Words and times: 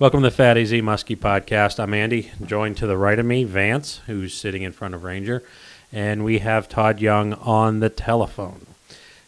Welcome 0.00 0.22
to 0.22 0.30
the 0.30 0.34
Fat 0.34 0.56
AZ 0.56 0.72
Muskie 0.72 1.14
podcast. 1.14 1.78
I'm 1.78 1.92
Andy, 1.92 2.30
joined 2.42 2.78
to 2.78 2.86
the 2.86 2.96
right 2.96 3.18
of 3.18 3.26
me, 3.26 3.44
Vance, 3.44 4.00
who's 4.06 4.32
sitting 4.32 4.62
in 4.62 4.72
front 4.72 4.94
of 4.94 5.04
Ranger, 5.04 5.42
and 5.92 6.24
we 6.24 6.38
have 6.38 6.70
Todd 6.70 7.02
Young 7.02 7.34
on 7.34 7.80
the 7.80 7.90
telephone. 7.90 8.64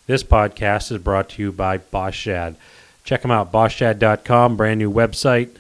This 0.07 0.23
podcast 0.25 0.91
is 0.91 0.97
brought 0.97 1.29
to 1.29 1.43
you 1.43 1.53
by 1.53 1.77
Boss 1.77 2.15
Shad. 2.15 2.57
Check 3.05 3.21
them 3.21 3.31
out, 3.31 3.53
bossshad.com, 3.53 4.57
brand 4.57 4.79
new 4.79 4.91
website. 4.91 5.57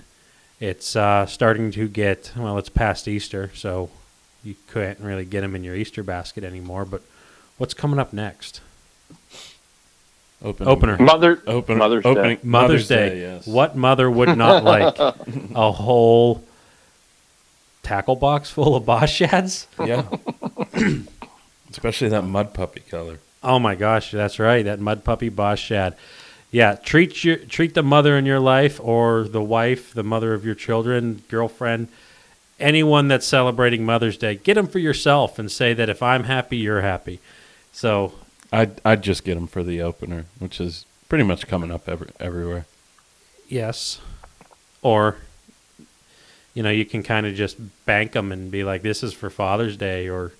It's 0.60 0.96
uh, 0.96 1.26
starting 1.26 1.72
to 1.72 1.88
get, 1.88 2.32
well, 2.34 2.56
it's 2.56 2.70
past 2.70 3.06
Easter, 3.06 3.50
so 3.52 3.90
you 4.42 4.54
couldn't 4.66 5.04
really 5.04 5.26
get 5.26 5.42
them 5.42 5.54
in 5.54 5.62
your 5.62 5.76
Easter 5.76 6.02
basket 6.02 6.42
anymore, 6.42 6.86
but 6.86 7.02
what's 7.58 7.74
coming 7.74 7.98
up 7.98 8.14
next? 8.14 8.62
Open, 10.42 10.66
Opener. 10.66 10.96
Mother 10.98 11.42
Open, 11.46 11.78
Mother's 11.78 12.04
opening, 12.04 12.36
Day. 12.36 12.42
Mother's, 12.42 12.88
Day. 12.88 13.20
yes. 13.20 13.46
What 13.46 13.76
mother 13.76 14.10
would 14.10 14.36
not 14.36 14.64
like 14.74 14.98
a 14.98 15.72
whole 15.72 16.44
tackle 17.82 18.16
box 18.16 18.50
full 18.50 18.74
of 18.74 18.84
Boss 18.84 19.08
Shads? 19.10 19.66
Yeah. 19.78 20.04
Especially 21.70 22.08
that 22.08 22.22
mud 22.24 22.52
puppy 22.54 22.80
color. 22.80 23.18
Oh 23.42 23.58
my 23.58 23.74
gosh, 23.74 24.10
that's 24.10 24.38
right. 24.38 24.64
That 24.64 24.80
mud 24.80 25.04
puppy 25.04 25.28
Boss 25.28 25.58
Shad. 25.58 25.96
Yeah, 26.50 26.74
treat 26.74 27.24
your 27.24 27.36
treat 27.36 27.74
the 27.74 27.82
mother 27.82 28.18
in 28.18 28.26
your 28.26 28.40
life 28.40 28.78
or 28.82 29.24
the 29.24 29.42
wife, 29.42 29.94
the 29.94 30.02
mother 30.02 30.34
of 30.34 30.44
your 30.44 30.54
children, 30.54 31.22
girlfriend, 31.28 31.88
anyone 32.60 33.08
that's 33.08 33.26
celebrating 33.26 33.86
Mother's 33.86 34.18
Day. 34.18 34.34
Get 34.34 34.54
them 34.54 34.66
for 34.66 34.78
yourself 34.78 35.38
and 35.38 35.50
say 35.50 35.72
that 35.72 35.88
if 35.88 36.02
I'm 36.02 36.24
happy, 36.24 36.58
you're 36.58 36.82
happy. 36.82 37.20
So 37.72 38.12
I'd, 38.52 38.80
I'd 38.84 39.02
just 39.02 39.24
get 39.24 39.34
them 39.34 39.46
for 39.46 39.62
the 39.62 39.80
opener, 39.82 40.26
which 40.38 40.60
is 40.60 40.84
pretty 41.08 41.24
much 41.24 41.46
coming 41.46 41.70
up 41.70 41.88
every, 41.88 42.08
everywhere. 42.20 42.66
yes, 43.48 44.00
or 44.82 45.16
you 46.54 46.62
know 46.62 46.70
you 46.70 46.84
can 46.84 47.02
kind 47.02 47.26
of 47.26 47.34
just 47.34 47.56
bank 47.86 48.12
them 48.12 48.30
and 48.32 48.50
be 48.50 48.62
like, 48.64 48.82
this 48.82 49.02
is 49.02 49.12
for 49.14 49.30
Father's 49.30 49.76
Day 49.76 50.08
or 50.08 50.32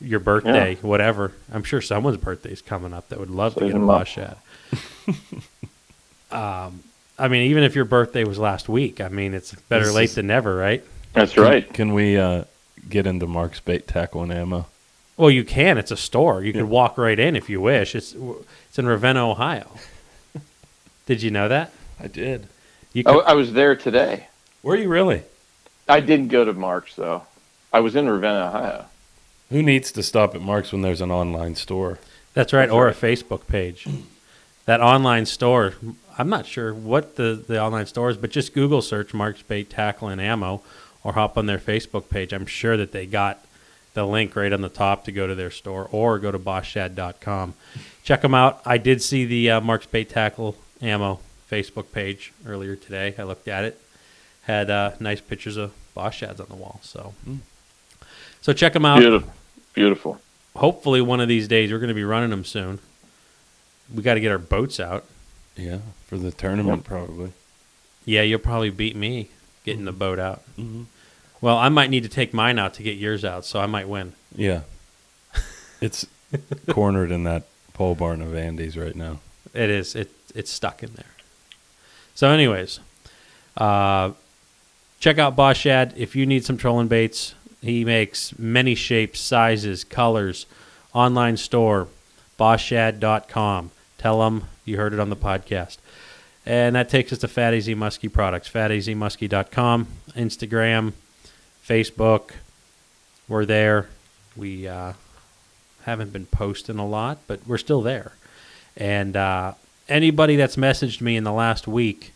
your 0.00 0.20
birthday, 0.20 0.76
whatever. 0.82 1.32
I'm 1.52 1.62
sure 1.64 1.80
someone's 1.80 2.18
birthday's 2.18 2.60
coming 2.62 2.92
up 2.92 3.08
that 3.08 3.18
would 3.18 3.30
love 3.30 3.54
to 3.54 3.60
get 3.60 3.70
a 3.70 3.72
them 3.72 3.88
up. 3.90 4.00
Boss 4.00 4.08
Shad. 4.08 4.36
um, 6.30 6.80
I 7.18 7.28
mean, 7.28 7.50
even 7.50 7.62
if 7.62 7.74
your 7.74 7.84
birthday 7.86 8.24
was 8.24 8.38
last 8.38 8.68
week, 8.68 9.00
I 9.00 9.08
mean, 9.08 9.32
it's 9.34 9.54
better 9.54 9.86
This 9.86 9.94
late 9.94 10.04
is- 10.10 10.14
than 10.16 10.26
never, 10.26 10.54
right? 10.54 10.84
That's 11.14 11.36
right. 11.38 11.72
Can 11.72 11.94
we 11.94 12.18
uh, 12.18 12.44
get 12.90 13.06
into 13.06 13.26
Mark's 13.26 13.58
bait 13.60 13.88
tackle 13.88 14.22
and 14.22 14.30
ammo? 14.32 14.66
Well, 15.16 15.30
you 15.30 15.44
can. 15.44 15.78
It's 15.78 15.90
a 15.90 15.96
store. 15.96 16.42
You 16.42 16.52
Yeah. 16.52 16.60
could 16.60 16.68
walk 16.70 16.98
right 16.98 17.18
in 17.18 17.36
if 17.36 17.48
you 17.48 17.60
wish. 17.60 17.94
It's 17.94 18.14
it's 18.68 18.78
in 18.78 18.86
Ravenna, 18.86 19.28
Ohio. 19.30 19.70
Did 21.06 21.22
you 21.22 21.30
know 21.30 21.48
that? 21.48 21.72
I 22.00 22.08
did. 22.08 22.48
You 22.92 23.04
I, 23.06 23.12
I 23.12 23.32
was 23.34 23.52
there 23.52 23.74
today. 23.76 24.26
Were 24.62 24.76
you 24.76 24.88
really? 24.88 25.22
I 25.88 26.00
didn't 26.00 26.28
go 26.28 26.44
to 26.44 26.52
Mark's 26.52 26.94
though. 26.96 27.22
I 27.72 27.80
was 27.80 27.94
in 27.96 28.08
Ravenna, 28.08 28.48
Ohio. 28.48 28.84
Who 29.50 29.62
needs 29.62 29.92
to 29.92 30.02
stop 30.02 30.34
at 30.34 30.40
Mark's 30.42 30.72
when 30.72 30.82
there's 30.82 31.00
an 31.00 31.10
online 31.10 31.54
store? 31.54 31.98
that's 32.34 32.52
right, 32.52 32.62
That's 32.66 32.72
or 32.72 32.86
right. 32.86 32.94
a 32.96 32.98
Facebook 33.00 33.46
page. 33.46 33.86
That 34.66 34.80
online 34.80 35.24
store. 35.26 35.74
I'm 36.18 36.28
not 36.28 36.44
sure 36.46 36.74
what 36.74 37.16
the 37.16 37.42
the 37.46 37.60
online 37.62 37.86
store 37.86 38.10
is, 38.10 38.16
but 38.18 38.30
just 38.30 38.52
Google 38.52 38.82
search 38.82 39.14
Mark's 39.14 39.42
Bait 39.42 39.70
Tackle 39.70 40.08
and 40.08 40.20
Ammo, 40.20 40.62
or 41.04 41.12
hop 41.12 41.38
on 41.38 41.46
their 41.46 41.58
Facebook 41.58 42.10
page. 42.10 42.32
I'm 42.34 42.46
sure 42.46 42.76
that 42.76 42.92
they 42.92 43.06
got 43.06 43.42
the 43.96 44.06
link 44.06 44.36
right 44.36 44.52
on 44.52 44.60
the 44.60 44.68
top 44.68 45.04
to 45.06 45.12
go 45.12 45.26
to 45.26 45.34
their 45.34 45.50
store, 45.50 45.88
or 45.90 46.20
go 46.20 46.30
to 46.30 46.38
bossshad.com. 46.38 47.54
Check 48.04 48.22
them 48.22 48.34
out. 48.34 48.62
I 48.64 48.78
did 48.78 49.02
see 49.02 49.24
the 49.24 49.50
uh, 49.50 49.60
Mark's 49.60 49.86
Bait 49.86 50.08
Tackle 50.08 50.54
Ammo 50.80 51.18
Facebook 51.50 51.90
page 51.90 52.32
earlier 52.46 52.76
today. 52.76 53.14
I 53.18 53.24
looked 53.24 53.48
at 53.48 53.64
it. 53.64 53.80
Had 54.42 54.70
uh, 54.70 54.92
nice 55.00 55.20
pictures 55.20 55.56
of 55.56 55.72
boss 55.94 56.14
shads 56.14 56.40
on 56.40 56.46
the 56.48 56.54
wall. 56.54 56.78
So, 56.82 57.14
Mm. 57.28 57.38
so 58.40 58.52
check 58.52 58.74
them 58.74 58.84
out. 58.84 59.00
Beautiful. 59.00 59.32
Beautiful. 59.74 60.20
Hopefully, 60.54 61.00
one 61.00 61.20
of 61.20 61.26
these 61.28 61.48
days 61.48 61.72
we're 61.72 61.78
going 61.78 61.88
to 61.88 61.94
be 61.94 62.04
running 62.04 62.30
them 62.30 62.44
soon. 62.44 62.78
We 63.92 64.02
got 64.02 64.14
to 64.14 64.20
get 64.20 64.30
our 64.30 64.38
boats 64.38 64.78
out. 64.80 65.04
Yeah, 65.56 65.78
for 66.06 66.16
the 66.18 66.30
tournament, 66.30 66.84
probably. 66.84 67.32
Yeah, 68.04 68.22
you'll 68.22 68.38
probably 68.40 68.70
beat 68.70 68.94
me 68.94 69.30
getting 69.64 69.84
the 69.84 69.92
boat 69.92 70.18
out. 70.18 70.42
Mm-hmm. 70.58 70.82
Well, 71.40 71.56
I 71.58 71.68
might 71.68 71.90
need 71.90 72.02
to 72.02 72.08
take 72.08 72.32
mine 72.32 72.58
out 72.58 72.74
to 72.74 72.82
get 72.82 72.96
yours 72.96 73.24
out, 73.24 73.44
so 73.44 73.60
I 73.60 73.66
might 73.66 73.88
win. 73.88 74.12
Yeah. 74.34 74.62
It's 75.80 76.06
cornered 76.68 77.10
in 77.10 77.24
that 77.24 77.44
pole 77.74 77.94
barn 77.94 78.22
of 78.22 78.34
Andy's 78.34 78.76
right 78.76 78.96
now. 78.96 79.20
It 79.52 79.70
is. 79.70 79.94
It 79.94 80.10
it's 80.34 80.50
stuck 80.50 80.82
in 80.82 80.92
there. 80.94 81.04
So, 82.14 82.30
anyways, 82.30 82.80
uh, 83.56 84.12
check 85.00 85.18
out 85.18 85.36
Boss 85.36 85.56
Shad 85.56 85.92
if 85.96 86.16
you 86.16 86.26
need 86.26 86.44
some 86.44 86.56
trolling 86.56 86.88
baits. 86.88 87.34
He 87.62 87.84
makes 87.84 88.38
many 88.38 88.74
shapes, 88.74 89.20
sizes, 89.20 89.84
colors. 89.84 90.46
Online 90.94 91.36
store, 91.36 91.88
bossshad.com. 92.38 93.70
Tell 93.98 94.20
them 94.20 94.44
you 94.64 94.78
heard 94.78 94.94
it 94.94 95.00
on 95.00 95.10
the 95.10 95.16
podcast. 95.16 95.76
And 96.46 96.76
that 96.76 96.88
takes 96.88 97.12
us 97.12 97.18
to 97.18 97.28
Fat 97.28 97.52
AZ 97.52 97.66
Muskie 97.68 98.10
products. 98.10 98.48
FatAZMuskie.com, 98.48 99.88
Instagram, 100.14 100.92
Facebook. 101.66 102.30
We're 103.28 103.44
there. 103.44 103.88
We 104.36 104.68
uh, 104.68 104.92
haven't 105.82 106.12
been 106.12 106.26
posting 106.26 106.78
a 106.78 106.86
lot, 106.86 107.18
but 107.26 107.40
we're 107.46 107.58
still 107.58 107.82
there. 107.82 108.12
And 108.76 109.16
uh, 109.16 109.54
anybody 109.88 110.36
that's 110.36 110.56
messaged 110.56 111.00
me 111.00 111.16
in 111.16 111.24
the 111.24 111.32
last 111.32 111.66
week, 111.66 112.12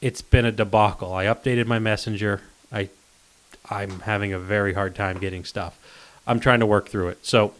it's 0.00 0.20
been 0.20 0.44
a 0.44 0.52
debacle. 0.52 1.14
I 1.14 1.26
updated 1.26 1.66
my 1.66 1.78
messenger. 1.78 2.42
I, 2.70 2.90
I'm 3.70 4.00
having 4.00 4.32
a 4.32 4.38
very 4.38 4.74
hard 4.74 4.94
time 4.94 5.18
getting 5.18 5.44
stuff. 5.44 5.78
I'm 6.26 6.40
trying 6.40 6.60
to 6.60 6.66
work 6.66 6.88
through 6.88 7.08
it. 7.08 7.24
So 7.24 7.54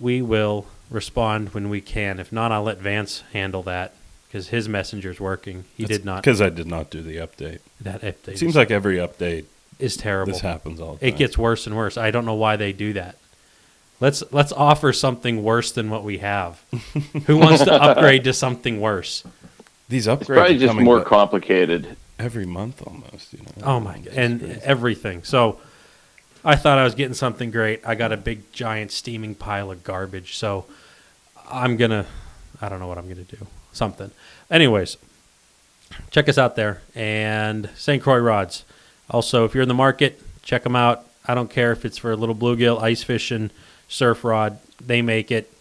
we 0.00 0.22
will 0.22 0.66
respond 0.90 1.54
when 1.54 1.68
we 1.68 1.80
can. 1.80 2.18
If 2.18 2.32
not, 2.32 2.50
I'll 2.50 2.62
let 2.62 2.78
Vance 2.78 3.22
handle 3.32 3.62
that 3.64 3.94
because 4.36 4.48
his 4.48 4.68
messenger's 4.68 5.18
working. 5.18 5.64
He 5.76 5.84
did 5.84 6.04
not. 6.04 6.22
Because 6.22 6.40
I 6.42 6.50
did 6.50 6.66
not 6.66 6.90
do 6.90 7.00
the 7.02 7.16
update. 7.16 7.60
That 7.80 8.02
update 8.02 8.28
It 8.28 8.38
seems 8.38 8.54
like 8.54 8.70
every 8.70 8.96
update 8.96 9.46
is 9.78 9.96
terrible. 9.96 10.32
this 10.32 10.42
happens 10.42 10.78
all 10.80 10.94
the 10.94 11.00
time. 11.00 11.08
It 11.08 11.16
gets 11.16 11.38
worse 11.38 11.66
and 11.66 11.74
worse. 11.76 11.96
I 11.96 12.10
don't 12.10 12.26
know 12.26 12.34
why 12.34 12.56
they 12.56 12.72
do 12.72 12.92
that. 12.92 13.16
Let's 13.98 14.22
let's 14.30 14.52
offer 14.52 14.92
something 14.92 15.42
worse 15.42 15.72
than 15.72 15.88
what 15.88 16.04
we 16.04 16.18
have. 16.18 16.62
Who 17.26 17.38
wants 17.38 17.64
to 17.64 17.72
upgrade 17.72 18.24
to 18.24 18.34
something 18.34 18.78
worse? 18.80 19.24
These 19.88 20.06
It's 20.06 20.22
upgrades 20.24 20.26
probably 20.36 20.56
are 20.56 20.58
just 20.58 20.74
more 20.76 20.98
ba- 20.98 21.04
complicated. 21.06 21.96
every 22.18 22.44
month 22.44 22.82
almost. 22.86 23.32
You 23.32 23.38
know. 23.40 23.52
Oh 23.64 23.80
my 23.80 23.98
god! 23.98 24.12
And 24.14 24.40
crazy. 24.40 24.60
everything. 24.64 25.22
So 25.24 25.58
I 26.44 26.56
thought 26.56 26.76
I 26.76 26.84
was 26.84 26.94
getting 26.94 27.14
something 27.14 27.50
great. 27.50 27.80
I 27.86 27.94
got 27.94 28.12
a 28.12 28.18
big 28.18 28.52
giant 28.52 28.92
steaming 28.92 29.34
pile 29.34 29.70
of 29.70 29.82
garbage. 29.82 30.36
So 30.36 30.66
I'm 31.50 31.78
gonna 31.78 32.04
I 32.60 32.68
don't 32.68 32.80
know 32.80 32.88
what 32.88 32.98
I'm 32.98 33.08
gonna 33.08 33.22
do. 33.24 33.46
Something. 33.76 34.10
Anyways, 34.50 34.96
check 36.10 36.28
us 36.28 36.38
out 36.38 36.56
there 36.56 36.80
and 36.94 37.68
St. 37.76 38.02
Croix 38.02 38.18
rods. 38.18 38.64
Also, 39.10 39.44
if 39.44 39.54
you're 39.54 39.62
in 39.62 39.68
the 39.68 39.74
market, 39.74 40.20
check 40.42 40.62
them 40.62 40.74
out. 40.74 41.04
I 41.26 41.34
don't 41.34 41.50
care 41.50 41.72
if 41.72 41.84
it's 41.84 41.98
for 41.98 42.10
a 42.10 42.16
little 42.16 42.34
bluegill, 42.34 42.80
ice 42.80 43.02
fishing, 43.02 43.50
surf 43.86 44.24
rod. 44.24 44.58
They 44.84 45.02
make 45.02 45.30
it. 45.30 45.52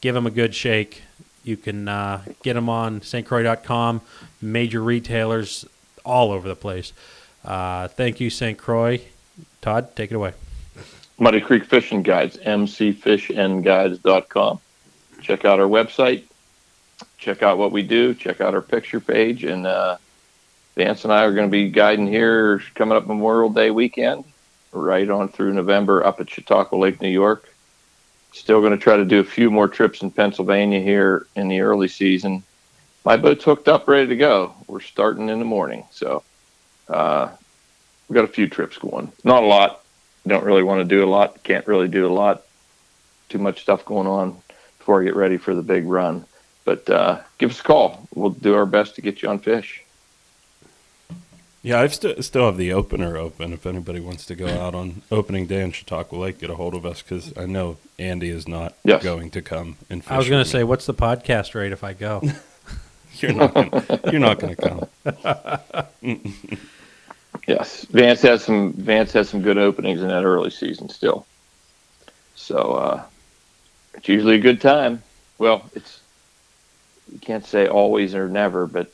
Give 0.00 0.14
them 0.14 0.26
a 0.26 0.30
good 0.30 0.54
shake. 0.54 1.02
You 1.44 1.58
can 1.58 1.88
uh, 1.88 2.22
get 2.42 2.54
them 2.54 2.70
on 2.70 3.00
stcroix.com, 3.00 4.00
major 4.40 4.82
retailers 4.82 5.66
all 6.04 6.32
over 6.32 6.48
the 6.48 6.56
place. 6.56 6.94
Uh, 7.44 7.88
thank 7.88 8.20
you, 8.20 8.30
St. 8.30 8.56
Croix. 8.56 9.02
Todd, 9.60 9.94
take 9.94 10.10
it 10.10 10.14
away. 10.14 10.32
Muddy 11.18 11.40
Creek 11.40 11.64
Fishing 11.64 12.02
Guides, 12.02 12.36
mcfishandguides.com. 12.38 14.60
Check 15.20 15.44
out 15.44 15.60
our 15.60 15.66
website. 15.66 16.27
Check 17.18 17.42
out 17.42 17.58
what 17.58 17.72
we 17.72 17.82
do. 17.82 18.14
Check 18.14 18.40
out 18.40 18.54
our 18.54 18.62
picture 18.62 19.00
page. 19.00 19.44
And 19.44 19.66
uh, 19.66 19.98
Vance 20.76 21.04
and 21.04 21.12
I 21.12 21.24
are 21.24 21.34
going 21.34 21.48
to 21.48 21.50
be 21.50 21.70
guiding 21.70 22.06
here 22.06 22.62
coming 22.74 22.96
up 22.96 23.06
Memorial 23.06 23.50
Day 23.50 23.70
weekend, 23.70 24.24
right 24.72 25.08
on 25.08 25.28
through 25.28 25.52
November 25.52 26.04
up 26.04 26.20
at 26.20 26.30
Chautauqua 26.30 26.76
Lake, 26.76 27.00
New 27.00 27.08
York. 27.08 27.52
Still 28.32 28.60
going 28.60 28.72
to 28.72 28.78
try 28.78 28.96
to 28.96 29.04
do 29.04 29.20
a 29.20 29.24
few 29.24 29.50
more 29.50 29.68
trips 29.68 30.02
in 30.02 30.10
Pennsylvania 30.10 30.80
here 30.80 31.26
in 31.34 31.48
the 31.48 31.60
early 31.60 31.88
season. 31.88 32.42
My 33.04 33.16
boat's 33.16 33.44
hooked 33.44 33.68
up, 33.68 33.88
ready 33.88 34.08
to 34.08 34.16
go. 34.16 34.54
We're 34.66 34.80
starting 34.80 35.28
in 35.28 35.38
the 35.38 35.44
morning. 35.44 35.84
So 35.90 36.22
uh, 36.88 37.30
we've 38.08 38.14
got 38.14 38.24
a 38.24 38.32
few 38.32 38.48
trips 38.48 38.78
going. 38.78 39.12
Not 39.24 39.42
a 39.42 39.46
lot 39.46 39.82
don't 40.28 40.44
really 40.44 40.62
want 40.62 40.80
to 40.80 40.84
do 40.84 41.04
a 41.04 41.08
lot. 41.08 41.42
Can't 41.42 41.66
really 41.66 41.88
do 41.88 42.06
a 42.06 42.12
lot. 42.12 42.42
Too 43.28 43.38
much 43.38 43.62
stuff 43.62 43.84
going 43.84 44.06
on 44.06 44.36
before 44.78 45.00
I 45.00 45.04
get 45.04 45.16
ready 45.16 45.36
for 45.36 45.54
the 45.54 45.62
big 45.62 45.86
run. 45.86 46.24
But 46.68 46.90
uh, 46.90 47.20
give 47.38 47.50
us 47.50 47.60
a 47.60 47.62
call. 47.62 48.06
We'll 48.14 48.28
do 48.28 48.54
our 48.54 48.66
best 48.66 48.94
to 48.96 49.00
get 49.00 49.22
you 49.22 49.30
on 49.30 49.38
fish. 49.38 49.82
Yeah, 51.62 51.80
I've 51.80 51.94
st- 51.94 52.22
still 52.22 52.44
have 52.44 52.58
the 52.58 52.74
opener 52.74 53.16
open. 53.16 53.54
If 53.54 53.64
anybody 53.64 54.00
wants 54.00 54.26
to 54.26 54.34
go 54.34 54.46
out 54.48 54.74
on 54.74 55.00
opening 55.10 55.46
day 55.46 55.62
in 55.62 55.72
Chautauqua 55.72 56.18
Lake, 56.18 56.38
get 56.40 56.50
a 56.50 56.56
hold 56.56 56.74
of 56.74 56.84
us 56.84 57.00
because 57.00 57.32
I 57.38 57.46
know 57.46 57.78
Andy 57.98 58.28
is 58.28 58.46
not 58.46 58.74
Yes. 58.84 59.02
going 59.02 59.30
to 59.30 59.40
come 59.40 59.78
and 59.88 60.04
fish. 60.04 60.12
I 60.12 60.18
was 60.18 60.28
going 60.28 60.44
to 60.44 60.50
say, 60.50 60.62
what's 60.62 60.84
the 60.84 60.92
podcast 60.92 61.54
rate 61.54 61.72
if 61.72 61.82
I 61.82 61.94
go? 61.94 62.22
you're 63.14 63.32
not 63.32 63.54
gonna, 63.54 64.00
you're 64.12 64.20
not 64.20 64.38
going 64.38 64.54
to 64.54 64.86
come. 66.02 66.18
Yes, 67.46 67.86
Vance 67.86 68.20
has 68.22 68.44
some 68.44 68.74
Vance 68.74 69.12
has 69.14 69.30
some 69.30 69.40
good 69.40 69.56
openings 69.56 70.02
in 70.02 70.08
that 70.08 70.24
early 70.24 70.50
season 70.50 70.90
still. 70.90 71.24
So 72.34 72.58
uh, 72.74 73.02
it's 73.94 74.06
usually 74.06 74.34
a 74.34 74.38
good 74.38 74.60
time. 74.60 75.02
Well, 75.38 75.64
it's 75.74 76.00
you 77.12 77.18
can't 77.20 77.44
say 77.46 77.66
always 77.68 78.14
or 78.14 78.28
never, 78.28 78.66
but 78.66 78.92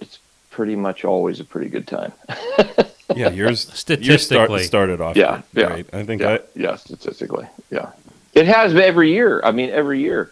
it's 0.00 0.18
pretty 0.50 0.76
much 0.76 1.04
always 1.04 1.40
a 1.40 1.44
pretty 1.44 1.68
good 1.68 1.86
time. 1.86 2.12
Yeah, 3.16 3.30
yours 3.30 3.60
Statistically. 3.72 4.06
yours 4.06 4.22
start, 4.26 4.60
started 4.60 5.00
off 5.00 5.16
Yeah, 5.16 5.40
yeah, 5.54 5.66
great. 5.68 5.94
I 5.94 6.04
think 6.04 6.20
yeah, 6.20 6.28
I, 6.28 6.40
yeah, 6.54 6.76
statistically, 6.76 7.46
yeah, 7.70 7.92
it 8.34 8.46
has 8.46 8.74
every 8.74 9.12
year. 9.14 9.40
I 9.42 9.50
mean, 9.50 9.70
every 9.70 10.00
year 10.00 10.30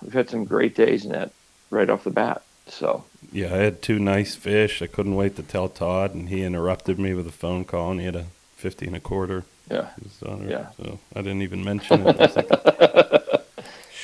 we've 0.00 0.12
had 0.12 0.30
some 0.30 0.44
great 0.44 0.76
days 0.76 1.04
in 1.04 1.10
that 1.10 1.32
right 1.70 1.90
off 1.90 2.04
the 2.04 2.10
bat. 2.10 2.42
So 2.68 3.04
yeah, 3.32 3.46
I 3.52 3.58
had 3.58 3.82
two 3.82 3.98
nice 3.98 4.36
fish. 4.36 4.80
I 4.80 4.86
couldn't 4.86 5.16
wait 5.16 5.34
to 5.36 5.42
tell 5.42 5.68
Todd, 5.68 6.14
and 6.14 6.28
he 6.28 6.44
interrupted 6.44 7.00
me 7.00 7.14
with 7.14 7.26
a 7.26 7.32
phone 7.32 7.64
call, 7.64 7.90
and 7.90 7.98
he 7.98 8.06
had 8.06 8.14
a 8.16 8.26
fifty 8.56 8.86
and 8.86 8.94
a 8.94 9.00
quarter. 9.00 9.42
yeah, 9.68 9.88
His 10.00 10.12
daughter, 10.18 10.44
Yeah. 10.48 10.66
So 10.76 11.00
I 11.16 11.22
didn't 11.22 11.42
even 11.42 11.64
mention 11.64 12.04
it. 12.06 13.42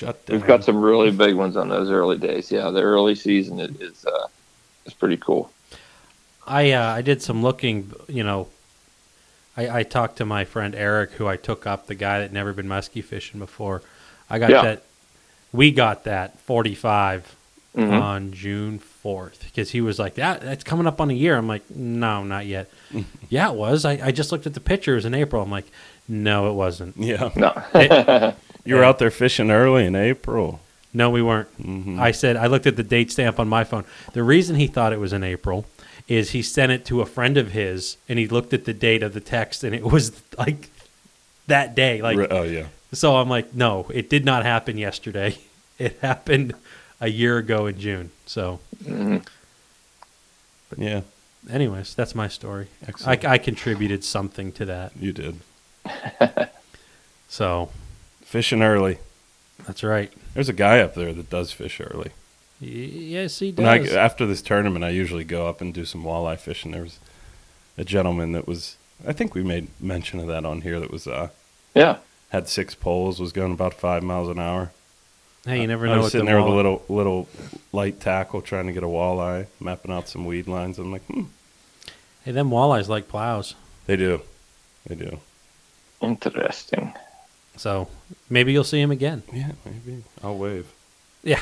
I 0.02 0.06
was 0.06 0.14
like, 0.14 0.16
Shut 0.16 0.26
down. 0.26 0.36
we've 0.38 0.46
got 0.46 0.64
some 0.64 0.80
really 0.82 1.10
big 1.10 1.34
ones 1.34 1.56
on 1.56 1.68
those 1.68 1.90
early 1.90 2.18
days. 2.18 2.50
Yeah, 2.50 2.70
the 2.70 2.82
early 2.82 3.14
season 3.14 3.60
is 3.60 3.80
is, 3.80 4.04
uh, 4.06 4.28
is 4.84 4.94
pretty 4.94 5.16
cool. 5.16 5.50
I 6.46 6.72
uh, 6.72 6.92
I 6.94 7.02
did 7.02 7.22
some 7.22 7.42
looking. 7.42 7.92
You 8.08 8.22
know, 8.24 8.48
I, 9.56 9.80
I 9.80 9.82
talked 9.82 10.16
to 10.18 10.24
my 10.24 10.44
friend 10.44 10.74
Eric, 10.74 11.12
who 11.12 11.26
I 11.26 11.36
took 11.36 11.66
up, 11.66 11.86
the 11.86 11.94
guy 11.94 12.20
that 12.20 12.32
never 12.32 12.52
been 12.52 12.66
muskie 12.68 13.02
fishing 13.02 13.40
before. 13.40 13.82
I 14.30 14.38
got 14.38 14.50
Yeah. 14.50 14.62
that. 14.62 14.82
We 15.52 15.70
got 15.70 16.04
that 16.04 16.38
forty 16.40 16.74
five 16.74 17.34
Mhm. 17.76 18.00
on 18.00 18.32
June 18.32 18.78
fourth 18.78 19.44
because 19.44 19.70
he 19.70 19.80
was 19.82 19.98
like, 19.98 20.14
"That 20.14 20.40
that's 20.40 20.64
coming 20.64 20.86
up 20.86 20.98
on 21.00 21.10
a 21.10 21.14
year." 21.14 21.36
I'm 21.36 21.46
like, 21.48 21.68
"No, 21.70 22.22
not 22.24 22.46
yet." 22.46 22.70
yeah, 23.28 23.50
it 23.50 23.54
was. 23.54 23.84
I, 23.84 23.92
I 24.02 24.10
just 24.12 24.32
looked 24.32 24.46
at 24.46 24.54
the 24.54 24.60
pictures 24.60 25.04
in 25.04 25.12
April. 25.14 25.42
I'm 25.42 25.50
like, 25.50 25.66
"No, 26.08 26.48
it 26.50 26.54
wasn't." 26.54 26.96
Yeah, 26.96 27.30
No, 27.36 27.52
you 28.66 28.74
were 28.76 28.84
out 28.84 28.98
there 28.98 29.10
fishing 29.10 29.50
early 29.50 29.84
in 29.86 29.94
April. 29.94 30.60
No, 30.92 31.10
we 31.10 31.20
weren't. 31.22 31.48
Mhm. 31.62 31.98
I 32.00 32.10
said 32.10 32.36
I 32.36 32.46
looked 32.46 32.66
at 32.66 32.76
the 32.76 32.82
date 32.82 33.10
stamp 33.12 33.38
on 33.38 33.48
my 33.48 33.64
phone. 33.64 33.84
The 34.12 34.22
reason 34.22 34.56
he 34.56 34.66
thought 34.66 34.92
it 34.92 35.00
was 35.00 35.12
in 35.12 35.22
April 35.22 35.66
is 36.08 36.30
he 36.30 36.40
sent 36.42 36.72
it 36.72 36.84
to 36.86 37.00
a 37.00 37.06
friend 37.06 37.36
of 37.36 37.50
his, 37.52 37.96
and 38.08 38.18
he 38.18 38.26
looked 38.28 38.52
at 38.54 38.64
the 38.64 38.72
date 38.72 39.02
of 39.02 39.12
the 39.12 39.20
text, 39.20 39.62
and 39.64 39.74
it 39.74 39.82
was 39.96 40.12
like 40.38 40.70
that 41.48 41.74
day. 41.74 42.00
Like, 42.00 42.16
Re- 42.16 42.28
oh 42.30 42.42
yeah, 42.44 42.66
so 42.92 43.16
I'm 43.16 43.28
like, 43.28 43.54
no, 43.54 43.86
it 43.92 44.08
did 44.08 44.24
not 44.24 44.44
happen 44.44 44.76
yesterday. 44.78 45.38
It 45.78 45.98
happened 46.00 46.54
a 47.02 47.08
year 47.08 47.36
ago 47.36 47.66
in 47.66 47.78
June. 47.78 48.10
So, 48.24 48.60
But 48.86 50.78
yeah, 50.78 51.02
anyways, 51.50 51.94
that's 51.94 52.14
my 52.14 52.28
story. 52.28 52.68
I, 53.04 53.18
I 53.26 53.36
contributed 53.38 54.02
something 54.02 54.52
to 54.52 54.64
that. 54.64 54.92
you 54.98 55.12
did 55.12 55.40
So 57.28 57.68
fishing 58.26 58.62
early. 58.62 58.98
that's 59.66 59.82
right. 59.82 60.12
There's 60.34 60.48
a 60.48 60.52
guy 60.52 60.80
up 60.80 60.94
there 60.94 61.12
that 61.12 61.30
does 61.30 61.52
fish 61.52 61.80
early. 61.80 62.10
Y- 62.60 62.66
yes, 62.68 63.38
he 63.38 63.52
When 63.52 63.66
I, 63.66 63.78
does. 63.78 63.92
after 63.94 64.26
this 64.26 64.42
tournament, 64.42 64.84
I 64.84 64.90
usually 64.90 65.24
go 65.24 65.46
up 65.46 65.60
and 65.60 65.72
do 65.72 65.84
some 65.84 66.02
walleye 66.04 66.38
fishing. 66.38 66.72
There 66.72 66.82
was 66.82 66.98
a 67.78 67.84
gentleman 67.84 68.32
that 68.32 68.46
was, 68.46 68.76
I 69.06 69.12
think 69.12 69.34
we 69.34 69.42
made 69.42 69.68
mention 69.80 70.20
of 70.20 70.26
that 70.26 70.44
on 70.44 70.60
here. 70.62 70.80
That 70.80 70.90
was 70.90 71.06
uh, 71.06 71.28
yeah, 71.74 71.98
had 72.30 72.48
six 72.48 72.74
poles, 72.74 73.20
was 73.20 73.32
going 73.32 73.52
about 73.52 73.74
five 73.74 74.02
miles 74.02 74.28
an 74.28 74.38
hour. 74.38 74.72
hey, 75.46 75.60
you 75.60 75.66
never 75.66 75.86
I 75.86 75.90
know 75.90 75.96
was 75.96 76.02
what 76.04 76.06
the 76.06 76.10
sitting 76.12 76.26
there 76.26 76.42
with 76.42 76.52
a 76.52 76.56
little 76.56 76.82
little 76.88 77.28
light 77.72 78.00
tackle, 78.00 78.40
trying 78.42 78.66
to 78.66 78.72
get 78.72 78.82
a 78.82 78.86
walleye, 78.88 79.46
mapping 79.60 79.92
out 79.92 80.08
some 80.08 80.24
weed 80.24 80.48
lines. 80.48 80.78
I'm 80.78 80.90
like, 80.92 81.04
hmm, 81.06 81.24
Hey, 82.24 82.32
them 82.32 82.50
walleyes 82.50 82.88
like 82.88 83.06
plows. 83.08 83.54
they 83.86 83.96
do, 83.96 84.22
they 84.86 84.94
do. 84.96 85.20
interesting. 86.00 86.94
So 87.56 87.88
maybe 88.28 88.52
you'll 88.52 88.64
see 88.64 88.80
him 88.80 88.90
again. 88.90 89.22
Yeah, 89.32 89.52
maybe 89.64 90.04
I'll 90.22 90.36
wave 90.36 90.66
Yeah. 91.22 91.40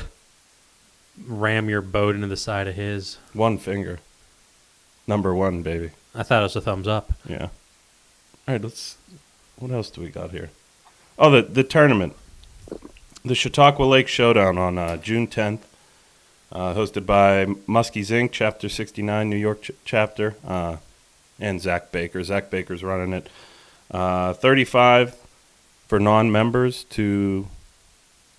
Ram 1.26 1.68
your 1.68 1.80
boat 1.80 2.14
into 2.14 2.26
the 2.26 2.36
side 2.36 2.66
of 2.66 2.74
his. 2.74 3.18
one 3.32 3.58
finger. 3.58 4.00
Number 5.06 5.34
one, 5.34 5.62
baby. 5.62 5.90
I 6.14 6.22
thought 6.22 6.40
it 6.40 6.44
was 6.44 6.56
a 6.56 6.60
thumbs 6.60 6.88
up. 6.88 7.12
Yeah. 7.28 7.48
All 8.48 8.54
right, 8.54 8.62
let's. 8.62 8.96
What 9.58 9.70
else 9.70 9.90
do 9.90 10.00
we 10.00 10.08
got 10.08 10.30
here? 10.30 10.50
Oh, 11.18 11.30
the 11.30 11.42
the 11.42 11.62
tournament, 11.62 12.14
the 13.24 13.34
Chautauqua 13.34 13.84
Lake 13.84 14.08
Showdown 14.08 14.58
on 14.58 14.76
uh, 14.78 14.96
June 14.96 15.26
10th, 15.28 15.60
uh, 16.50 16.74
hosted 16.74 17.06
by 17.06 17.44
Muskies 17.68 18.10
Inc. 18.10 18.30
Chapter 18.32 18.68
69, 18.68 19.30
New 19.30 19.36
York 19.36 19.62
ch- 19.62 19.70
chapter, 19.84 20.34
uh, 20.44 20.76
and 21.38 21.60
Zach 21.60 21.92
Baker. 21.92 22.22
Zach 22.24 22.50
Baker's 22.50 22.82
running 22.82 23.12
it. 23.12 23.28
Uh, 23.90 24.32
35 24.32 25.14
for 25.86 25.98
non-members 26.00 26.84
to 26.84 27.46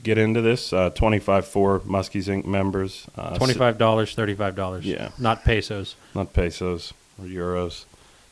get 0.04 0.18
into 0.18 0.42
this. 0.42 0.72
Uh, 0.74 0.90
25 0.92 1.48
for 1.48 1.80
Muskies 1.82 2.28
Inc. 2.28 2.46
members. 2.46 3.08
Uh, 3.18 3.38
Twenty-five 3.38 3.78
dollars, 3.78 4.14
thirty-five 4.16 4.56
dollars. 4.56 4.86
Yeah. 4.86 5.10
Not 5.18 5.44
pesos. 5.44 5.96
not 6.14 6.34
pesos 6.34 6.94
or 7.20 7.26
euros. 7.26 7.86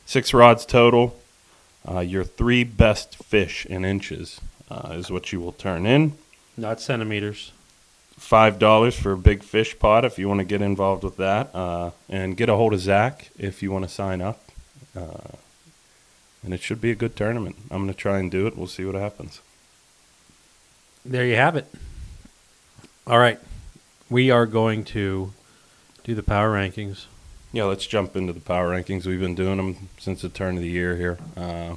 Six 0.06 0.32
rods 0.34 0.64
total. 0.66 1.16
Uh, 1.88 2.00
your 2.00 2.24
three 2.24 2.64
best 2.64 3.16
fish 3.16 3.66
in 3.66 3.84
inches 3.84 4.40
uh, 4.70 4.90
is 4.92 5.10
what 5.10 5.32
you 5.32 5.40
will 5.40 5.52
turn 5.52 5.84
in. 5.86 6.12
Not 6.56 6.80
centimeters. 6.80 7.52
Five 8.16 8.58
dollars 8.58 8.94
for 8.94 9.12
a 9.12 9.16
big 9.18 9.42
fish 9.42 9.78
pot 9.78 10.04
if 10.04 10.18
you 10.18 10.28
want 10.28 10.38
to 10.38 10.44
get 10.44 10.62
involved 10.62 11.02
with 11.02 11.16
that, 11.16 11.54
uh, 11.54 11.90
and 12.08 12.36
get 12.36 12.48
a 12.48 12.54
hold 12.56 12.72
of 12.72 12.80
Zach 12.80 13.30
if 13.38 13.62
you 13.62 13.70
want 13.72 13.84
to 13.84 13.90
sign 13.90 14.20
up. 14.22 14.40
And 16.44 16.52
it 16.52 16.60
should 16.60 16.80
be 16.80 16.90
a 16.90 16.94
good 16.94 17.16
tournament. 17.16 17.56
I'm 17.70 17.82
going 17.82 17.92
to 17.92 17.98
try 17.98 18.18
and 18.18 18.30
do 18.30 18.46
it. 18.46 18.56
We'll 18.56 18.66
see 18.66 18.84
what 18.84 18.94
happens. 18.94 19.40
There 21.04 21.24
you 21.24 21.36
have 21.36 21.56
it. 21.56 21.66
All 23.06 23.18
right. 23.18 23.38
We 24.10 24.30
are 24.30 24.46
going 24.46 24.84
to 24.84 25.32
do 26.04 26.14
the 26.14 26.22
power 26.22 26.50
rankings. 26.50 27.06
Yeah, 27.52 27.64
let's 27.64 27.86
jump 27.86 28.16
into 28.16 28.32
the 28.32 28.40
power 28.40 28.70
rankings. 28.70 29.06
We've 29.06 29.20
been 29.20 29.34
doing 29.34 29.56
them 29.56 29.88
since 29.98 30.22
the 30.22 30.28
turn 30.28 30.56
of 30.56 30.62
the 30.62 30.68
year 30.68 30.96
here. 30.96 31.18
Uh, 31.36 31.76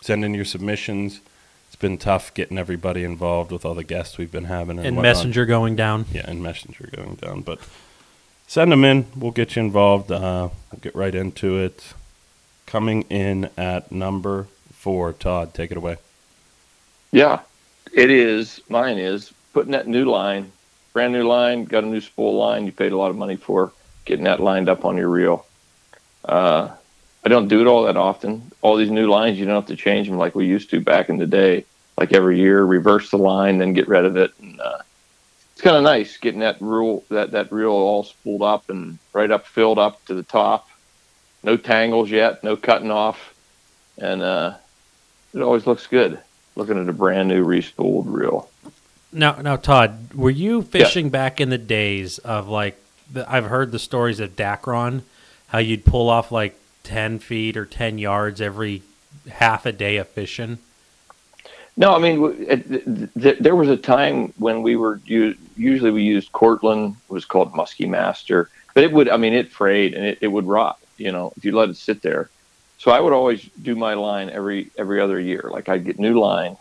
send 0.00 0.24
in 0.24 0.32
your 0.32 0.44
submissions. 0.44 1.20
It's 1.66 1.76
been 1.76 1.98
tough 1.98 2.32
getting 2.32 2.56
everybody 2.56 3.04
involved 3.04 3.50
with 3.52 3.64
all 3.64 3.74
the 3.74 3.84
guests 3.84 4.16
we've 4.16 4.32
been 4.32 4.44
having 4.44 4.78
and, 4.78 4.86
And. 4.86 5.02
Messenger 5.02 5.44
going 5.44 5.76
down. 5.76 6.06
Yeah, 6.12 6.24
and 6.26 6.42
Messenger 6.42 6.88
going 6.94 7.16
down. 7.16 7.42
But 7.42 7.60
send 8.46 8.72
them 8.72 8.84
in. 8.84 9.06
We'll 9.16 9.32
get 9.32 9.56
you 9.56 9.62
involved. 9.62 10.10
Uh, 10.10 10.48
we'll 10.72 10.80
get 10.80 10.94
right 10.94 11.14
into 11.14 11.58
it. 11.58 11.92
Coming 12.68 13.04
in 13.08 13.48
at 13.56 13.90
number 13.90 14.46
four, 14.74 15.14
Todd, 15.14 15.54
take 15.54 15.70
it 15.70 15.78
away. 15.78 15.96
Yeah, 17.12 17.40
it 17.94 18.10
is. 18.10 18.60
Mine 18.68 18.98
is 18.98 19.32
putting 19.54 19.72
that 19.72 19.88
new 19.88 20.04
line, 20.04 20.52
brand 20.92 21.14
new 21.14 21.26
line, 21.26 21.64
got 21.64 21.82
a 21.82 21.86
new 21.86 22.02
spool 22.02 22.36
line. 22.36 22.66
You 22.66 22.72
paid 22.72 22.92
a 22.92 22.96
lot 22.98 23.08
of 23.08 23.16
money 23.16 23.36
for 23.36 23.72
getting 24.04 24.26
that 24.26 24.40
lined 24.40 24.68
up 24.68 24.84
on 24.84 24.98
your 24.98 25.08
reel. 25.08 25.46
Uh, 26.22 26.68
I 27.24 27.30
don't 27.30 27.48
do 27.48 27.62
it 27.62 27.66
all 27.66 27.84
that 27.84 27.96
often. 27.96 28.52
All 28.60 28.76
these 28.76 28.90
new 28.90 29.08
lines, 29.08 29.38
you 29.38 29.46
don't 29.46 29.54
have 29.54 29.66
to 29.68 29.74
change 29.74 30.06
them 30.06 30.18
like 30.18 30.34
we 30.34 30.44
used 30.44 30.68
to 30.68 30.80
back 30.82 31.08
in 31.08 31.16
the 31.16 31.26
day. 31.26 31.64
Like 31.96 32.12
every 32.12 32.38
year, 32.38 32.62
reverse 32.62 33.10
the 33.10 33.16
line, 33.16 33.56
then 33.56 33.72
get 33.72 33.88
rid 33.88 34.04
of 34.04 34.18
it. 34.18 34.32
And 34.42 34.60
uh, 34.60 34.82
it's 35.54 35.62
kind 35.62 35.78
of 35.78 35.84
nice 35.84 36.18
getting 36.18 36.40
that 36.40 36.58
reel 36.60 37.02
that 37.08 37.30
that 37.30 37.50
reel 37.50 37.70
all 37.70 38.04
spooled 38.04 38.42
up 38.42 38.68
and 38.68 38.98
right 39.14 39.30
up 39.30 39.46
filled 39.46 39.78
up 39.78 40.04
to 40.04 40.12
the 40.12 40.22
top. 40.22 40.67
No 41.42 41.56
tangles 41.56 42.10
yet, 42.10 42.42
no 42.42 42.56
cutting 42.56 42.90
off, 42.90 43.34
and 43.96 44.22
uh, 44.22 44.54
it 45.32 45.40
always 45.40 45.66
looks 45.66 45.86
good 45.86 46.18
looking 46.56 46.80
at 46.80 46.88
a 46.88 46.92
brand 46.92 47.28
new 47.28 47.44
respooled 47.44 48.06
reel. 48.06 48.48
Now, 49.12 49.40
now, 49.40 49.56
Todd, 49.56 50.12
were 50.14 50.30
you 50.30 50.62
fishing 50.62 51.08
back 51.08 51.40
in 51.40 51.48
the 51.50 51.58
days 51.58 52.18
of 52.18 52.48
like? 52.48 52.76
The, 53.10 53.30
I've 53.30 53.46
heard 53.46 53.72
the 53.72 53.78
stories 53.78 54.20
of 54.20 54.36
Dacron, 54.36 55.00
how 55.46 55.58
you'd 55.58 55.86
pull 55.86 56.10
off 56.10 56.30
like 56.30 56.58
ten 56.82 57.18
feet 57.18 57.56
or 57.56 57.64
ten 57.64 57.96
yards 57.96 58.40
every 58.40 58.82
half 59.30 59.64
a 59.64 59.72
day 59.72 59.96
of 59.96 60.08
fishing. 60.08 60.58
No, 61.78 61.94
I 61.94 61.98
mean, 62.00 62.46
it, 62.48 62.68
th- 62.68 63.08
th- 63.14 63.38
there 63.38 63.54
was 63.54 63.68
a 63.68 63.76
time 63.76 64.32
when 64.36 64.62
we 64.62 64.74
were 64.74 65.00
u- 65.06 65.36
usually 65.56 65.92
we 65.92 66.02
used 66.02 66.32
Cortland 66.32 66.96
it 67.08 67.12
was 67.12 67.24
called 67.24 67.52
Muskie 67.52 67.88
Master, 67.88 68.50
but 68.74 68.82
it 68.82 68.92
would, 68.92 69.08
I 69.08 69.16
mean, 69.16 69.32
it 69.32 69.52
frayed 69.52 69.94
and 69.94 70.04
it, 70.04 70.18
it 70.20 70.26
would 70.26 70.44
rot, 70.44 70.80
you 70.98 71.12
know, 71.12 71.32
if 71.36 71.44
you 71.44 71.52
let 71.52 71.68
it 71.68 71.76
sit 71.76 72.02
there. 72.02 72.30
So 72.78 72.90
I 72.90 73.00
would 73.00 73.12
always 73.12 73.42
do 73.62 73.74
my 73.74 73.94
line 73.94 74.30
every 74.30 74.70
every 74.76 75.00
other 75.00 75.18
year. 75.18 75.48
Like 75.50 75.68
I'd 75.68 75.84
get 75.84 75.98
new 75.98 76.18
line, 76.18 76.56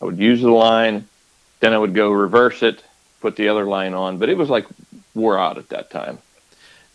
I 0.00 0.04
would 0.04 0.18
use 0.18 0.42
the 0.42 0.50
line, 0.50 1.08
then 1.60 1.72
I 1.72 1.78
would 1.78 1.94
go 1.94 2.10
reverse 2.10 2.62
it, 2.62 2.82
put 3.20 3.36
the 3.36 3.48
other 3.48 3.64
line 3.64 3.94
on, 3.94 4.18
but 4.18 4.28
it 4.28 4.36
was 4.36 4.50
like 4.50 4.66
wore 5.14 5.38
out 5.38 5.58
at 5.58 5.68
that 5.70 5.90
time. 5.90 6.18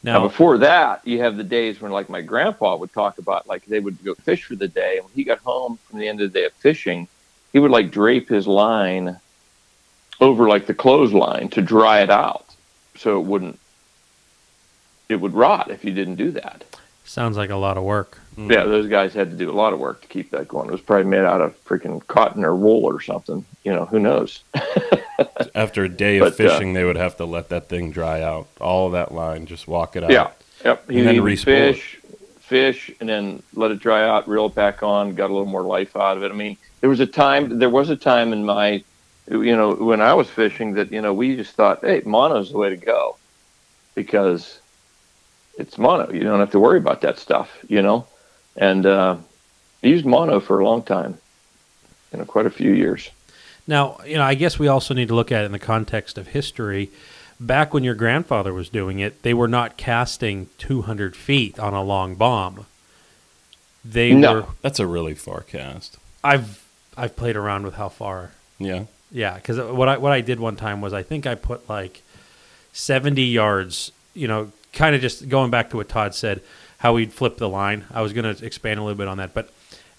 Now, 0.04 0.20
Now, 0.20 0.28
before 0.28 0.60
that, 0.60 1.06
you 1.08 1.20
have 1.22 1.38
the 1.38 1.44
days 1.44 1.82
when, 1.82 1.92
like, 1.92 2.08
my 2.08 2.22
grandpa 2.22 2.76
would 2.76 2.94
talk 2.94 3.18
about, 3.18 3.48
like, 3.48 3.66
they 3.66 3.80
would 3.80 4.02
go 4.04 4.14
fish 4.14 4.44
for 4.44 4.56
the 4.56 4.68
day. 4.68 4.98
And 4.98 5.06
when 5.06 5.14
he 5.16 5.24
got 5.24 5.40
home 5.40 5.80
from 5.90 5.98
the 5.98 6.08
end 6.08 6.22
of 6.22 6.32
the 6.32 6.40
day 6.40 6.46
of 6.46 6.54
fishing, 6.54 7.08
he 7.52 7.58
would, 7.58 7.72
like, 7.72 7.90
drape 7.90 8.30
his 8.30 8.46
line 8.46 9.20
over 10.20 10.48
like 10.48 10.66
the 10.66 10.74
clothesline 10.74 11.50
to 11.50 11.62
dry 11.62 12.02
it 12.02 12.10
out, 12.10 12.46
so 12.96 13.20
it 13.20 13.26
wouldn't 13.26 13.60
it 15.10 15.16
would 15.16 15.34
rot 15.34 15.72
if 15.72 15.86
you 15.86 15.94
didn't 15.94 16.16
do 16.16 16.32
that. 16.32 16.64
Sounds 17.08 17.38
like 17.38 17.50
a 17.50 17.56
lot 17.56 17.78
of 17.78 17.84
work. 17.84 18.20
Yeah, 18.36 18.66
those 18.66 18.88
guys 18.88 19.14
had 19.14 19.32
to 19.32 19.38
do 19.38 19.50
a 19.50 19.54
lot 19.54 19.72
of 19.72 19.80
work 19.80 20.02
to 20.02 20.08
keep 20.08 20.30
that 20.32 20.48
going. 20.50 20.68
It 20.68 20.74
was 20.74 20.82
probably 20.82 21.06
made 21.06 21.24
out 21.24 21.42
of 21.42 21.56
freaking 21.64 22.06
cotton 22.08 22.44
or 22.44 22.54
wool 22.54 22.84
or 22.84 23.00
something. 23.02 23.46
You 23.64 23.74
know, 23.74 23.86
who 23.86 23.98
knows? 23.98 24.44
After 25.56 25.86
a 25.86 25.90
day 25.90 26.20
But, 26.20 26.28
of 26.28 26.34
uh, 26.34 26.36
fishing, 26.36 26.74
they 26.74 26.84
would 26.84 26.98
have 26.98 27.16
to 27.18 27.26
let 27.26 27.48
that 27.50 27.70
thing 27.70 27.92
dry 27.92 28.22
out. 28.22 28.48
All 28.60 28.88
of 28.88 28.92
that 28.92 29.14
line, 29.14 29.46
just 29.46 29.68
walk 29.70 29.96
it 29.96 30.04
out. 30.04 30.12
Yeah. 30.12 30.30
Yep. 30.66 30.90
He 30.90 31.00
And 31.00 31.08
then 31.08 31.24
would 31.24 31.32
it. 31.32 31.40
fish, 31.40 31.98
fish, 32.42 32.92
and 33.00 33.08
then 33.08 33.42
let 33.54 33.72
it 33.72 33.80
dry 33.80 34.08
out, 34.08 34.28
reel 34.28 34.48
it 34.48 34.56
back 34.56 34.84
on, 34.84 35.16
got 35.16 35.30
a 35.30 35.34
little 35.34 35.46
more 35.48 35.64
life 35.64 35.96
out 35.96 36.18
of 36.18 36.24
it. 36.24 36.32
I 36.32 36.36
mean, 36.36 36.58
there 36.82 36.90
was 36.90 37.00
a 37.00 37.08
time, 37.08 37.58
there 37.58 37.70
was 37.70 37.90
a 37.90 37.96
time 37.96 38.34
in 38.34 38.46
my, 38.46 38.84
you 39.32 39.56
know, 39.56 39.74
when 39.76 40.02
I 40.02 40.14
was 40.14 40.30
fishing 40.30 40.74
that, 40.74 40.92
you 40.92 41.02
know, 41.02 41.14
we 41.14 41.38
just 41.38 41.54
thought, 41.54 41.80
hey, 41.82 42.02
mono's 42.06 42.52
the 42.52 42.58
way 42.58 42.70
to 42.70 42.78
go 42.78 43.16
because 43.96 44.60
it's 45.58 45.78
mono. 45.78 46.12
You 46.12 46.22
don't 46.22 46.40
have 46.40 46.52
to 46.52 46.60
worry 46.60 46.78
about 46.78 47.02
that 47.02 47.18
stuff, 47.20 47.50
you 47.68 47.82
know? 47.82 48.08
And 48.56 48.86
uh, 48.86 49.18
I 49.84 49.88
used 49.88 50.06
mono 50.06 50.40
for 50.40 50.60
a 50.60 50.66
long 50.66 50.84
time, 50.84 51.18
you 52.12 52.20
know, 52.20 52.26
quite 52.26 52.46
a 52.46 52.50
few 52.52 52.72
years. 52.72 53.10
Now, 53.68 53.98
you 54.06 54.16
know, 54.16 54.24
I 54.24 54.34
guess 54.36 54.58
we 54.58 54.68
also 54.68 54.94
need 54.94 55.10
to 55.10 55.16
look 55.16 55.32
at 55.32 55.44
it 55.44 55.46
in 55.46 55.52
the 55.52 55.60
context 55.60 56.18
of 56.18 56.28
history. 56.28 56.90
Back 57.40 57.74
when 57.74 57.84
your 57.84 57.96
grandfather 57.96 58.54
was 58.54 58.70
doing 58.70 59.00
it, 59.00 59.22
they 59.24 59.34
were 59.34 59.48
not 59.48 59.78
casting 59.78 60.48
200 60.58 61.16
feet 61.16 61.60
on 61.60 61.74
a 61.74 61.84
long 61.84 62.16
bomb. 62.16 62.66
They 63.86 64.14
No. 64.14 64.34
were. 64.34 64.46
That's 64.62 64.80
a 64.80 64.88
really 64.88 65.14
far 65.16 65.42
cast. 65.42 65.98
I've 66.24 66.64
I've 66.98 67.16
played 67.16 67.36
around 67.36 67.64
with 67.64 67.76
how 67.76 67.90
far. 67.90 68.32
Yeah. 68.58 68.86
Yeah, 69.12 69.36
because 69.36 69.60
what 69.60 69.88
I 69.88 69.98
what 69.98 70.12
I 70.12 70.22
did 70.22 70.40
one 70.40 70.56
time 70.56 70.82
was 70.82 70.94
I 70.94 71.04
think 71.04 71.26
I 71.28 71.36
put 71.36 71.70
like 71.70 72.02
70 72.74 73.22
yards. 73.24 73.92
You 74.14 74.28
know, 74.28 74.52
kind 74.78 74.96
of 74.96 75.02
just 75.02 75.28
going 75.28 75.52
back 75.52 75.72
to 75.72 75.78
what 75.78 75.90
Todd 75.90 76.14
said, 76.14 76.42
how 76.78 76.94
we'd 76.94 77.12
flip 77.12 77.38
the 77.38 77.50
line. 77.50 77.86
I 77.92 78.02
was 78.02 78.14
going 78.14 78.36
to 78.36 78.46
expand 78.46 78.80
a 78.80 78.84
little 78.84 78.98
bit 78.98 79.08
on 79.08 79.18
that, 79.18 79.34
but 79.34 79.50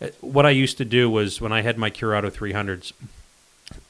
uh, 0.01 0.09
what 0.21 0.47
I 0.47 0.51
used 0.51 0.79
to 0.79 0.85
do 0.85 1.11
was 1.11 1.41
when 1.41 1.53
I 1.53 1.63
had 1.63 1.77
my 1.77 1.91
Curado 1.91 2.31
300s, 2.31 2.93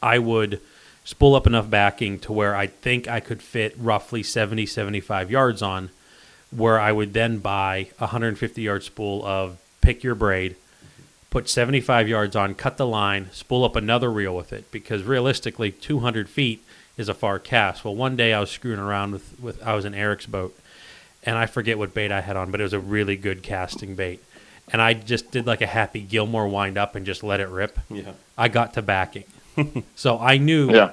I 0.02 0.18
would 0.18 0.61
spool 1.04 1.35
up 1.35 1.47
enough 1.47 1.71
backing 1.71 2.18
to 2.21 2.33
where 2.33 2.57
I 2.57 2.66
think 2.66 3.07
I 3.07 3.21
could 3.21 3.42
fit 3.42 3.75
roughly 3.78 4.23
70, 4.23 4.66
75 4.66 5.30
yards 5.30 5.62
on, 5.62 5.90
where 6.50 6.80
I 6.80 6.90
would 6.90 7.12
then 7.12 7.38
buy 7.38 7.90
a 7.99 8.04
150 8.04 8.62
yard 8.62 8.83
spool 8.83 9.25
of 9.25 9.59
pick 9.83 10.02
your 10.02 10.14
braid, 10.14 10.57
put 11.30 11.49
75 11.49 12.09
yards 12.09 12.35
on, 12.35 12.54
cut 12.54 12.78
the 12.78 12.87
line, 12.87 13.28
spool 13.33 13.64
up 13.64 13.76
another 13.76 14.11
reel 14.11 14.35
with 14.35 14.52
it, 14.52 14.71
because 14.71 15.02
realistically, 15.02 15.71
200 15.71 16.28
feet 16.28 16.64
is 16.97 17.09
a 17.09 17.14
far 17.14 17.38
cast. 17.38 17.85
Well, 17.85 17.95
one 17.95 18.16
day 18.16 18.33
I 18.33 18.40
was 18.40 18.50
screwing 18.50 18.80
around 18.80 19.12
with, 19.12 19.38
with 19.38 19.62
I 19.62 19.75
was 19.75 19.85
in 19.85 19.95
Eric's 19.95 20.26
boat, 20.26 20.59
and 21.28 21.37
I 21.37 21.44
forget 21.44 21.76
what 21.76 21.92
bait 21.92 22.11
I 22.11 22.23
had 22.23 22.37
on, 22.38 22.50
but 22.50 22.58
it 22.58 22.62
was 22.62 22.73
a 22.73 22.80
really 22.80 23.14
good 23.14 23.42
casting 23.42 23.94
bait. 23.94 24.23
And 24.73 24.80
I 24.80 24.94
just 24.94 25.30
did 25.30 25.47
like 25.47 25.61
a 25.61 25.66
happy 25.66 26.00
Gilmore 26.00 26.49
wind 26.49 26.78
up 26.78 26.94
and 26.94 27.04
just 27.04 27.23
let 27.23 27.38
it 27.38 27.49
rip. 27.49 27.78
Yeah. 27.90 28.12
I 28.38 28.49
got 28.49 28.73
to 28.75 28.82
backing. 28.82 29.25
so 29.94 30.18
I 30.18 30.38
knew 30.38 30.75
Yeah. 30.75 30.92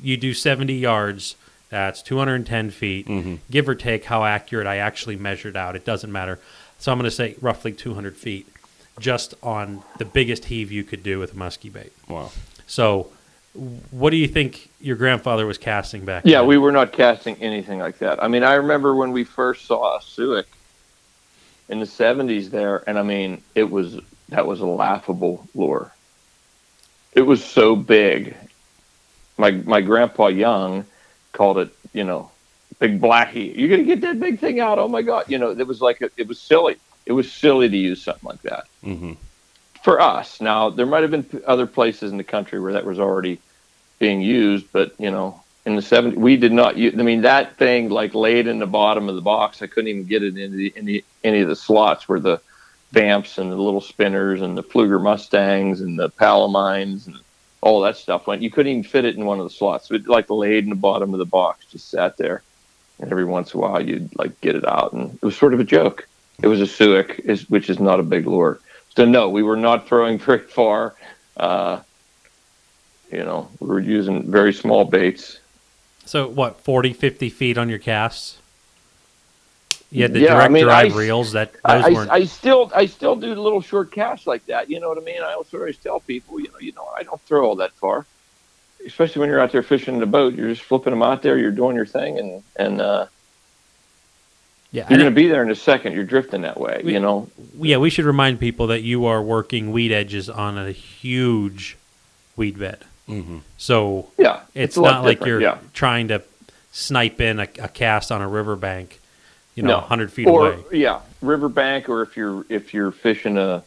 you 0.00 0.16
do 0.16 0.34
70 0.34 0.72
yards, 0.72 1.34
that's 1.68 2.00
210 2.00 2.70
feet, 2.70 3.08
Mhm. 3.08 3.38
give 3.50 3.68
or 3.68 3.74
take 3.74 4.04
how 4.04 4.24
accurate 4.24 4.68
I 4.68 4.76
actually 4.76 5.16
measured 5.16 5.56
out. 5.56 5.74
It 5.74 5.84
doesn't 5.84 6.12
matter. 6.12 6.38
So 6.78 6.92
I'm 6.92 6.98
going 6.98 7.10
to 7.10 7.16
say 7.16 7.34
roughly 7.40 7.72
200 7.72 8.16
feet 8.16 8.46
just 9.00 9.34
on 9.42 9.82
the 9.98 10.04
biggest 10.04 10.44
heave 10.44 10.70
you 10.70 10.84
could 10.84 11.02
do 11.02 11.18
with 11.18 11.32
a 11.32 11.36
musky 11.36 11.70
bait. 11.70 11.92
Wow. 12.08 12.30
So, 12.68 13.08
what 13.90 14.10
do 14.10 14.16
you 14.16 14.28
think 14.28 14.70
your 14.80 14.96
grandfather 14.96 15.46
was 15.46 15.58
casting 15.58 16.04
back 16.04 16.24
Yeah, 16.24 16.40
then? 16.40 16.48
we 16.48 16.58
were 16.58 16.72
not 16.72 16.92
casting 16.92 17.36
anything 17.36 17.78
like 17.78 17.98
that. 17.98 18.22
I 18.22 18.28
mean, 18.28 18.42
I 18.42 18.54
remember 18.54 18.94
when 18.94 19.12
we 19.12 19.24
first 19.24 19.66
saw 19.66 19.96
a 19.96 20.00
Suick 20.00 20.46
in 21.68 21.80
the 21.80 21.86
'70s 21.86 22.50
there, 22.50 22.88
and 22.88 22.98
I 22.98 23.02
mean, 23.02 23.42
it 23.54 23.70
was 23.70 23.98
that 24.28 24.46
was 24.46 24.60
a 24.60 24.66
laughable 24.66 25.48
lure. 25.54 25.92
It 27.14 27.22
was 27.22 27.44
so 27.44 27.74
big. 27.76 28.34
My 29.38 29.50
my 29.50 29.80
grandpa 29.80 30.28
Young 30.28 30.84
called 31.32 31.58
it, 31.58 31.70
you 31.92 32.04
know, 32.04 32.30
big 32.78 33.00
blackie. 33.00 33.56
You're 33.56 33.68
gonna 33.68 33.84
get 33.84 34.00
that 34.02 34.20
big 34.20 34.38
thing 34.38 34.60
out. 34.60 34.78
Oh 34.78 34.88
my 34.88 35.02
god! 35.02 35.24
You 35.28 35.38
know, 35.38 35.50
it 35.50 35.66
was 35.66 35.80
like 35.80 36.00
a, 36.02 36.10
it 36.16 36.28
was 36.28 36.40
silly. 36.40 36.76
It 37.06 37.12
was 37.12 37.30
silly 37.30 37.68
to 37.68 37.76
use 37.76 38.02
something 38.02 38.28
like 38.28 38.42
that 38.42 38.64
hmm 38.82 39.12
for 39.82 40.00
us. 40.00 40.40
Now, 40.40 40.68
there 40.68 40.84
might 40.86 41.02
have 41.02 41.12
been 41.12 41.42
other 41.46 41.64
places 41.64 42.10
in 42.10 42.16
the 42.18 42.24
country 42.24 42.58
where 42.58 42.72
that 42.72 42.84
was 42.84 42.98
already 42.98 43.38
being 43.98 44.20
used, 44.20 44.66
but 44.72 44.94
you 44.98 45.10
know, 45.10 45.42
in 45.64 45.74
the 45.74 45.82
70s, 45.82 46.14
we 46.14 46.36
did 46.36 46.52
not 46.52 46.76
use. 46.76 46.94
I 46.98 47.02
mean, 47.02 47.22
that 47.22 47.56
thing 47.56 47.88
like 47.88 48.14
laid 48.14 48.46
in 48.46 48.58
the 48.58 48.66
bottom 48.66 49.08
of 49.08 49.16
the 49.16 49.20
box. 49.20 49.62
I 49.62 49.66
couldn't 49.66 49.88
even 49.88 50.04
get 50.04 50.22
it 50.22 50.36
into 50.36 50.56
the, 50.56 50.72
in 50.76 51.02
any 51.24 51.40
of 51.40 51.48
the 51.48 51.56
slots 51.56 52.08
where 52.08 52.20
the 52.20 52.40
vamps 52.92 53.38
and 53.38 53.50
the 53.50 53.56
little 53.56 53.80
spinners 53.80 54.42
and 54.42 54.56
the 54.56 54.62
Pflueger 54.62 55.02
Mustangs 55.02 55.80
and 55.80 55.98
the 55.98 56.08
Palomines 56.10 57.06
and 57.06 57.16
all 57.60 57.80
that 57.80 57.96
stuff 57.96 58.26
went. 58.26 58.42
You 58.42 58.50
couldn't 58.50 58.70
even 58.70 58.84
fit 58.84 59.04
it 59.04 59.16
in 59.16 59.26
one 59.26 59.40
of 59.40 59.44
the 59.44 59.50
slots. 59.50 59.90
It 59.90 60.06
like 60.06 60.30
laid 60.30 60.64
in 60.64 60.70
the 60.70 60.76
bottom 60.76 61.12
of 61.12 61.18
the 61.18 61.24
box, 61.24 61.66
just 61.66 61.90
sat 61.90 62.16
there. 62.16 62.42
And 62.98 63.10
every 63.10 63.24
once 63.24 63.52
in 63.52 63.58
a 63.58 63.60
while, 63.60 63.82
you'd 63.82 64.16
like 64.16 64.40
get 64.40 64.54
it 64.54 64.66
out, 64.66 64.92
and 64.92 65.14
it 65.14 65.22
was 65.22 65.36
sort 65.36 65.52
of 65.52 65.60
a 65.60 65.64
joke. 65.64 66.08
It 66.42 66.46
was 66.46 66.60
a 66.60 66.66
Suick, 66.66 67.48
which 67.48 67.68
is 67.68 67.78
not 67.78 68.00
a 68.00 68.02
big 68.02 68.26
lure. 68.26 68.60
So 68.96 69.04
no, 69.04 69.28
we 69.28 69.42
were 69.42 69.56
not 69.56 69.88
throwing 69.88 70.18
very 70.26 70.38
far. 70.38 70.94
Uh, 71.36 71.80
you 73.10 73.24
know, 73.24 73.48
we 73.60 73.68
were 73.68 73.80
using 73.80 74.30
very 74.30 74.52
small 74.52 74.84
baits. 74.84 75.38
So, 76.04 76.28
what, 76.28 76.60
40, 76.60 76.92
50 76.92 77.30
feet 77.30 77.58
on 77.58 77.68
your 77.68 77.78
casts? 77.78 78.38
You 79.90 80.02
had 80.02 80.12
the 80.12 80.20
Yeah, 80.20 80.32
I 80.34 80.38
direct 80.38 80.52
mean, 80.52 80.64
drive 80.64 80.92
I- 80.94 80.98
reels 80.98 81.32
that 81.32 81.52
I, 81.64 81.76
those 81.76 81.84
I, 81.84 81.90
weren't. 81.90 82.10
I 82.10 82.24
still 82.24 82.70
I 82.74 82.86
still 82.86 83.14
do 83.16 83.34
little 83.34 83.60
short 83.60 83.92
casts 83.92 84.26
like 84.26 84.44
that. 84.46 84.68
You 84.68 84.80
know 84.80 84.88
what 84.88 84.98
I 84.98 85.02
mean? 85.02 85.22
I 85.22 85.32
also 85.34 85.58
always 85.58 85.78
tell 85.78 86.00
people, 86.00 86.40
you 86.40 86.48
know, 86.48 86.58
you 86.60 86.72
know, 86.72 86.88
I 86.96 87.02
don't 87.04 87.20
throw 87.22 87.46
all 87.46 87.54
that 87.56 87.72
far, 87.72 88.04
especially 88.84 89.20
when 89.20 89.28
you're 89.28 89.40
out 89.40 89.52
there 89.52 89.62
fishing 89.62 89.94
in 89.94 90.00
the 90.00 90.06
boat. 90.06 90.34
You're 90.34 90.48
just 90.48 90.62
flipping 90.62 90.90
them 90.92 91.02
out 91.02 91.22
there. 91.22 91.38
You're 91.38 91.52
doing 91.52 91.76
your 91.76 91.86
thing, 91.86 92.18
and 92.18 92.42
and 92.56 92.80
uh, 92.80 93.06
yeah, 94.72 94.86
you're 94.90 94.98
going 94.98 95.10
to 95.10 95.14
be 95.14 95.28
there 95.28 95.42
in 95.42 95.50
a 95.50 95.54
second. 95.54 95.92
You're 95.92 96.04
drifting 96.04 96.42
that 96.42 96.58
way. 96.58 96.82
We- 96.84 96.92
you 96.94 97.00
know, 97.00 97.28
yeah, 97.58 97.76
we 97.76 97.88
should 97.90 98.04
remind 98.06 98.40
people 98.40 98.66
that 98.68 98.82
you 98.82 99.06
are 99.06 99.22
working 99.22 99.70
weed 99.72 99.92
edges 99.92 100.28
on 100.28 100.58
a 100.58 100.72
huge 100.72 101.76
weed 102.36 102.58
bed. 102.58 102.84
Hmm 103.06 103.38
So 103.58 104.10
yeah, 104.18 104.42
it's, 104.54 104.76
lot 104.76 104.90
not 104.90 105.04
like 105.04 105.24
you're 105.24 105.40
yeah. 105.40 105.58
trying 105.72 106.08
to 106.08 106.22
snipe 106.72 107.20
in 107.20 107.40
a, 107.40 107.48
a 107.60 107.68
cast 107.68 108.12
on 108.12 108.20
a 108.22 108.28
riverbank, 108.28 109.00
you 109.54 109.62
know, 109.62 109.74
No. 109.74 109.78
100 109.78 110.12
feet 110.12 110.26
or 110.26 110.52
away. 110.52 110.64
yeah, 110.72 111.00
riverbank, 111.22 111.88
or 111.88 112.02
if 112.02 112.16
you're 112.16 112.44
if 112.48 112.74
you're 112.74 112.90
fishing 112.90 113.38
a, 113.38 113.62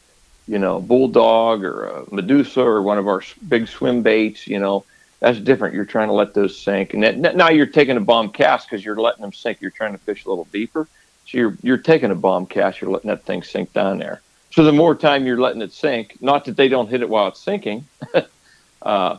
you 0.47 0.59
know, 0.59 0.79
bulldog 0.81 1.63
or 1.63 1.85
a 1.85 2.13
medusa 2.13 2.61
or 2.61 2.81
one 2.81 2.97
of 2.97 3.07
our 3.07 3.21
big 3.47 3.67
swim 3.67 4.01
baits, 4.03 4.47
you 4.47 4.59
know, 4.59 4.83
that's 5.19 5.39
different. 5.39 5.73
You're 5.75 5.85
trying 5.85 6.07
to 6.07 6.13
let 6.13 6.33
those 6.33 6.57
sink, 6.57 6.93
and 6.93 7.03
that, 7.03 7.35
now 7.35 7.49
you're 7.49 7.65
taking 7.65 7.97
a 7.97 8.01
bomb 8.01 8.29
cast 8.31 8.69
because 8.69 8.83
you're 8.85 8.95
letting 8.95 9.21
them 9.21 9.33
sink. 9.33 9.59
You're 9.61 9.71
trying 9.71 9.91
to 9.93 9.97
fish 9.99 10.25
a 10.25 10.29
little 10.29 10.47
deeper, 10.51 10.87
so 11.27 11.37
you're 11.37 11.57
you're 11.61 11.77
taking 11.77 12.11
a 12.11 12.15
bomb 12.15 12.45
cast. 12.45 12.81
You're 12.81 12.91
letting 12.91 13.09
that 13.09 13.23
thing 13.23 13.43
sink 13.43 13.73
down 13.73 13.97
there. 13.99 14.21
So 14.51 14.63
the 14.63 14.71
more 14.71 14.95
time 14.95 15.25
you're 15.25 15.39
letting 15.39 15.61
it 15.61 15.71
sink, 15.71 16.17
not 16.21 16.45
that 16.45 16.55
they 16.57 16.67
don't 16.67 16.87
hit 16.89 17.01
it 17.01 17.09
while 17.09 17.27
it's 17.27 17.39
sinking, 17.39 17.85
uh, 18.81 19.17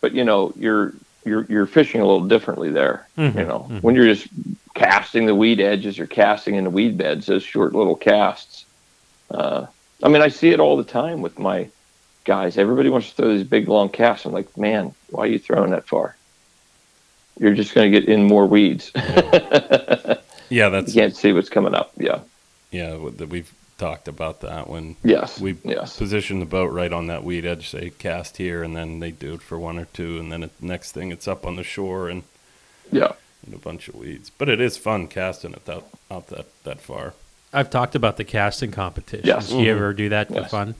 but 0.00 0.12
you 0.14 0.24
know 0.24 0.52
you're 0.56 0.92
you're 1.24 1.44
you're 1.48 1.66
fishing 1.66 2.00
a 2.00 2.06
little 2.06 2.26
differently 2.26 2.70
there. 2.70 3.06
Mhm, 3.16 3.34
You 3.36 3.44
know, 3.44 3.66
mhm. 3.70 3.82
when 3.82 3.94
you're 3.94 4.06
just 4.06 4.28
casting 4.74 5.26
the 5.26 5.34
weed 5.34 5.60
edges, 5.60 5.98
you're 5.98 6.06
casting 6.06 6.54
in 6.54 6.64
the 6.64 6.70
weed 6.70 6.96
beds, 6.96 7.26
those 7.26 7.42
short 7.42 7.74
little 7.74 7.96
casts. 7.96 8.64
Uh, 9.30 9.66
I 10.02 10.08
mean, 10.08 10.22
I 10.22 10.28
see 10.28 10.50
it 10.50 10.60
all 10.60 10.76
the 10.76 10.84
time 10.84 11.20
with 11.20 11.38
my 11.38 11.68
guys. 12.24 12.56
Everybody 12.56 12.88
wants 12.88 13.10
to 13.10 13.14
throw 13.16 13.28
these 13.36 13.46
big 13.46 13.68
long 13.68 13.88
casts. 13.88 14.24
I'm 14.24 14.32
like, 14.32 14.56
man, 14.56 14.94
why 15.10 15.24
are 15.24 15.26
you 15.26 15.38
throwing 15.38 15.70
that 15.72 15.86
far? 15.88 16.14
You're 17.38 17.54
just 17.54 17.74
going 17.74 17.90
to 17.92 18.00
get 18.00 18.08
in 18.08 18.24
more 18.26 18.46
weeds. 18.46 18.90
Yeah, 20.50 20.70
that's 20.70 20.94
you 20.94 21.02
can't 21.02 21.14
see 21.14 21.32
what's 21.34 21.50
coming 21.50 21.74
up. 21.74 21.92
Yeah. 21.98 22.20
yeah. 22.70 22.96
that 23.16 23.28
We've 23.28 23.52
talked 23.78 24.08
about 24.08 24.40
that 24.40 24.68
when 24.68 24.96
Yes. 25.02 25.40
we 25.40 25.56
yes. 25.64 25.96
position 25.96 26.40
the 26.40 26.46
boat 26.46 26.70
right 26.72 26.92
on 26.92 27.06
that 27.06 27.24
weed 27.24 27.46
edge. 27.46 27.70
Say 27.70 27.90
cast 27.90 28.36
here, 28.36 28.62
and 28.62 28.76
then 28.76 29.00
they 29.00 29.10
do 29.12 29.34
it 29.34 29.42
for 29.42 29.58
one 29.58 29.78
or 29.78 29.86
two, 29.86 30.18
and 30.18 30.30
then 30.30 30.42
it, 30.42 30.50
next 30.60 30.92
thing 30.92 31.10
it's 31.10 31.28
up 31.28 31.46
on 31.46 31.56
the 31.56 31.64
shore 31.64 32.08
and, 32.08 32.24
Yeah. 32.92 33.12
and 33.46 33.54
a 33.54 33.58
bunch 33.58 33.88
of 33.88 33.94
weeds. 33.94 34.30
But 34.30 34.48
it 34.48 34.60
is 34.60 34.76
fun 34.76 35.06
casting 35.06 35.52
it 35.54 35.64
that 35.64 35.84
out 36.10 36.26
that 36.28 36.46
that 36.64 36.80
far. 36.80 37.14
I've 37.52 37.70
talked 37.70 37.94
about 37.94 38.18
the 38.18 38.24
casting 38.24 38.72
competitions. 38.72 39.26
Yes. 39.26 39.50
You 39.50 39.70
ever 39.70 39.90
mm-hmm. 39.90 39.96
do 39.96 40.08
that 40.10 40.28
for 40.28 40.34
Yes. 40.34 40.50
fun? 40.50 40.74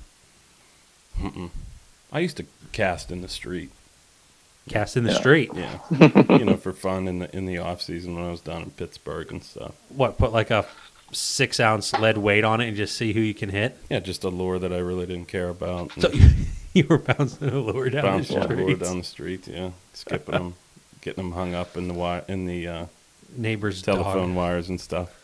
I 2.13 2.21
used 2.21 2.37
to 2.37 2.47
cast 2.73 3.11
in 3.11 3.23
the 3.23 3.29
street. 3.29 3.71
Cast 4.69 4.97
in 4.97 5.05
the 5.05 5.13
Yeah. 5.13 5.19
street. 5.19 5.51
Yeah, 5.55 5.79
you 6.39 6.45
know, 6.45 6.57
for 6.57 6.73
fun 6.73 7.09
in 7.09 7.21
the 7.21 7.35
in 7.35 7.47
the 7.47 7.57
off 7.59 7.81
season 7.81 8.15
when 8.15 8.25
I 8.25 8.31
was 8.31 8.43
down 8.43 8.63
in 8.63 8.71
Pittsburgh 8.73 9.33
and 9.33 9.43
stuff. 9.43 9.75
What, 9.89 10.19
put 10.19 10.31
like 10.33 10.51
a 10.51 10.67
six 11.13 11.59
ounce 11.61 11.93
lead 11.95 12.19
weight 12.19 12.45
on 12.45 12.61
it 12.61 12.69
and 12.69 12.77
just 12.77 12.97
see 12.97 13.13
who 13.13 13.21
you 13.21 13.35
can 13.35 13.49
hit? 13.49 13.77
Yeah, 13.91 14.01
just 14.01 14.25
a 14.25 14.29
lure 14.29 14.59
that 14.59 14.73
I 14.73 14.79
really 14.79 15.07
didn't 15.07 15.29
care 15.29 15.49
about. 15.49 15.93
So 15.99 16.11
you 16.75 16.87
were 16.89 16.99
bouncing 16.99 17.49
a 17.49 17.59
lure 17.59 17.91
down 17.91 18.03
bouncing 18.03 18.41
the 18.41 18.47
the 18.49 18.55
lure 18.55 18.65
street. 18.75 18.81
down 18.87 18.99
the 18.99 19.05
street. 19.05 19.49
Yeah, 19.49 19.71
skipping 19.95 20.35
them, 20.35 20.55
getting 21.01 21.25
them 21.25 21.33
hung 21.33 21.55
up 21.55 21.77
in 21.77 21.89
the 21.89 21.95
wi- 21.95 22.25
in 22.29 22.47
the 22.47 22.67
uh, 22.69 22.87
Neighbor's 23.37 23.83
telephone 23.83 24.29
dog. 24.29 24.37
wires 24.37 24.69
and 24.69 24.81
stuff. 24.81 25.15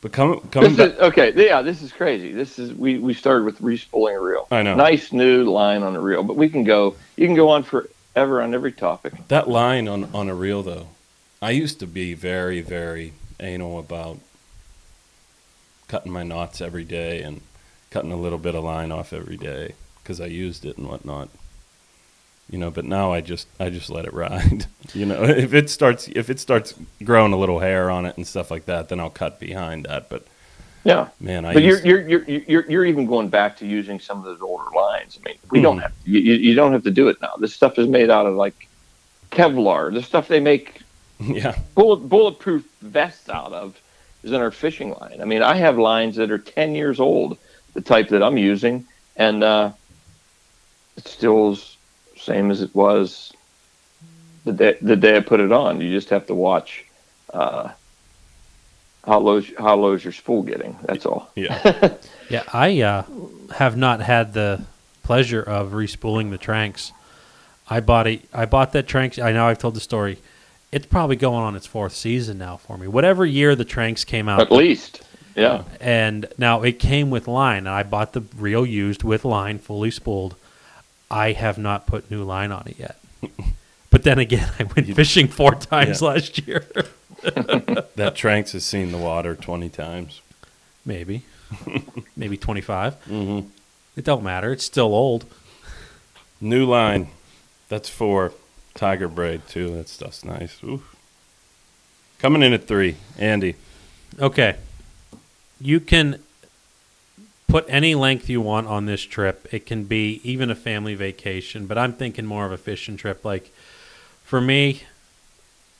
But 0.00 0.12
coming 0.12 0.40
coming 0.50 0.74
This 0.74 0.90
back, 0.90 0.96
is, 0.96 1.00
okay, 1.12 1.32
yeah, 1.48 1.62
this 1.62 1.80
is 1.80 1.90
crazy. 1.90 2.30
This 2.32 2.58
is 2.58 2.74
we 2.74 2.98
we 2.98 3.14
started 3.14 3.44
with 3.46 3.60
respooling 3.60 4.16
a 4.16 4.20
reel. 4.20 4.46
I 4.50 4.62
know. 4.62 4.74
Nice 4.74 5.12
new 5.12 5.44
line 5.44 5.82
on 5.82 5.96
a 5.96 6.00
reel, 6.00 6.22
but 6.22 6.36
we 6.36 6.48
can 6.50 6.62
go. 6.64 6.94
You 7.16 7.26
can 7.26 7.34
go 7.34 7.48
on 7.48 7.62
forever 7.62 8.42
on 8.42 8.52
every 8.52 8.72
topic. 8.72 9.14
that 9.28 9.48
line 9.48 9.88
on 9.88 10.10
on 10.14 10.28
a 10.28 10.34
reel 10.34 10.62
though, 10.62 10.88
I 11.40 11.52
used 11.52 11.80
to 11.80 11.86
be 11.86 12.12
very 12.12 12.60
very 12.60 13.14
anal 13.40 13.78
about 13.78 14.18
cutting 15.88 16.12
my 16.12 16.22
knots 16.22 16.60
every 16.60 16.84
day 16.84 17.22
and 17.22 17.40
cutting 17.90 18.12
a 18.12 18.16
little 18.16 18.38
bit 18.38 18.54
of 18.54 18.64
line 18.64 18.90
off 18.92 19.12
every 19.12 19.36
day 19.36 19.74
because 20.02 20.20
I 20.20 20.26
used 20.26 20.64
it 20.64 20.76
and 20.78 20.88
whatnot. 20.88 21.28
You 22.50 22.58
know, 22.58 22.70
but 22.70 22.84
now 22.84 23.12
I 23.12 23.20
just 23.20 23.46
I 23.58 23.70
just 23.70 23.88
let 23.90 24.04
it 24.04 24.12
ride. 24.24 24.66
you 24.92 25.06
know, 25.06 25.22
if 25.24 25.54
it 25.54 25.70
starts 25.70 26.08
if 26.08 26.28
it 26.30 26.40
starts 26.40 26.74
growing 27.02 27.32
a 27.32 27.36
little 27.38 27.60
hair 27.60 27.90
on 27.90 28.04
it 28.06 28.16
and 28.16 28.26
stuff 28.26 28.50
like 28.50 28.66
that, 28.66 28.88
then 28.88 29.00
I'll 29.00 29.10
cut 29.10 29.40
behind 29.40 29.84
that. 29.86 30.08
But 30.10 30.26
Yeah, 30.84 31.08
man, 31.20 31.46
I 31.46 31.54
but 31.54 31.62
you're, 31.62 31.80
you're 31.80 32.06
you're 32.08 32.24
you're 32.28 32.70
you're 32.70 32.84
even 32.84 33.06
going 33.06 33.28
back 33.28 33.56
to 33.58 33.66
using 33.66 33.98
some 33.98 34.18
of 34.18 34.24
those 34.24 34.42
older 34.42 34.64
lines. 34.76 35.18
I 35.22 35.28
mean, 35.28 35.38
we 35.50 35.60
don't 35.60 35.78
Mhm. 35.78 35.82
have 35.82 35.92
you, 36.04 36.20
you 36.20 36.34
you 36.34 36.54
don't 36.54 36.72
have 36.72 36.82
to 36.84 36.90
do 36.90 37.08
it 37.08 37.16
now. 37.22 37.34
This 37.38 37.54
stuff 37.54 37.78
is 37.78 37.88
made 37.88 38.10
out 38.10 38.26
of 38.26 38.34
like 38.34 38.68
Kevlar. 39.30 39.92
The 39.92 40.02
stuff 40.02 40.28
they 40.28 40.40
make 40.40 40.82
yeah, 41.20 41.56
bullet 41.74 42.08
bulletproof 42.08 42.64
vests 42.82 43.28
out 43.30 43.52
of 43.52 43.80
is 44.24 44.32
in 44.32 44.40
our 44.40 44.50
fishing 44.50 44.90
line. 44.92 45.20
I 45.20 45.24
mean, 45.24 45.42
I 45.42 45.54
have 45.56 45.78
lines 45.78 46.16
that 46.16 46.30
are 46.30 46.38
ten 46.38 46.74
years 46.74 46.98
old, 46.98 47.38
the 47.74 47.80
type 47.80 48.08
that 48.08 48.22
I'm 48.22 48.38
using, 48.38 48.86
and 49.16 49.44
uh, 49.44 49.72
it's 50.96 51.10
still 51.10 51.52
as 51.52 51.76
same 52.16 52.50
as 52.50 52.62
it 52.62 52.74
was 52.74 53.32
the 54.44 54.52
day 54.52 54.76
the 54.80 54.96
day 54.96 55.16
I 55.16 55.20
put 55.20 55.40
it 55.40 55.52
on. 55.52 55.80
You 55.80 55.90
just 55.90 56.10
have 56.10 56.26
to 56.28 56.34
watch 56.34 56.84
uh, 57.32 57.70
how 59.04 59.18
low's 59.18 59.50
how 59.58 59.76
low's 59.76 60.02
your 60.02 60.12
spool 60.12 60.42
getting. 60.42 60.78
That's 60.82 61.06
all. 61.06 61.30
yeah. 61.34 61.94
Yeah, 62.30 62.42
I 62.54 62.80
uh, 62.80 63.04
have 63.56 63.76
not 63.76 64.00
had 64.00 64.32
the 64.32 64.64
pleasure 65.02 65.42
of 65.42 65.72
respooling 65.72 66.30
the 66.30 66.38
Tranx. 66.38 66.90
I 67.68 67.80
bought 67.80 68.06
it. 68.06 68.22
I 68.32 68.46
bought 68.46 68.72
that 68.72 68.86
Tranx. 68.86 69.22
I 69.22 69.30
know 69.32 69.46
I've 69.46 69.58
told 69.58 69.74
the 69.74 69.80
story. 69.80 70.18
It's 70.74 70.86
probably 70.86 71.16
going 71.16 71.42
on 71.44 71.54
its 71.54 71.66
fourth 71.66 71.94
season 71.94 72.38
now 72.38 72.56
for 72.56 72.76
me. 72.76 72.88
Whatever 72.88 73.24
year 73.24 73.54
the 73.54 73.64
Tranx 73.64 74.04
came 74.04 74.28
out, 74.28 74.40
At 74.40 74.50
least, 74.50 75.02
yeah. 75.36 75.62
and 75.80 76.26
now 76.36 76.62
it 76.62 76.78
came 76.80 77.10
with 77.10 77.28
line. 77.28 77.58
And 77.58 77.68
I 77.68 77.84
bought 77.84 78.12
the 78.12 78.22
reel 78.36 78.66
used 78.66 79.04
with 79.04 79.24
line, 79.24 79.58
fully 79.60 79.90
spooled. 79.92 80.34
I 81.10 81.30
have 81.32 81.58
not 81.58 81.86
put 81.86 82.10
new 82.10 82.24
line 82.24 82.50
on 82.50 82.66
it 82.66 82.76
yet. 82.78 82.98
but 83.90 84.02
then 84.02 84.18
again, 84.18 84.50
I 84.58 84.64
went 84.64 84.92
fishing 84.96 85.28
four 85.28 85.54
times 85.54 86.02
Yeah. 86.02 86.08
last 86.08 86.46
year. 86.46 86.66
That 87.22 88.16
Tranx 88.16 88.52
has 88.52 88.64
seen 88.64 88.90
the 88.92 88.98
water 88.98 89.34
twenty 89.34 89.70
times. 89.70 90.20
Maybe, 90.84 91.22
maybe 92.16 92.36
twenty 92.36 92.60
five. 92.60 93.02
Mm-hmm. 93.06 93.48
It 93.96 94.04
don't 94.04 94.22
matter. 94.24 94.52
It's 94.52 94.64
still 94.64 94.92
old. 94.94 95.24
New 96.40 96.66
line. 96.66 97.08
That's 97.70 97.88
for 97.88 98.32
Tiger 98.74 99.08
Braid 99.08 99.46
too. 99.48 99.70
That 99.76 99.88
stuff's 99.88 100.24
nice. 100.24 100.62
Oof. 100.62 100.94
Coming 102.18 102.42
in 102.42 102.52
at 102.52 102.66
three, 102.66 102.96
Andy. 103.18 103.54
Okay. 104.18 104.56
You 105.60 105.80
can 105.80 106.20
put 107.48 107.64
any 107.68 107.94
length 107.94 108.28
you 108.28 108.40
want 108.40 108.66
on 108.66 108.86
this 108.86 109.02
trip. 109.02 109.46
It 109.52 109.66
can 109.66 109.84
be 109.84 110.20
even 110.24 110.50
a 110.50 110.54
family 110.54 110.94
vacation, 110.94 111.66
but 111.66 111.78
I'm 111.78 111.92
thinking 111.92 112.26
more 112.26 112.46
of 112.46 112.52
a 112.52 112.56
fishing 112.56 112.96
trip. 112.96 113.24
Like 113.24 113.52
for 114.24 114.40
me, 114.40 114.82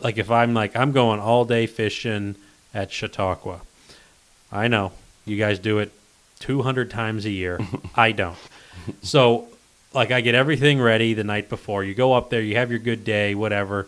like 0.00 0.18
if 0.18 0.30
I'm 0.30 0.54
like 0.54 0.76
I'm 0.76 0.92
going 0.92 1.20
all 1.20 1.44
day 1.44 1.66
fishing 1.66 2.36
at 2.72 2.92
Chautauqua. 2.92 3.62
I 4.52 4.68
know 4.68 4.92
you 5.24 5.36
guys 5.36 5.58
do 5.58 5.78
it 5.78 5.92
200 6.40 6.90
times 6.90 7.24
a 7.24 7.30
year. 7.30 7.58
I 7.96 8.12
don't. 8.12 8.36
So 9.02 9.48
like 9.94 10.10
I 10.10 10.20
get 10.20 10.34
everything 10.34 10.80
ready 10.80 11.14
the 11.14 11.24
night 11.24 11.48
before. 11.48 11.84
You 11.84 11.94
go 11.94 12.12
up 12.12 12.30
there, 12.30 12.40
you 12.42 12.56
have 12.56 12.70
your 12.70 12.80
good 12.80 13.04
day, 13.04 13.34
whatever 13.34 13.86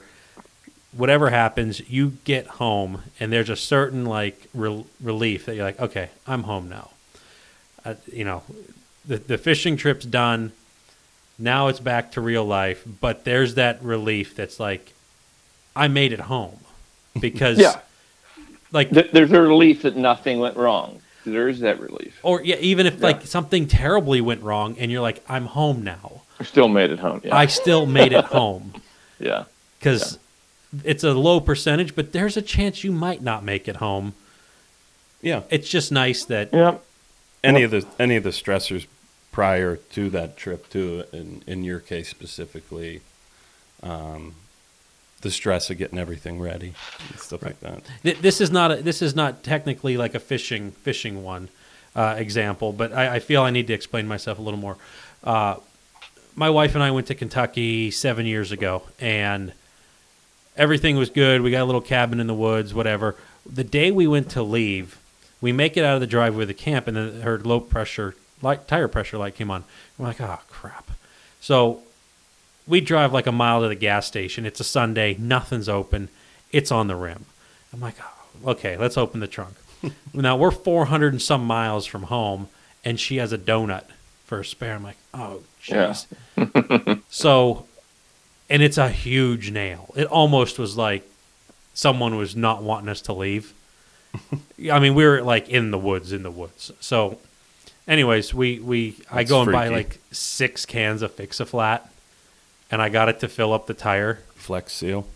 whatever 0.97 1.29
happens, 1.29 1.91
you 1.91 2.13
get 2.25 2.47
home, 2.47 3.03
and 3.21 3.31
there's 3.31 3.51
a 3.51 3.57
certain 3.57 4.07
like 4.07 4.49
rel 4.55 4.87
relief 5.03 5.45
that 5.47 5.55
you're 5.55 5.65
like, 5.65 5.79
okay, 5.81 6.09
I'm 6.27 6.45
home 6.45 6.69
now. 6.71 6.91
Uh, 7.85 7.95
you 8.11 8.25
know, 8.25 8.43
the 9.07 9.19
the 9.19 9.37
fishing 9.39 9.77
trip's 9.77 10.07
done. 10.07 10.53
Now 11.39 11.69
it's 11.69 11.81
back 11.81 12.13
to 12.13 12.23
real 12.23 12.47
life, 12.47 12.83
but 13.01 13.25
there's 13.25 13.57
that 13.57 13.83
relief 13.83 14.35
that's 14.35 14.59
like, 14.59 14.95
I 15.75 15.87
made 15.89 16.13
it 16.15 16.21
home, 16.21 16.59
because 17.21 17.59
Yeah. 17.59 17.79
like 18.73 18.89
Th- 18.91 19.11
There's 19.11 19.33
a 19.33 19.41
relief 19.43 19.83
that 19.83 19.97
nothing 19.97 20.39
went 20.39 20.57
wrong. 20.57 21.01
There 21.27 21.49
is 21.49 21.61
that 21.61 21.81
relief. 21.81 22.19
or 22.23 22.43
yeah, 22.43 22.57
even 22.61 22.87
if 22.87 22.95
Yeah. 22.95 23.07
like 23.07 23.27
something 23.27 23.67
terribly 23.67 24.21
went 24.21 24.43
wrong, 24.43 24.77
and 24.79 24.91
you're 24.91 25.03
like, 25.03 25.23
I'm 25.29 25.47
home 25.47 25.83
now. 25.83 26.23
I 26.41 26.45
still 26.45 26.69
made 26.69 26.91
it 26.91 26.99
home. 27.01 27.21
Yeah. 27.25 27.37
I 27.37 27.47
still 27.47 27.87
made 27.87 28.13
it 28.13 28.25
home. 28.27 28.75
yeah. 29.19 29.45
because 29.79 30.19
it's 30.85 31.05
a 31.05 31.13
low 31.15 31.41
percentage, 31.41 31.95
but 31.95 32.13
there's 32.13 32.37
a 32.37 32.43
chance 32.43 32.85
you 32.85 32.93
might 32.93 33.23
not 33.23 33.45
make 33.45 33.67
it 33.69 33.77
home. 33.77 34.15
Yeah. 35.23 35.43
It's 35.51 35.69
just 35.69 35.91
nice 35.93 36.25
that 36.27 36.51
Yeah. 36.53 36.77
Any 37.43 37.63
of 37.63 37.71
the 37.71 37.85
any 37.99 38.17
of 38.17 38.23
the 38.25 38.31
stressors 38.31 38.87
prior 39.33 39.77
to 39.77 40.11
that 40.11 40.37
trip 40.37 40.69
too. 40.71 41.05
In 41.13 41.43
in 41.47 41.65
your 41.65 41.81
case 41.81 42.09
specifically, 42.09 43.01
um, 43.83 44.35
the 45.23 45.31
stress 45.31 45.71
of 45.71 45.79
getting 45.79 45.99
everything 45.99 46.41
ready 46.41 46.75
and 47.11 47.19
stuff 47.19 47.43
like 47.43 47.59
that. 47.61 47.83
this 48.03 48.41
is 48.41 48.51
not 48.51 48.71
a, 48.71 48.77
this 48.77 49.03
is 49.03 49.17
not 49.17 49.43
technically 49.43 49.97
like 49.97 50.15
a 50.15 50.21
fishing 50.21 50.73
fishing 50.73 51.23
one 51.23 51.49
uh, 51.95 52.15
example, 52.19 52.73
but 52.73 52.93
I, 52.93 53.17
I 53.17 53.19
feel 53.21 53.43
I 53.43 53.51
need 53.51 53.67
to 53.69 53.73
explain 53.73 54.07
myself 54.07 54.39
a 54.39 54.43
little 54.43 54.61
more. 54.61 54.77
Uh, 55.25 55.57
my 56.35 56.51
wife 56.51 56.75
and 56.75 56.85
I 56.85 56.91
went 56.91 57.07
to 57.07 57.15
Kentucky 57.15 57.91
seven 57.91 58.27
years 58.27 58.53
ago, 58.53 58.83
and 59.01 59.53
everything 60.57 60.97
was 60.97 61.09
good. 61.09 61.41
We 61.41 61.51
got 61.51 61.63
a 61.63 61.65
little 61.65 61.81
cabin 61.81 62.21
in 62.21 62.27
the 62.27 62.35
woods, 62.35 62.75
whatever. 62.75 63.17
The 63.51 63.65
day 63.65 63.91
we 63.91 64.07
went 64.07 64.31
to 64.31 64.43
leave, 64.43 64.99
we 65.41 65.53
make 65.53 65.79
it 65.79 65.85
out 65.85 65.95
of 65.95 66.01
the 66.03 66.07
driveway 66.07 66.43
of 66.43 66.49
the 66.49 66.55
camp, 66.55 66.87
and 66.87 66.97
then 66.97 67.23
her 67.23 67.39
low 67.39 67.61
pressure 67.61 68.15
light 68.43 68.69
tire 68.69 68.89
pressure 68.89 69.17
light 69.17 69.35
came 69.35 69.51
on. 69.51 69.65
We're 69.97 70.09
like, 70.09 70.21
oh 70.21 70.41
crap! 70.49 70.91
So 71.41 71.83
we 72.67 72.81
drive 72.81 73.13
like 73.13 73.27
a 73.27 73.33
mile 73.33 73.63
to 73.63 73.69
the 73.69 73.75
gas 73.75 74.07
station. 74.07 74.47
It's 74.47 74.61
a 74.61 74.65
Sunday, 74.65 75.17
nothing's 75.19 75.69
open. 75.69 76.09
It's 76.53 76.73
on 76.73 76.89
the 76.89 76.97
rim. 76.97 77.27
I'm 77.73 77.81
like, 77.81 77.97
oh, 78.01 78.51
okay, 78.53 78.77
let's 78.77 78.97
open 78.97 79.21
the 79.21 79.27
trunk. 79.27 79.55
now 80.15 80.37
we're 80.37 80.51
400 80.51 81.13
and 81.13 81.23
some 81.23 81.45
miles 81.45 81.87
from 81.87 82.05
home, 82.05 82.49
and 82.85 82.99
she 82.99 83.17
has 83.17 83.33
a 83.33 83.39
donut 83.39 83.85
for 84.25 84.41
a 84.41 84.45
spare. 84.45 84.75
I'm 84.75 84.83
like, 84.83 84.97
oh, 85.15 85.43
jeez. 85.63 86.07
so, 87.09 87.67
and 88.51 88.63
it's 88.63 88.79
a 88.79 88.89
huge 88.89 89.51
nail. 89.51 89.93
It 89.97 90.07
almost 90.07 90.59
was 90.59 90.77
like 90.77 91.09
someone 91.75 92.17
was 92.17 92.35
not 92.35 92.63
wanting 92.63 92.89
us 92.89 93.03
to 93.03 93.13
leave. 93.13 93.53
I 94.73 94.81
mean, 94.81 94.95
we 94.95 95.05
were 95.05 95.23
like 95.23 95.49
in 95.49 95.71
the 95.71 95.79
woods, 95.79 96.13
in 96.13 96.23
the 96.23 96.31
woods. 96.31 96.73
So, 96.81 97.19
anyways, 97.87 98.33
we 98.33 98.59
we 98.59 98.97
I 99.11 99.25
go 99.25 99.43
and 99.43 99.53
buy 99.53 99.69
like 99.69 99.99
six 100.11 100.65
cans 100.65 101.03
of 101.03 101.13
Fix 101.13 101.39
a 101.39 101.47
Flat, 101.47 101.91
and 102.71 102.81
I 102.83 102.89
got 102.89 103.09
it 103.09 103.21
to 103.21 103.29
fill 103.29 103.53
up 103.53 103.67
the 103.67 103.75
tire. 103.75 104.21
Flex 104.35 104.73
seal. 104.73 105.07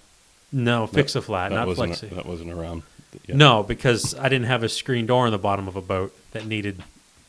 No, 0.53 0.87
Fix 0.87 1.15
a 1.15 1.23
Flat, 1.23 1.51
That 1.51 1.55
not 1.57 1.67
wasn't 1.69 1.93
Flexi. 1.93 2.11
that 2.11 2.27
wasn't 2.27 2.51
around. 2.53 2.83
yet. 3.27 3.37
No, 3.37 3.63
because 3.63 4.15
I 4.17 4.29
didn't 4.29 4.47
have 4.49 4.63
a 4.65 4.69
screen 4.69 5.07
door 5.07 5.27
on 5.27 5.31
the 5.33 5.39
bottom 5.39 5.69
of 5.69 5.77
a 5.77 5.81
boat 5.81 6.13
that 6.33 6.45
needed. 6.47 6.83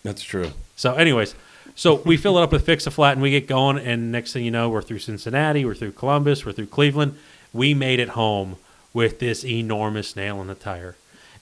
that's 0.03 0.23
true. 0.23 0.51
So, 0.75 0.95
anyways, 0.95 1.35
so 1.75 1.95
we 2.05 2.17
fill 2.17 2.39
it 2.39 2.41
up 2.41 2.51
with 2.51 2.65
Fix 2.65 2.87
a 2.87 2.91
Flat 2.91 3.13
and 3.13 3.21
we 3.21 3.29
get 3.29 3.47
going. 3.47 3.77
And 3.77 4.11
next 4.11 4.33
thing 4.33 4.43
you 4.43 4.49
know, 4.51 4.69
we're 4.69 4.81
through 4.81 4.99
Cincinnati, 4.99 5.63
we're 5.65 5.75
through 5.75 5.91
Columbus, 5.91 6.45
we're 6.45 6.51
through 6.53 6.65
Cleveland. 6.67 7.15
We 7.53 7.73
made 7.75 7.99
it 7.99 8.09
home 8.09 8.55
with 8.93 9.19
this 9.19 9.45
enormous 9.45 10.15
nail 10.15 10.41
in 10.41 10.47
the 10.47 10.55
tire. 10.55 10.95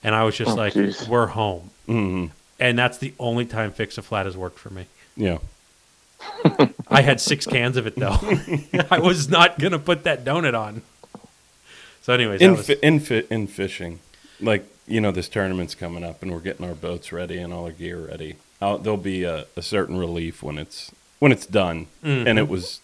And 0.04 0.14
I 0.14 0.24
was 0.24 0.36
just 0.36 0.50
Oh, 0.50 0.54
like, 0.54 0.74
jeez. 0.74 1.08
we're 1.08 1.26
home. 1.28 1.70
hmm 1.86 2.26
And 2.58 2.78
that's 2.78 2.98
the 2.98 3.14
only 3.18 3.46
time 3.46 3.72
Fix 3.72 3.96
a 3.96 4.02
Flat 4.02 4.26
has 4.26 4.36
worked 4.36 4.58
for 4.58 4.68
me. 4.70 4.84
Yeah. 5.16 5.38
I 6.88 7.02
had 7.02 7.20
six 7.20 7.46
cans 7.46 7.76
of 7.76 7.86
it 7.86 7.96
though. 7.96 8.16
I 8.90 8.98
was 8.98 9.28
not 9.28 9.58
going 9.58 9.72
to 9.72 9.78
put 9.78 10.04
that 10.04 10.24
donut 10.24 10.58
on. 10.58 10.82
So, 12.02 12.12
anyways, 12.14 12.40
in 12.40 12.52
was, 12.52 12.66
fi- 12.66 12.78
in 12.82 13.00
fi- 13.00 13.26
in 13.30 13.46
fishing, 13.46 14.00
like 14.40 14.64
you 14.86 15.00
know, 15.00 15.10
this 15.12 15.28
tournament's 15.28 15.74
coming 15.74 16.02
up, 16.02 16.22
and 16.22 16.32
we're 16.32 16.40
getting 16.40 16.66
our 16.66 16.74
boats 16.74 17.12
ready 17.12 17.38
and 17.38 17.52
all 17.52 17.64
our 17.66 17.72
gear 17.72 17.98
ready. 17.98 18.36
Uh, 18.60 18.76
there'll 18.76 18.96
be 18.96 19.24
a, 19.24 19.46
a 19.56 19.62
certain 19.62 19.98
relief 19.98 20.42
when 20.42 20.58
it's 20.58 20.90
when 21.18 21.30
it's 21.32 21.46
done, 21.46 21.86
Mm-hmm. 22.04 22.26
and 22.26 22.38
it 22.38 22.48
was 22.48 22.80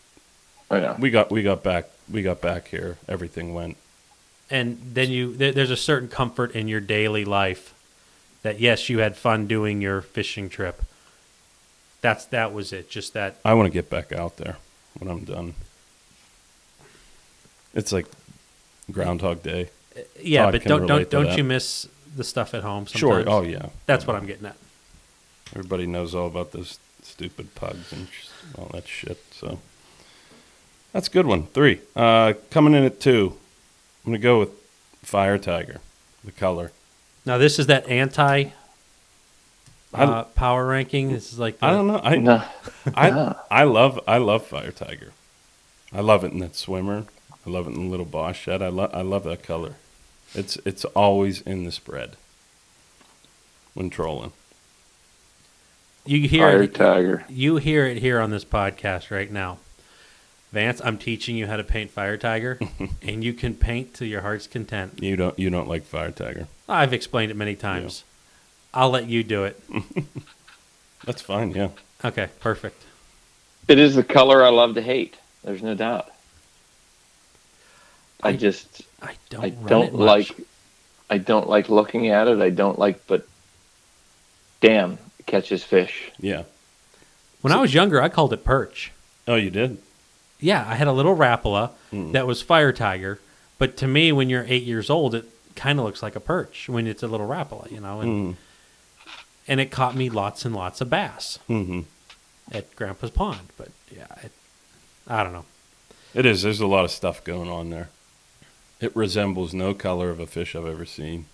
I 0.70 0.80
know. 0.80 0.96
we 0.98 1.10
got 1.10 1.30
we 1.30 1.42
got 1.42 1.62
back 1.62 1.86
we 2.10 2.22
got 2.22 2.40
back 2.40 2.68
here. 2.68 2.98
Everything 3.08 3.54
went. 3.54 3.76
and 4.50 4.78
then 4.94 5.10
you 5.10 5.34
there, 5.34 5.52
there's 5.52 5.70
a 5.70 5.76
certain 5.76 6.08
comfort 6.08 6.54
in 6.54 6.68
your 6.68 6.80
daily 6.80 7.24
life 7.24 7.74
that 8.42 8.60
yes 8.60 8.88
you 8.88 8.98
had 9.00 9.16
fun 9.16 9.46
doing 9.46 9.80
your 9.80 10.00
fishing 10.02 10.48
trip 10.48 10.82
That's 12.06 12.24
that 12.26 12.52
was 12.52 12.72
it. 12.72 12.88
Just 12.88 13.14
that. 13.14 13.34
I 13.44 13.54
want 13.54 13.66
to 13.66 13.72
get 13.72 13.90
back 13.90 14.12
out 14.12 14.36
there 14.36 14.58
when 15.00 15.10
I'm 15.10 15.24
done. 15.24 15.54
It's 17.74 17.90
like 17.90 18.06
Groundhog 18.92 19.42
Day. 19.42 19.70
Yeah, 20.22 20.44
Todd 20.44 20.52
but 20.52 20.62
don't 20.62 20.86
don't 20.86 21.10
don't 21.10 21.24
that. 21.24 21.36
you 21.36 21.42
miss 21.42 21.88
the 22.14 22.22
stuff 22.22 22.54
at 22.54 22.62
home? 22.62 22.86
Sure. 22.86 23.24
Oh 23.26 23.42
yeah. 23.42 23.70
That's 23.86 24.06
what 24.06 24.14
I'm 24.14 24.24
getting 24.24 24.46
at. 24.46 24.54
Everybody 25.50 25.88
knows 25.88 26.14
all 26.14 26.28
about 26.28 26.52
those 26.52 26.78
stupid 27.02 27.56
pugs 27.56 27.92
and 27.92 28.06
all 28.56 28.70
that 28.72 28.86
shit. 28.86 29.18
So 29.32 29.58
that's 30.92 31.08
a 31.08 31.10
good 31.10 31.26
one. 31.26 31.48
Three. 31.48 31.80
Uh, 31.96 32.34
coming 32.52 32.74
in 32.74 32.84
at 32.84 33.00
two. 33.00 33.36
I'm 34.04 34.12
gonna 34.12 34.22
go 34.22 34.38
with 34.38 34.50
Fire 35.02 35.38
Tiger, 35.38 35.80
the 36.22 36.30
color. 36.30 36.70
Now 37.24 37.36
this 37.36 37.58
is 37.58 37.66
that 37.66 37.88
anti 37.88 38.50
uh, 40.02 40.24
power 40.24 40.66
ranking. 40.66 41.12
This 41.12 41.32
is 41.32 41.38
like 41.38 41.58
the, 41.58 41.66
I 41.66 41.70
don't 41.70 41.86
know. 41.86 42.00
I 42.02 42.16
No. 42.16 42.42
I 42.94 43.34
I 43.50 43.64
love 43.64 44.00
I 44.06 44.18
love 44.18 44.46
Fire 44.46 44.72
Tiger. 44.72 45.12
I 45.92 46.00
love 46.00 46.24
it 46.24 46.32
in 46.32 46.38
that 46.40 46.56
swimmer. 46.56 47.04
I 47.46 47.50
love 47.50 47.66
it 47.66 47.74
in 47.74 47.84
the 47.84 47.90
little 47.90 48.06
Boss 48.06 48.36
Shad. 48.36 48.62
I 48.62 48.68
love 48.68 48.90
I 48.92 49.02
love 49.02 49.24
that 49.24 49.42
color. 49.42 49.74
It's 50.34 50.56
it's 50.64 50.84
always 50.86 51.40
in 51.42 51.64
the 51.64 51.72
spread 51.72 52.16
when 53.74 53.90
trolling. 53.90 54.32
You 56.04 56.28
hear 56.28 56.48
Fire 56.48 56.62
it, 56.62 56.74
Tiger. 56.74 57.24
you 57.28 57.56
hear 57.56 57.84
it 57.86 57.98
here 57.98 58.20
on 58.20 58.30
this 58.30 58.44
podcast 58.44 59.10
right 59.10 59.30
now. 59.30 59.58
Vance, 60.52 60.80
I'm 60.84 60.98
teaching 60.98 61.36
you 61.36 61.48
how 61.48 61.56
to 61.56 61.64
paint 61.64 61.90
Fire 61.90 62.16
Tiger, 62.16 62.58
and 63.02 63.24
you 63.24 63.32
can 63.32 63.54
paint 63.54 63.92
to 63.94 64.06
your 64.06 64.20
heart's 64.22 64.46
content. 64.46 65.02
You 65.02 65.16
don't 65.16 65.38
you 65.38 65.50
don't 65.50 65.68
like 65.68 65.82
Fire 65.84 66.12
Tiger. 66.12 66.46
I've 66.68 66.92
explained 66.92 67.30
it 67.30 67.36
many 67.36 67.54
times. 67.56 68.04
I'll 68.76 68.90
let 68.90 69.06
you 69.08 69.24
do 69.24 69.44
it. 69.44 69.60
That's 71.04 71.22
fine. 71.22 71.50
Yeah. 71.52 71.68
Okay, 72.04 72.28
perfect. 72.40 72.82
It 73.68 73.78
is 73.78 73.94
the 73.96 74.04
color 74.04 74.44
I 74.44 74.50
love 74.50 74.74
to 74.74 74.82
hate. 74.82 75.16
There's 75.42 75.62
no 75.62 75.74
doubt. 75.74 76.08
I, 78.22 78.30
I- 78.30 78.36
just 78.36 78.82
I 79.02 79.14
don't. 79.30 79.44
I 79.44 79.48
don't 79.50 79.92
much. 79.94 80.00
like 80.30 80.40
I 81.10 81.18
don't 81.18 81.48
like 81.48 81.68
looking 81.68 82.08
at 82.08 82.28
it. 82.28 82.40
I 82.40 82.50
don't 82.50 82.78
like 82.78 83.06
but 83.06 83.26
damn, 84.60 84.98
it 85.18 85.26
catches 85.26 85.62
fish. 85.62 86.10
Yeah. 86.18 86.42
When 87.42 87.52
I 87.52 87.60
was 87.60 87.72
younger, 87.74 88.02
I 88.02 88.08
called 88.08 88.32
it 88.32 88.44
perch. 88.44 88.90
Oh, 89.28 89.36
you 89.36 89.50
did. 89.50 89.78
Yeah, 90.40 90.64
I 90.68 90.74
had 90.74 90.88
a 90.88 90.92
little 90.92 91.16
Rapala 91.16 91.70
Mm. 91.92 92.12
that 92.12 92.26
was 92.26 92.42
Fire 92.42 92.72
Tiger, 92.72 93.20
but 93.58 93.76
to 93.78 93.86
me, 93.86 94.10
when 94.12 94.28
you're 94.28 94.44
eight 94.48 94.64
years 94.64 94.90
old, 94.90 95.14
it 95.14 95.24
kind 95.54 95.78
of 95.78 95.84
looks 95.84 96.02
like 96.02 96.16
a 96.16 96.20
perch 96.20 96.68
when 96.68 96.86
it's 96.88 97.02
a 97.02 97.06
little 97.06 97.28
Rapala, 97.28 97.70
you 97.70 97.80
know. 97.80 98.00
And 98.00 98.34
Mm. 98.34 98.36
And 99.48 99.60
it 99.60 99.70
caught 99.70 99.94
me 99.94 100.08
lots 100.10 100.44
and 100.44 100.54
lots 100.54 100.80
of 100.80 100.90
bass 100.90 101.38
hmm 101.46 101.80
at 102.52 102.74
Grandpa's 102.76 103.10
Pond. 103.10 103.48
But 103.56 103.70
yeah, 103.94 104.06
it, 104.22 104.32
I 105.06 105.22
don't 105.24 105.32
know. 105.32 105.46
It 106.14 106.24
is. 106.26 106.42
There's 106.42 106.60
a 106.60 106.66
lot 106.66 106.84
of 106.84 106.90
stuff 106.90 107.24
going 107.24 107.50
on 107.50 107.70
there. 107.70 107.88
It 108.80 108.94
resembles 108.94 109.52
no 109.52 109.74
color 109.74 110.10
of 110.10 110.20
a 110.20 110.26
fish 110.26 110.54
I've 110.54 110.66
ever 110.66 110.84
seen 110.84 111.26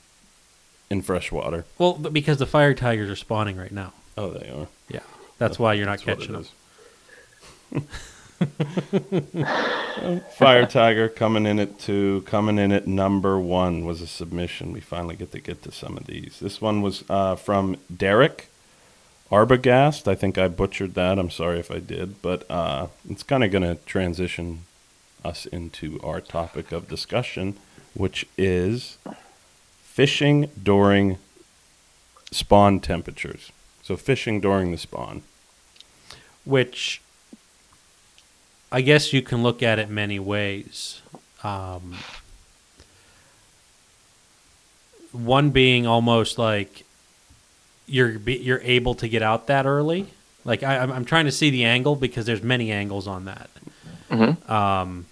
in 0.91 1.03
fresh 1.03 1.31
water. 1.31 1.65
Well, 1.79 1.95
because 1.95 2.39
the 2.39 2.47
Fire 2.47 2.75
Tigers 2.75 3.11
are 3.11 3.17
spawning 3.17 3.57
right 3.57 3.73
now. 3.73 3.93
Oh, 4.17 4.31
they 4.31 4.49
are. 4.49 4.69
Yeah, 4.89 5.01
that's 5.39 5.59
why 5.59 5.75
you're 5.75 5.87
not 5.87 6.01
catching 6.01 6.33
them. 6.33 6.47
Fire 10.37 10.67
Tiger 10.67 11.09
coming 11.09 11.47
in 11.47 11.59
at 11.59 11.79
two. 11.79 12.23
Coming 12.23 12.59
in 12.59 12.73
at 12.73 12.87
number 12.87 13.39
one 13.39 13.85
was 13.85 14.01
a 14.01 14.07
submission. 14.07 14.73
We 14.73 14.81
finally 14.81 15.17
get 15.17 15.33
to 15.33 15.41
get 15.41 15.63
to 15.63 15.73
some 15.73 15.97
of 15.97 16.07
these. 16.07 16.39
This 16.41 16.61
one 16.61 16.83
was 16.83 17.05
uh, 17.09 17.37
from 17.37 17.77
Derek 17.95 18.49
Arbogast. 19.31 20.09
I 20.09 20.15
think 20.15 20.39
I 20.39 20.49
butchered 20.49 20.95
that. 20.95 21.19
I'm 21.19 21.31
sorry 21.31 21.59
if 21.59 21.71
I 21.71 21.79
did, 21.79 22.21
but 22.23 22.51
uh, 22.51 22.89
it's 23.09 23.23
kind 23.23 23.45
of 23.45 23.51
going 23.51 23.63
to 23.63 23.77
transition 23.85 24.63
us 25.25 25.47
into 25.47 26.01
our 26.03 26.21
topic 26.21 26.73
of 26.73 26.89
discussion, 26.89 27.57
which 27.95 28.27
is 28.37 28.99
fishing 29.83 30.51
during 30.61 31.19
spawn 32.31 32.81
temperatures. 32.81 33.53
So 33.83 33.97
fishing 33.97 34.41
during 34.41 34.71
the 34.71 34.79
spawn. 34.79 35.23
Which 36.45 37.01
I 38.73 38.81
guess 38.81 39.13
you 39.13 39.21
can 39.23 39.43
look 39.43 39.63
at 39.63 39.79
it 39.79 39.91
many 39.91 40.19
ways. 40.19 41.03
Um, 41.45 41.97
one 45.13 45.51
being 45.51 45.87
almost 45.87 46.39
like 46.39 46.85
you're 47.87 48.13
you're 48.13 48.61
able 48.63 48.95
to 48.97 49.09
get 49.09 49.23
out 49.23 49.47
that 49.49 49.67
early. 49.67 50.07
Like 50.45 50.63
I, 50.63 50.79
I'm, 50.79 50.91
I'm 50.91 51.05
trying 51.05 51.27
to 51.27 51.33
see 51.33 51.51
the 51.51 51.65
angle 51.65 51.97
because 51.97 52.25
there's 52.27 52.43
many 52.43 52.73
angles 52.73 53.07
on 53.07 53.27
that. 53.27 53.51
Mhm. 54.11 54.49
Um, 54.51 55.07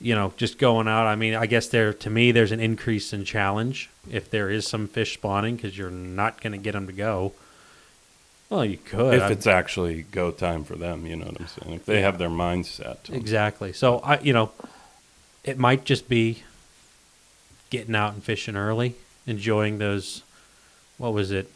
you 0.00 0.14
know, 0.14 0.32
just 0.36 0.58
going 0.58 0.88
out. 0.88 1.06
I 1.06 1.14
mean, 1.16 1.34
I 1.34 1.46
guess 1.46 1.68
there 1.68 1.92
to 1.92 2.10
me 2.10 2.32
there's 2.32 2.52
an 2.52 2.60
increase 2.60 3.12
in 3.12 3.24
challenge 3.24 3.90
if 4.10 4.30
there 4.30 4.50
is 4.50 4.66
some 4.66 4.88
fish 4.88 5.14
spawning 5.14 5.56
because 5.56 5.76
you're 5.76 5.90
not 5.90 6.40
going 6.40 6.52
to 6.52 6.58
get 6.58 6.72
them 6.72 6.86
to 6.86 6.92
go. 6.92 7.32
Well, 8.50 8.64
you 8.64 8.76
could. 8.78 9.14
if 9.14 9.22
I'm- 9.22 9.32
it's 9.32 9.46
actually 9.46 10.02
go 10.02 10.30
time 10.30 10.64
for 10.64 10.76
them, 10.76 11.06
you 11.06 11.16
know 11.16 11.26
what 11.26 11.40
I'm 11.40 11.46
saying. 11.48 11.74
If 11.74 11.86
they 11.86 12.02
have 12.02 12.18
their 12.18 12.28
mindset. 12.28 13.10
Exactly. 13.12 13.72
So 13.72 13.98
I, 14.00 14.20
you 14.20 14.32
know, 14.32 14.52
it 15.42 15.58
might 15.58 15.84
just 15.84 16.08
be 16.08 16.42
getting 17.70 17.94
out 17.96 18.12
and 18.14 18.22
fishing 18.22 18.56
early, 18.56 18.94
enjoying 19.26 19.78
those. 19.78 20.22
What 20.98 21.12
was 21.12 21.30
it? 21.30 21.50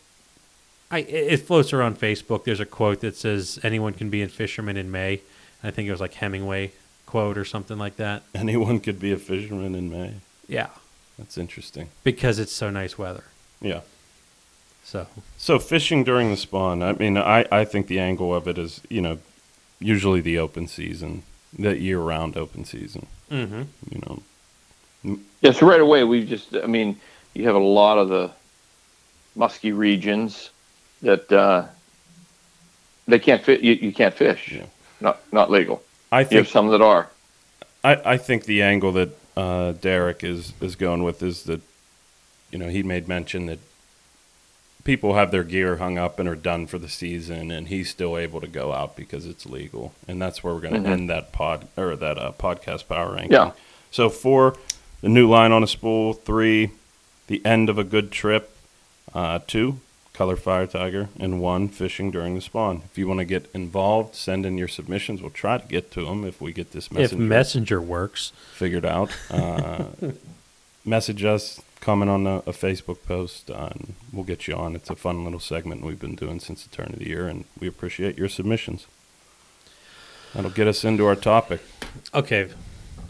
I 0.90 1.00
it 1.00 1.32
it 1.34 1.36
floats 1.42 1.72
around 1.72 2.00
Facebook. 2.00 2.44
There's 2.44 2.60
a 2.60 2.66
quote 2.66 3.00
that 3.00 3.16
says 3.16 3.58
anyone 3.62 3.92
can 3.92 4.10
be 4.10 4.22
a 4.22 4.28
fisherman 4.28 4.76
in 4.76 4.90
May. 4.90 5.20
I 5.62 5.70
think 5.70 5.88
it 5.88 5.90
was 5.92 6.00
like 6.00 6.14
Hemingway 6.14 6.72
quote 7.06 7.36
or 7.38 7.44
something 7.44 7.78
like 7.78 7.96
that. 7.96 8.22
anyone 8.34 8.80
could 8.80 8.98
be 8.98 9.12
a 9.12 9.16
fisherman 9.16 9.74
in 9.74 9.90
May. 9.90 10.14
Yeah, 10.48 10.68
That's 11.18 11.36
interesting. 11.38 11.88
because 12.04 12.38
it's 12.38 12.52
so 12.52 12.70
nice 12.70 12.96
weather. 12.98 13.24
Yeah. 13.60 13.80
So 14.88 15.06
So 15.36 15.58
fishing 15.58 16.02
during 16.02 16.30
the 16.30 16.36
spawn, 16.36 16.82
I 16.82 16.94
mean, 16.94 17.18
I, 17.18 17.44
I 17.52 17.66
think 17.66 17.88
the 17.88 17.98
angle 18.00 18.34
of 18.34 18.48
it 18.48 18.56
is, 18.56 18.80
you 18.88 19.02
know, 19.02 19.18
usually 19.78 20.22
the 20.22 20.38
open 20.38 20.66
season, 20.66 21.24
the 21.58 21.78
year 21.78 21.98
round 21.98 22.38
open 22.38 22.64
season, 22.64 23.06
mm-hmm. 23.30 23.62
you 23.90 24.00
know. 24.06 25.18
Yeah, 25.42 25.52
so 25.52 25.66
right 25.66 25.80
away 25.80 26.04
we 26.04 26.24
just 26.24 26.56
I 26.56 26.66
mean, 26.66 26.96
you 27.34 27.44
have 27.44 27.54
a 27.54 27.58
lot 27.58 27.98
of 27.98 28.08
the 28.08 28.30
musky 29.36 29.72
regions 29.72 30.50
that 31.02 31.30
uh 31.30 31.66
they 33.06 33.18
can't 33.18 33.44
fit 33.44 33.60
you, 33.60 33.74
you 33.74 33.92
can't 33.92 34.14
fish. 34.14 34.52
Yeah. 34.52 34.64
Not 35.00 35.20
not 35.32 35.50
legal. 35.50 35.82
I 36.10 36.20
You 36.20 36.24
have 36.24 36.30
think 36.30 36.46
some 36.48 36.68
that 36.68 36.80
are. 36.80 37.10
I, 37.84 38.12
I 38.14 38.16
think 38.16 38.46
the 38.46 38.62
angle 38.62 38.92
that 38.92 39.10
uh, 39.36 39.72
Derek 39.72 40.24
is, 40.24 40.52
is 40.60 40.74
going 40.76 41.04
with 41.04 41.22
is 41.22 41.44
that, 41.44 41.60
you 42.50 42.58
know, 42.58 42.68
he 42.68 42.82
made 42.82 43.06
mention 43.06 43.46
that 43.46 43.60
people 44.88 45.16
have 45.16 45.30
their 45.30 45.44
gear 45.44 45.76
hung 45.76 45.98
up 45.98 46.18
and 46.18 46.26
are 46.26 46.34
done 46.34 46.66
for 46.66 46.78
the 46.78 46.88
season, 46.88 47.50
and 47.50 47.68
he's 47.68 47.90
still 47.90 48.16
able 48.16 48.40
to 48.40 48.46
go 48.46 48.72
out 48.72 48.96
because 48.96 49.26
it's 49.26 49.44
legal, 49.44 49.92
and 50.08 50.20
that's 50.20 50.42
where 50.42 50.54
we're 50.54 50.62
going 50.62 50.72
to 50.82 50.88
Mhm. 50.88 50.92
end 50.92 51.10
that 51.10 51.30
pod 51.30 51.68
or 51.76 51.94
that 51.94 52.16
uh, 52.16 52.32
podcast 52.38 52.88
power 52.88 53.12
ranking. 53.12 53.32
Yeah. 53.32 53.50
So 53.90 54.08
four, 54.08 54.56
the 55.02 55.10
new 55.10 55.28
line 55.28 55.52
on 55.52 55.62
a 55.62 55.66
spool. 55.66 56.14
Three, 56.14 56.70
the 57.26 57.44
end 57.44 57.68
of 57.68 57.76
a 57.76 57.84
good 57.84 58.10
trip. 58.10 58.56
Uh, 59.14 59.40
two, 59.46 59.78
color 60.14 60.36
fire 60.36 60.66
tiger, 60.66 61.10
and 61.20 61.38
one, 61.38 61.68
fishing 61.68 62.10
during 62.10 62.34
the 62.34 62.40
spawn. 62.40 62.80
If 62.90 62.96
you 62.96 63.06
want 63.06 63.18
to 63.18 63.26
get 63.26 63.50
involved, 63.52 64.14
send 64.14 64.46
in 64.46 64.56
your 64.56 64.68
submissions. 64.68 65.20
We'll 65.20 65.30
try 65.32 65.58
to 65.58 65.68
get 65.68 65.90
to 65.92 66.06
them 66.06 66.24
if 66.24 66.40
we 66.40 66.50
get 66.54 66.72
this 66.72 66.90
messenger. 66.90 67.14
if 67.14 67.20
messenger 67.28 67.76
Messenger 67.76 67.80
works, 67.82 68.32
figured 68.54 68.86
out. 68.86 69.10
Uh, 69.30 69.84
message 70.86 71.24
us, 71.26 71.60
comment 71.80 72.10
on 72.10 72.26
a, 72.26 72.36
a 72.38 72.52
Facebook 72.52 73.02
post, 73.04 73.50
uh, 73.50 73.70
and 73.72 73.94
we'll 74.12 74.24
get 74.24 74.46
you 74.46 74.54
on. 74.54 74.74
It's 74.74 74.90
a 74.90 74.96
fun 74.96 75.24
little 75.24 75.40
segment 75.40 75.84
we've 75.84 76.00
been 76.00 76.14
doing 76.14 76.40
since 76.40 76.64
the 76.64 76.74
turn 76.74 76.92
of 76.92 76.98
the 76.98 77.08
year, 77.08 77.28
and 77.28 77.44
we 77.58 77.68
appreciate 77.68 78.18
your 78.18 78.28
submissions. 78.28 78.86
That'll 80.34 80.50
get 80.50 80.66
us 80.66 80.84
into 80.84 81.06
our 81.06 81.16
topic 81.16 81.60
okay. 82.14 82.48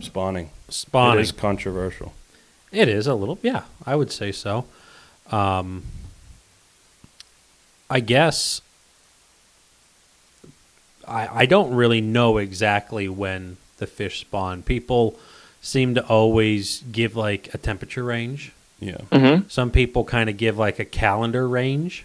spawning. 0.00 0.50
Spawning. 0.68 1.18
It 1.18 1.22
is 1.22 1.32
controversial. 1.32 2.12
It 2.70 2.88
is 2.88 3.06
a 3.06 3.14
little, 3.14 3.38
yeah, 3.42 3.62
I 3.86 3.96
would 3.96 4.12
say 4.12 4.30
so. 4.30 4.66
Um, 5.30 5.84
I 7.90 8.00
guess 8.00 8.60
I 11.06 11.28
I 11.42 11.46
don't 11.46 11.74
really 11.74 12.00
know 12.00 12.38
exactly 12.38 13.08
when 13.08 13.56
the 13.78 13.86
fish 13.86 14.20
spawn. 14.20 14.62
People 14.62 15.18
seem 15.60 15.94
to 15.94 16.06
always 16.06 16.82
give 16.92 17.16
like 17.16 17.52
a 17.54 17.58
temperature 17.58 18.04
range. 18.04 18.52
Yeah. 18.80 18.98
Mm-hmm. 19.10 19.48
Some 19.48 19.70
people 19.70 20.04
kind 20.04 20.30
of 20.30 20.36
give 20.36 20.56
like 20.56 20.78
a 20.78 20.84
calendar 20.84 21.48
range. 21.48 22.04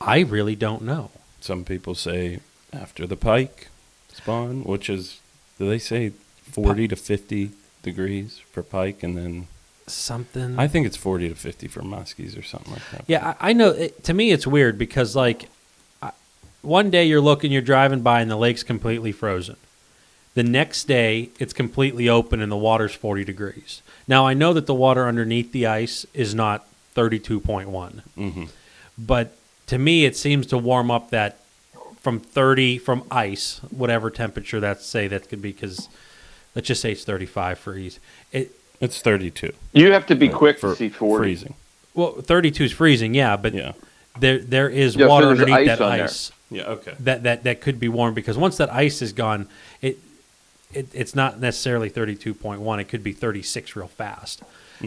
I 0.00 0.20
really 0.20 0.56
don't 0.56 0.82
know. 0.82 1.10
Some 1.40 1.64
people 1.64 1.94
say 1.94 2.40
after 2.72 3.06
the 3.06 3.16
pike 3.16 3.68
spawn, 4.12 4.64
which 4.64 4.90
is, 4.90 5.20
do 5.58 5.68
they 5.68 5.78
say 5.78 6.10
40 6.50 6.88
to 6.88 6.96
50 6.96 7.50
degrees 7.82 8.40
for 8.50 8.62
pike? 8.62 9.02
And 9.02 9.16
then 9.16 9.46
Something 9.88 10.58
I 10.58 10.66
think 10.66 10.84
it's 10.84 10.96
40 10.96 11.28
to 11.28 11.34
50 11.36 11.68
for 11.68 11.80
muskies 11.80 12.36
or 12.36 12.42
something 12.42 12.72
like 12.72 12.90
that. 12.90 13.04
Yeah, 13.06 13.34
I, 13.40 13.50
I 13.50 13.52
know. 13.52 13.70
It, 13.70 14.02
to 14.04 14.14
me, 14.14 14.32
it's 14.32 14.44
weird 14.44 14.78
because 14.78 15.14
like 15.14 15.48
I, 16.02 16.10
one 16.62 16.90
day 16.90 17.04
you're 17.04 17.20
looking, 17.20 17.52
you're 17.52 17.62
driving 17.62 18.00
by, 18.00 18.20
and 18.20 18.28
the 18.28 18.36
lake's 18.36 18.64
completely 18.64 19.12
frozen. 19.12 19.56
The 20.34 20.42
next 20.42 20.84
day, 20.88 21.30
it's 21.38 21.52
completely 21.52 22.08
open 22.08 22.40
and 22.40 22.50
the 22.50 22.56
water's 22.56 22.94
40 22.94 23.24
degrees. 23.24 23.80
Now, 24.08 24.26
I 24.26 24.34
know 24.34 24.52
that 24.52 24.66
the 24.66 24.74
water 24.74 25.06
underneath 25.06 25.52
the 25.52 25.66
ice 25.66 26.06
is 26.14 26.34
not 26.34 26.66
32.1, 26.94 28.02
Mm-hmm. 28.16 28.44
but 28.98 29.36
to 29.66 29.78
me, 29.78 30.04
it 30.04 30.16
seems 30.16 30.46
to 30.46 30.58
warm 30.58 30.90
up 30.90 31.10
that 31.10 31.38
from 32.00 32.20
30 32.20 32.78
from 32.78 33.02
ice, 33.10 33.60
whatever 33.70 34.10
temperature 34.10 34.60
that's 34.60 34.86
say 34.86 35.08
that 35.08 35.28
could 35.28 35.42
be, 35.42 35.50
because 35.50 35.88
let's 36.54 36.68
just 36.68 36.80
say 36.80 36.92
it's 36.92 37.04
35 37.04 37.58
for 37.58 37.76
ease. 37.76 37.98
It 38.32 38.52
It's 38.80 39.00
32 39.02 39.52
You 39.72 39.90
have 39.92 40.06
to 40.06 40.14
be 40.14 40.28
quick 40.28 40.58
for 40.60 40.70
to 40.70 40.76
see 40.76 40.88
40. 40.88 41.20
freezing. 41.22 41.54
well, 41.94 42.12
32 42.12 42.64
is 42.64 42.72
freezing, 42.72 43.14
yeah, 43.14 43.36
but 43.36 43.54
Yeah. 43.54 43.72
there 44.20 44.38
there 44.38 44.68
is 44.68 44.94
Yeah, 44.94 45.06
water 45.08 45.26
there's 45.26 45.40
underneath 45.40 45.68
ice 45.70 45.78
that 45.78 45.80
on 45.84 45.96
there. 45.96 46.04
ice. 46.04 46.32
Yeah. 46.50 46.62
Okay. 46.64 46.92
that 47.00 47.24
that 47.24 47.42
that 47.42 47.60
could 47.60 47.80
be 47.80 47.88
warm 47.88 48.14
because 48.14 48.38
once 48.38 48.56
that 48.58 48.72
ice 48.72 49.02
is 49.02 49.12
gone, 49.12 49.48
it, 49.82 49.98
it 50.72 50.88
it's 50.92 51.14
not 51.14 51.40
necessarily 51.40 51.88
thirty 51.88 52.14
two 52.14 52.34
point 52.34 52.60
one. 52.60 52.80
It 52.80 52.88
could 52.88 53.02
be 53.02 53.12
thirty 53.12 53.42
six 53.42 53.76
real 53.76 53.88
fast. 53.88 54.42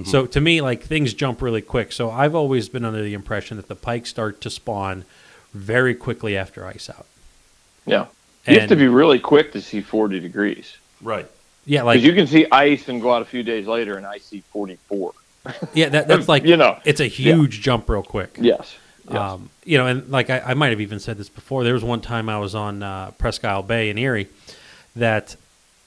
So 0.06 0.28
to 0.28 0.39
me, 0.39 0.62
like 0.62 0.84
things 0.84 1.15
jump 1.15 1.42
really 1.42 1.63
quick. 1.63 1.92
So 1.92 2.12
I've 2.12 2.36
always 2.36 2.70
been 2.70 2.86
under 2.86 3.02
the 3.02 3.15
impression 3.15 3.58
that 3.58 3.68
the 3.68 3.76
pike 3.76 4.06
start 4.06 4.39
to 4.42 4.50
spawn 4.52 5.04
very 5.52 5.96
quickly 5.96 6.38
after 6.38 6.65
ice 6.65 6.89
out. 6.89 7.08
Yeah. 7.88 8.06
You 8.46 8.60
have 8.60 8.70
to 8.70 8.76
be 8.76 8.88
really 8.88 9.20
quick 9.20 9.52
to 9.54 9.62
see 9.62 9.82
40 9.82 10.20
degrees. 10.20 10.78
Right. 11.02 11.28
Yeah, 11.65 11.82
Because 11.82 11.86
like 11.86 12.02
you 12.02 12.13
can 12.13 12.28
see 12.28 12.48
ice 12.52 12.88
and 12.88 13.02
go 13.02 13.13
out 13.13 13.22
a 13.22 13.26
few 13.26 13.44
days 13.44 13.68
later 13.68 13.98
and 13.98 14.06
I 14.06 14.18
see 14.18 14.42
44. 14.52 15.13
yeah, 15.74 15.89
that, 15.89 16.08
that's 16.08 16.28
like 16.28 16.44
you 16.44 16.58
know. 16.58 16.80
it's 16.86 17.00
a 17.00 17.08
huge 17.08 17.62
jump 17.62 17.89
real 17.89 18.04
quick. 18.04 18.38
Yes. 18.39 18.76
yes. 19.08 19.15
Um, 19.15 19.50
you 19.65 19.78
know, 19.78 19.88
and 19.88 20.10
like 20.10 20.30
I, 20.30 20.39
I 20.39 20.54
might 20.54 20.70
have 20.70 20.82
even 20.82 21.00
said 21.00 21.18
this 21.18 21.30
before. 21.30 21.63
There 21.63 21.74
was 21.74 21.84
one 21.84 22.02
time 22.02 22.30
I 22.30 22.39
was 22.39 22.56
on 22.56 22.84
uh, 22.84 23.12
Presque 23.18 23.46
Isle 23.46 23.63
Bay 23.63 23.89
in 23.89 23.98
Erie 23.98 24.28
that, 24.96 25.36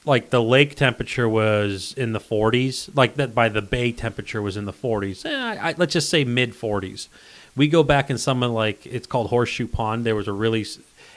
like, 0.05 0.31
the 0.31 0.43
lake 0.43 0.75
temperature 0.75 1.29
was 1.29 1.93
in 1.95 2.13
the 2.13 2.21
40s. 2.21 2.95
Like 2.95 3.15
that 3.17 3.35
by 3.35 3.49
the 3.49 3.63
bay 3.63 3.93
temperature 3.93 4.43
was 4.43 4.57
in 4.57 4.65
the 4.65 4.73
40s. 4.73 5.25
Eh, 5.25 5.31
I, 5.31 5.71
I, 5.71 5.75
let's 5.77 5.93
just 5.93 6.11
say 6.11 6.25
mid 6.25 6.53
40s. 6.53 7.09
We 7.55 7.69
go 7.69 7.83
back 7.83 8.11
in 8.11 8.19
some 8.19 8.43
of 8.43 8.51
like 8.51 8.87
it's 8.87 9.07
called 9.07 9.29
Horseshoe 9.29 9.69
Pond. 9.69 10.05
There 10.05 10.17
was 10.17 10.29
a 10.29 10.33
really, 10.33 10.67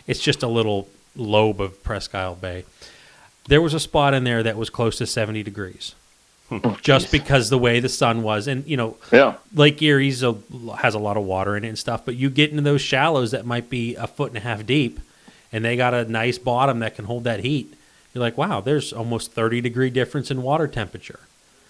it's 0.06 0.19
just 0.19 0.43
a 0.43 0.48
little 0.48 0.89
lobe 1.15 1.62
of 1.62 1.82
Presque 1.84 2.13
Isle 2.13 2.36
Bay. 2.36 2.65
There 3.48 3.62
was 3.62 3.74
a 3.74 3.80
spot 3.80 4.13
in 4.13 4.24
there 4.24 4.43
that 4.43 4.58
was 4.58 4.69
close 4.69 4.98
to 4.98 5.06
70 5.06 5.43
degrees. 5.43 5.95
Just 6.82 7.12
because 7.12 7.50
the 7.50 7.58
way 7.58 7.80
the 7.80 7.89
sun 7.89 8.21
was, 8.21 8.48
and 8.48 8.67
you 8.67 8.78
know, 8.78 8.98
yeah. 9.12 9.38
Lake 9.56 9.82
Erie's 9.82 10.21
a, 10.21 10.36
has 10.78 10.93
a 10.93 11.00
lot 11.00 11.17
of 11.17 11.24
water 11.24 11.58
in 11.58 11.63
it 11.63 11.69
and 11.69 11.78
stuff, 11.78 12.06
but 12.06 12.15
you 12.15 12.30
get 12.30 12.52
into 12.52 12.62
those 12.62 12.82
shallows 12.82 13.32
that 13.32 13.45
might 13.48 13.67
be 13.67 13.95
a 13.95 14.06
foot 14.06 14.30
and 14.30 14.38
a 14.38 14.41
half 14.41 14.63
deep, 14.65 15.00
and 15.52 15.65
they 15.65 15.76
got 15.76 15.95
a 15.95 16.06
nice 16.06 16.38
bottom 16.38 16.80
that 16.80 16.95
can 16.95 17.06
hold 17.06 17.24
that 17.24 17.39
heat. 17.39 17.74
You're 18.15 18.21
like, 18.23 18.38
wow, 18.38 18.62
there's 18.62 18.93
almost 18.93 19.34
30 19.34 19.60
degree 19.60 19.89
difference 19.89 20.32
in 20.32 20.41
water 20.41 20.67
temperature. 20.67 21.19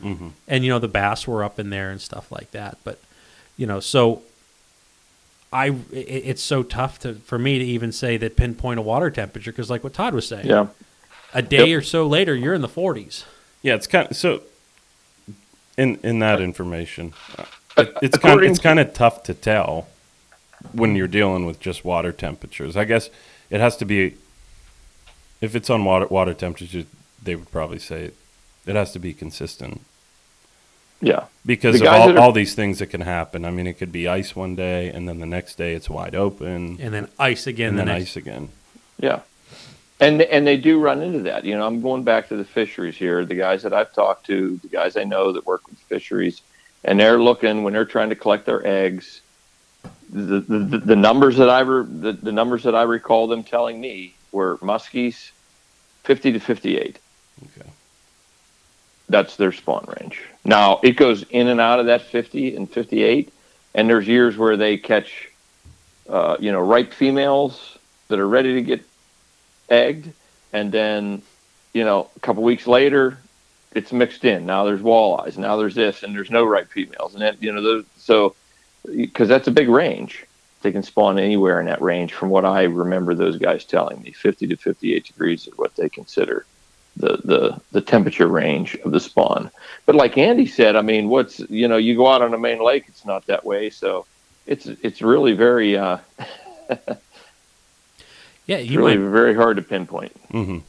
Mm-hmm. 0.02 0.28
And 0.48 0.64
you 0.64 0.70
know 0.70 0.78
the 0.78 0.88
bass 0.88 1.26
were 1.28 1.44
up 1.44 1.60
in 1.60 1.72
there 1.72 1.90
and 1.90 2.00
stuff 2.00 2.32
like 2.32 2.52
that, 2.52 2.78
but 2.84 3.00
you 3.58 3.66
know, 3.66 3.80
so 3.80 4.22
I 5.52 5.70
it, 5.92 5.96
it's 6.32 6.44
so 6.44 6.62
tough 6.64 7.00
to 7.00 7.16
for 7.16 7.40
me 7.40 7.58
to 7.58 7.66
even 7.66 7.92
say 7.92 8.18
that 8.18 8.36
pinpoint 8.36 8.78
a 8.78 8.84
water 8.84 9.10
temperature 9.10 9.52
because 9.52 9.70
like 9.72 9.84
what 9.84 9.94
Todd 9.94 10.14
was 10.14 10.28
saying, 10.28 10.46
Yeah. 10.48 10.68
a 11.34 11.42
day 11.42 11.70
Yep. 11.70 11.78
or 11.80 11.82
so 11.82 12.06
later 12.08 12.36
you're 12.36 12.54
in 12.54 12.62
the 12.62 12.68
40s. 12.68 13.24
Yeah. 13.64 13.74
It's 13.76 13.88
kind 13.88 14.10
of 14.12 14.16
so. 14.18 14.42
In 15.78 15.96
in 16.04 16.20
that 16.20 16.40
information, 16.42 17.14
uh, 17.38 17.44
it, 17.78 17.98
it's 18.02 18.18
kind 18.18 18.34
According 18.34 18.52
it's 18.52 18.60
kind 18.60 18.80
of 18.80 18.94
tough 18.94 19.24
to 19.24 19.34
tell 19.34 19.88
when 20.74 20.96
you're 20.96 21.08
dealing 21.08 21.46
with 21.46 21.60
just 21.60 21.84
water 21.84 22.12
temperatures. 22.14 22.78
I 22.78 22.86
guess 22.86 23.10
it 23.50 23.60
has 23.60 23.76
to 23.78 23.86
be. 23.86 24.16
If 25.42 25.56
it's 25.56 25.70
on 25.70 25.84
water 25.86 26.08
water 26.08 26.34
temperatures, 26.34 26.86
they 27.22 27.36
would 27.36 27.52
probably 27.52 27.80
say 27.80 28.06
it, 28.06 28.16
it 28.66 28.76
has 28.76 28.92
to 28.94 29.00
be 29.00 29.14
consistent. 29.14 29.82
Yeah. 31.02 31.26
because 31.46 31.80
The 31.80 31.88
of 31.88 31.94
all, 31.94 32.18
are- 32.18 32.20
all 32.20 32.32
these 32.32 32.56
things 32.56 32.80
that 32.80 32.88
can 32.88 33.02
happen. 33.02 33.46
I 33.46 33.52
mean, 33.52 33.68
it 33.68 33.74
could 33.74 33.92
be 33.92 34.08
ice 34.08 34.36
one 34.36 34.56
day, 34.56 34.90
and 34.90 35.08
then 35.08 35.20
the 35.20 35.26
next 35.26 35.56
day 35.56 35.74
it's 35.74 35.90
wide 35.90 36.16
open, 36.16 36.78
And 36.80 36.94
then 36.94 37.10
ice 37.20 37.48
again 37.48 37.70
and 37.70 37.80
the 37.80 37.84
then 37.86 37.94
next 37.98 38.12
ice 38.12 38.16
again. 38.16 38.50
Yeah. 39.00 39.20
And 40.00 40.22
and 40.22 40.46
they 40.48 40.58
do 40.58 40.80
run 40.80 41.02
into 41.02 41.20
that. 41.20 41.46
You 41.46 41.58
know, 41.58 41.66
I'm 41.66 41.82
going 41.82 42.04
back 42.04 42.30
to 42.30 42.36
the 42.38 42.44
fisheries 42.46 42.96
here. 42.98 43.24
The 43.26 43.36
guys 43.36 43.64
that 43.64 43.74
I've 43.74 43.94
talked 43.94 44.26
to, 44.28 44.58
the 44.58 44.68
guys 44.68 44.98
I 44.98 45.04
know 45.04 45.32
that 45.34 45.46
work 45.46 45.68
with 45.70 45.78
fisheries, 45.80 46.42
and 46.84 47.00
they're 47.00 47.20
looking 47.20 47.64
when 47.64 47.74
they're 47.74 47.86
trying 47.86 48.10
to 48.10 48.16
collect 48.16 48.46
their 48.46 48.66
eggs. 48.66 49.22
The 50.12 50.40
the, 50.42 50.60
the, 50.60 50.78
the 50.80 50.96
numbers 50.96 51.38
that 51.38 51.50
I 51.50 51.62
re, 51.62 51.86
the, 51.88 52.12
the 52.12 52.32
numbers 52.34 52.64
that 52.64 52.76
I 52.76 52.84
recall 52.84 53.28
them 53.28 53.44
telling 53.44 53.80
me 53.80 54.16
were 54.36 54.58
muskies, 54.58 55.32
fifty 56.04 56.32
to 56.34 56.40
fifty 56.40 56.78
eight. 56.78 57.00
Okay. 57.44 57.70
That's 59.08 59.38
their 59.38 59.52
spawn 59.52 59.86
range. 60.00 60.22
Now 60.44 60.80
it 60.84 60.98
goes 60.98 61.24
in 61.30 61.48
and 61.48 61.62
out 61.62 61.80
of 61.80 61.86
that 61.86 62.02
fifty 62.02 62.56
and 62.56 62.70
fifty 62.70 63.04
eight, 63.04 63.32
and 63.74 63.90
there's 63.90 64.08
years 64.08 64.38
where 64.38 64.58
they 64.58 64.78
catch, 64.78 65.30
uh, 66.10 66.36
you 66.40 66.52
know, 66.52 66.60
ripe 66.60 66.92
females 66.94 67.78
that 68.10 68.20
are 68.20 68.28
ready 68.28 68.54
to 68.56 68.62
get 68.62 68.82
egged, 69.70 70.12
and 70.54 70.72
then, 70.72 71.22
you 71.74 71.84
know, 71.84 72.10
a 72.16 72.20
couple 72.20 72.44
weeks 72.44 72.68
later, 72.68 73.18
it's 73.74 73.92
mixed 73.92 74.26
in. 74.26 74.46
Now 74.46 74.66
there's 74.66 74.82
walleyes. 74.82 75.38
Now 75.38 75.56
there's 75.56 75.76
this, 75.76 76.04
and 76.04 76.14
there's 76.14 76.32
no 76.32 76.44
ripe 76.44 76.70
females, 76.72 77.14
and 77.14 77.22
then 77.22 77.38
you 77.40 77.52
know, 77.54 77.62
those, 77.62 77.86
so 77.98 78.36
because 78.96 79.30
that's 79.30 79.48
a 79.48 79.52
big 79.52 79.70
range, 79.70 80.26
they 80.66 80.72
can 80.72 80.84
spawn 80.84 81.18
anywhere 81.20 81.60
in 81.60 81.68
that 81.68 81.82
range. 81.82 82.14
From 82.14 82.30
what 82.30 82.44
I 82.44 82.64
remember, 82.64 83.14
those 83.14 83.38
guys 83.38 83.64
telling 83.64 84.02
me, 84.02 84.12
50 84.12 84.48
to 84.48 84.58
58 84.58 85.06
degrees 85.06 85.48
is 85.48 85.58
what 85.58 85.76
they 85.76 85.88
consider 85.88 86.46
the 86.98 87.20
the 87.24 87.62
the 87.72 87.82
temperature 87.82 88.28
range 88.28 88.76
of 88.84 88.92
the 88.92 89.00
spawn. 89.00 89.52
But 89.86 89.96
like 89.96 90.18
Andy 90.18 90.46
said, 90.46 90.76
I 90.76 90.82
mean, 90.82 91.08
what's 91.10 91.40
you 91.40 91.68
know, 91.68 91.78
you 91.78 91.96
go 91.96 92.08
out 92.08 92.22
on 92.22 92.34
a 92.34 92.38
main 92.38 92.64
lake, 92.64 92.86
it's 92.88 93.06
not 93.06 93.26
that 93.28 93.46
way, 93.46 93.70
so 93.70 94.06
it's 94.48 94.66
it's 94.66 95.02
really 95.02 95.34
very 95.34 95.78
uh, 95.78 96.00
Yeah, 98.48 98.58
it's 98.58 98.72
really 98.72 98.98
might 98.98 99.10
very 99.10 99.36
hard 99.36 99.58
to 99.58 99.64
pinpoint. 99.64 100.12
hmm 100.32 100.60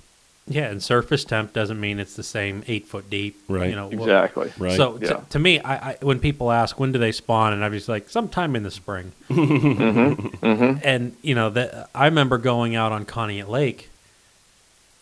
Yeah, 0.48 0.66
and 0.70 0.80
surface 0.80 1.24
temp 1.24 1.52
doesn't 1.52 1.80
mean 1.80 1.98
it's 1.98 2.14
the 2.14 2.22
same 2.22 2.62
eight 2.68 2.86
foot 2.86 3.10
deep. 3.10 3.36
Right. 3.48 3.70
You 3.70 3.74
know, 3.76 3.88
well- 3.88 4.02
Exactly. 4.04 4.52
Right. 4.58 4.76
So 4.76 4.96
t- 4.98 5.06
Yeah. 5.06 5.20
to 5.30 5.38
me, 5.40 5.58
I, 5.60 5.90
I 5.90 5.96
when 6.02 6.20
people 6.20 6.52
ask 6.52 6.78
when 6.78 6.92
do 6.92 6.98
they 7.00 7.10
spawn, 7.12 7.52
and 7.52 7.64
I'm 7.64 7.72
just 7.72 7.88
like 7.88 8.08
sometime 8.08 8.54
in 8.54 8.62
the 8.62 8.70
spring. 8.70 9.10
hmm 9.28 10.76
And 10.84 11.16
you 11.22 11.34
know 11.34 11.50
that 11.50 11.90
I 11.94 12.04
remember 12.06 12.38
going 12.38 12.74
out 12.76 12.92
on 12.92 13.04
Conneaut 13.04 13.48
Lake. 13.48 13.88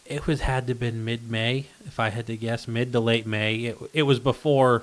It 0.07 0.27
was 0.27 0.43
had 0.43 0.67
to 0.67 0.73
have 0.73 0.81
been 0.81 1.05
mid 1.05 1.31
May, 1.31 1.67
if 1.87 1.99
I 1.99 2.11
had 2.11 2.27
to 2.27 2.37
guess, 2.37 2.69
mid 2.69 2.93
to 2.93 3.01
late 3.01 3.27
May. 3.27 3.55
It, 3.57 3.79
it 3.95 4.03
was 4.03 4.19
before 4.21 4.83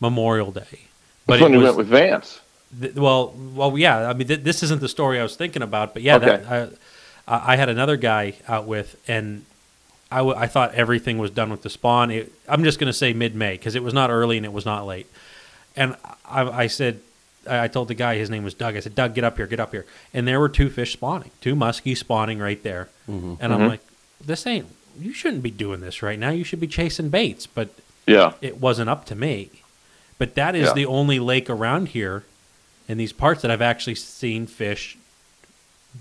Memorial 0.00 0.50
Day, 0.50 0.80
but 1.26 1.34
That's 1.34 1.42
when 1.42 1.54
it 1.54 1.58
we 1.58 1.62
was 1.64 1.76
went 1.76 1.78
with 1.78 1.88
Vance. 1.88 2.40
Th- 2.78 2.94
well, 2.94 3.34
well, 3.54 3.76
yeah. 3.78 4.08
I 4.08 4.12
mean, 4.12 4.28
th- 4.28 4.40
this 4.42 4.62
isn't 4.62 4.80
the 4.80 4.88
story 4.88 5.18
I 5.18 5.22
was 5.22 5.34
thinking 5.36 5.62
about, 5.62 5.94
but 5.94 6.02
yeah, 6.02 6.16
Okay. 6.16 6.26
that, 6.26 6.72
I, 7.26 7.34
I 7.34 7.52
I 7.52 7.56
had 7.56 7.68
another 7.70 7.96
guy 7.96 8.34
out 8.48 8.66
with, 8.66 8.96
and 9.08 9.44
I, 10.12 10.18
w- 10.18 10.36
I 10.36 10.46
thought 10.46 10.74
everything 10.74 11.18
was 11.18 11.30
done 11.30 11.50
with 11.50 11.62
the 11.62 11.70
spawn. 11.70 12.10
It, 12.10 12.32
I'm 12.48 12.64
just 12.64 12.78
going 12.78 12.86
to 12.88 12.92
say 12.92 13.12
mid 13.12 13.34
May 13.34 13.52
because 13.52 13.74
it 13.74 13.82
was 13.82 13.94
not 13.94 14.10
early 14.10 14.36
and 14.36 14.44
it 14.46 14.52
was 14.52 14.66
not 14.66 14.86
late. 14.86 15.06
And 15.76 15.96
I, 16.28 16.42
I 16.42 16.66
said, 16.66 17.00
I 17.48 17.64
I 17.64 17.68
told 17.68 17.88
the 17.88 17.94
guy 17.94 18.16
his 18.16 18.28
name 18.30 18.42
was 18.42 18.54
Doug. 18.54 18.76
I 18.76 18.80
said, 18.80 18.94
Doug, 18.94 19.14
get 19.14 19.24
up 19.24 19.36
here, 19.36 19.46
get 19.46 19.60
up 19.60 19.70
here. 19.72 19.86
And 20.12 20.26
there 20.26 20.40
were 20.40 20.48
two 20.48 20.68
fish 20.68 20.92
spawning, 20.92 21.30
two 21.40 21.54
muskies 21.54 21.98
spawning 21.98 22.38
right 22.38 22.62
there. 22.62 22.88
And 23.06 23.38
I'm 23.42 23.60
Mhm. 23.60 23.68
like, 23.68 23.80
this 24.24 24.46
ain't. 24.46 24.66
You 24.98 25.12
shouldn't 25.12 25.42
be 25.42 25.50
doing 25.50 25.80
this 25.80 26.02
right 26.02 26.18
now. 26.18 26.30
You 26.30 26.44
should 26.44 26.60
be 26.60 26.66
chasing 26.66 27.08
baits. 27.08 27.46
But 27.46 27.70
Yeah. 28.06 28.32
it 28.40 28.60
wasn't 28.60 28.90
up 28.90 29.04
to 29.06 29.14
me. 29.14 29.50
But 30.18 30.34
that 30.34 30.54
is 30.54 30.68
Yeah. 30.68 30.74
the 30.74 30.86
only 30.86 31.18
lake 31.20 31.48
around 31.48 31.88
here 31.88 32.24
in 32.88 32.98
these 32.98 33.12
parts 33.12 33.42
that 33.42 33.50
I've 33.50 33.62
actually 33.62 33.94
seen 33.94 34.46
fish 34.46 34.98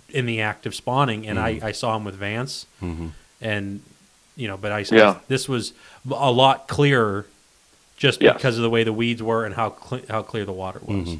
in 0.09 0.25
the 0.25 0.41
act 0.41 0.65
of 0.65 0.75
spawning, 0.75 1.27
and 1.27 1.39
I, 1.39 1.59
I 1.63 1.71
saw 1.71 1.93
them 1.93 2.03
with 2.03 2.15
Vance, 2.15 2.65
hmm 2.79 3.07
and 3.41 3.81
you 4.39 4.47
know, 4.47 4.57
but 4.57 4.71
I 4.71 4.85
Yeah. 4.89 5.15
this 5.27 5.49
was 5.49 5.73
a 6.09 6.31
lot 6.31 6.67
clearer 6.67 7.25
just 7.97 8.21
Yes. 8.21 8.35
because 8.35 8.55
of 8.57 8.63
the 8.63 8.69
way 8.69 8.83
the 8.85 8.93
weeds 8.93 9.21
were 9.21 9.43
and 9.45 9.53
how 9.53 9.71
cle 9.71 9.99
how 10.09 10.21
clear 10.21 10.45
the 10.45 10.53
water 10.53 10.79
was. 10.85 11.09
Mhm. 11.09 11.19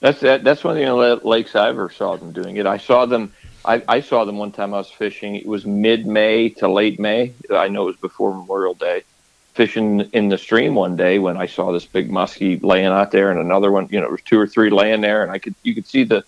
That's 0.00 0.20
that, 0.20 0.42
that's 0.44 0.64
one 0.64 0.72
of 0.76 0.78
the 0.82 0.86
only 0.88 1.20
lakes 1.22 1.54
I 1.54 1.68
ever 1.68 1.90
saw 1.90 2.16
them 2.16 2.32
doing 2.32 2.56
it. 2.56 2.66
I 2.66 2.78
saw 2.78 3.04
them. 3.06 3.32
I, 3.64 3.82
I 3.88 4.00
saw 4.00 4.24
them 4.24 4.38
one 4.38 4.52
time 4.52 4.72
I 4.72 4.78
was 4.78 4.90
fishing. 4.90 5.34
It 5.34 5.46
was 5.46 5.66
mid 5.66 6.06
May 6.06 6.48
to 6.60 6.68
late 6.68 6.98
May. 7.00 7.32
I 7.50 7.68
know 7.68 7.82
it 7.82 7.86
was 7.86 7.96
before 7.96 8.32
Memorial 8.34 8.74
Day. 8.74 9.02
Fishing 9.54 10.00
in 10.12 10.28
the 10.28 10.38
stream 10.38 10.74
one 10.74 10.96
day 10.96 11.18
when 11.18 11.36
I 11.36 11.46
saw 11.46 11.72
this 11.72 11.84
big 11.86 12.10
muskie 12.10 12.62
laying 12.62 12.86
out 12.86 13.10
there, 13.10 13.30
and 13.30 13.40
another 13.40 13.72
one. 13.72 13.88
You 13.90 13.98
know, 13.98 14.02
there 14.06 14.12
was 14.12 14.20
two 14.22 14.38
or 14.38 14.46
three 14.46 14.70
laying 14.70 15.00
there, 15.00 15.22
and 15.22 15.30
I 15.32 15.38
could 15.38 15.54
you 15.62 15.74
could 15.74 15.86
see 15.86 16.04
the 16.04 16.24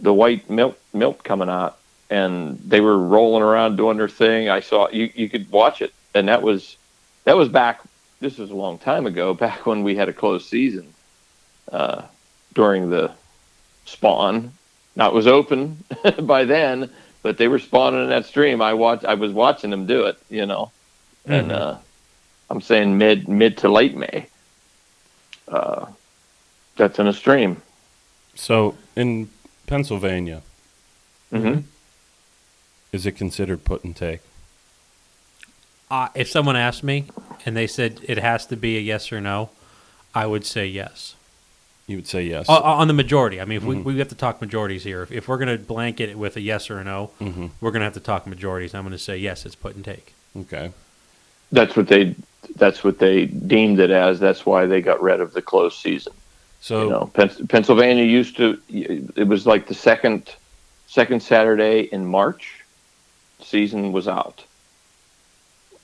the 0.00 0.12
white 0.12 0.48
milk 0.50 0.78
milk 0.92 1.22
coming 1.24 1.48
out, 1.48 1.76
and 2.10 2.58
they 2.64 2.80
were 2.80 2.98
rolling 2.98 3.42
around 3.42 3.76
doing 3.76 3.96
their 3.96 4.08
thing. 4.08 4.48
I 4.48 4.60
saw 4.60 4.88
you 4.90 5.10
you 5.14 5.28
could 5.28 5.50
watch 5.50 5.82
it, 5.82 5.92
and 6.14 6.28
that 6.28 6.42
was 6.42 6.76
that 7.24 7.36
was 7.36 7.48
back. 7.48 7.80
This 8.20 8.38
was 8.38 8.50
a 8.50 8.54
long 8.54 8.78
time 8.78 9.06
ago, 9.06 9.34
back 9.46 9.66
when 9.66 9.82
we 9.82 9.94
had 9.96 10.08
a 10.08 10.12
closed 10.12 10.48
season 10.48 10.92
uh, 11.72 12.02
during 12.54 12.90
the 12.90 13.12
spawn 13.84 14.50
Now 14.96 15.08
it 15.08 15.14
was 15.14 15.26
open 15.26 15.84
by 16.22 16.44
then, 16.44 16.90
but 17.22 17.36
they 17.38 17.48
were 17.48 17.58
spawning 17.58 18.02
in 18.04 18.08
that 18.10 18.26
stream. 18.26 18.62
I 18.62 18.72
watched. 18.74 19.04
I 19.04 19.14
was 19.14 19.32
watching 19.32 19.70
them 19.70 19.86
do 19.86 20.04
it. 20.06 20.16
You 20.30 20.46
know, 20.46 20.70
and 21.26 21.50
Mhm. 21.50 21.54
uh, 21.60 21.76
I'm 22.50 22.60
saying 22.60 22.96
mid 22.98 23.28
mid 23.28 23.58
to 23.58 23.68
late 23.68 23.96
May. 23.96 24.26
Uh, 25.48 25.86
that's 26.76 26.98
in 26.98 27.06
a 27.06 27.12
stream. 27.12 27.62
So 28.34 28.76
in 28.96 29.30
Pennsylvania, 29.66 30.42
hmm 31.30 31.58
is 32.96 33.06
it 33.06 33.12
considered 33.12 33.62
put 33.64 33.84
and 33.84 33.94
take? 33.94 34.20
Uh, 35.88 36.08
if 36.16 36.28
someone 36.28 36.56
asked 36.56 36.82
me 36.82 37.04
and 37.44 37.56
they 37.56 37.68
said 37.68 38.00
it 38.02 38.18
has 38.18 38.44
to 38.46 38.56
be 38.56 38.76
a 38.76 38.80
yes 38.80 39.12
or 39.12 39.20
no, 39.20 39.50
I 40.14 40.26
would 40.26 40.44
say 40.44 40.66
yes. 40.66 41.14
You 41.86 41.98
would 41.98 42.08
say 42.08 42.24
yes. 42.24 42.48
Uh, 42.48 42.60
on 42.60 42.88
the 42.88 42.94
majority. 42.94 43.40
I 43.40 43.44
mean, 43.44 43.58
if 43.58 43.62
Mhm. 43.62 43.84
we, 43.84 43.92
we 43.92 43.98
have 44.00 44.08
to 44.08 44.16
talk 44.16 44.40
majorities 44.40 44.82
here. 44.82 45.02
If, 45.04 45.12
if 45.12 45.28
we're 45.28 45.36
going 45.38 45.56
to 45.56 45.62
blanket 45.64 46.08
it 46.08 46.18
with 46.18 46.36
a 46.36 46.40
yes 46.40 46.68
or 46.68 46.80
a 46.80 46.84
no, 46.84 47.10
hmm 47.20 47.46
we're 47.60 47.70
going 47.70 47.80
to 47.80 47.84
have 47.84 47.94
to 47.94 48.00
talk 48.00 48.26
majorities. 48.26 48.74
I'm 48.74 48.82
going 48.82 48.90
to 48.90 48.98
say 48.98 49.16
yes, 49.16 49.46
it's 49.46 49.54
put 49.54 49.76
and 49.76 49.84
take. 49.84 50.12
Okay. 50.36 50.72
That's 51.52 51.76
what 51.76 51.86
they. 51.86 52.16
That's 52.56 52.82
what 52.82 52.98
they 52.98 53.26
deemed 53.26 53.78
it 53.78 53.90
as. 53.90 54.18
That's 54.18 54.44
why 54.46 54.66
they 54.66 54.80
got 54.80 55.00
rid 55.02 55.20
of 55.20 55.32
the 55.32 55.42
closed 55.42 55.78
season. 55.78 56.12
So 56.60 56.84
you 56.84 56.90
know, 56.90 57.10
Pen- 57.14 57.46
Pennsylvania 57.48 58.04
used 58.04 58.36
to. 58.38 58.60
It 58.68 59.28
was 59.28 59.46
like 59.46 59.68
the 59.68 59.74
second 59.74 60.34
second 60.88 61.22
Saturday 61.22 61.82
in 61.92 62.04
March. 62.06 62.64
Season 63.42 63.92
was 63.92 64.08
out. 64.08 64.44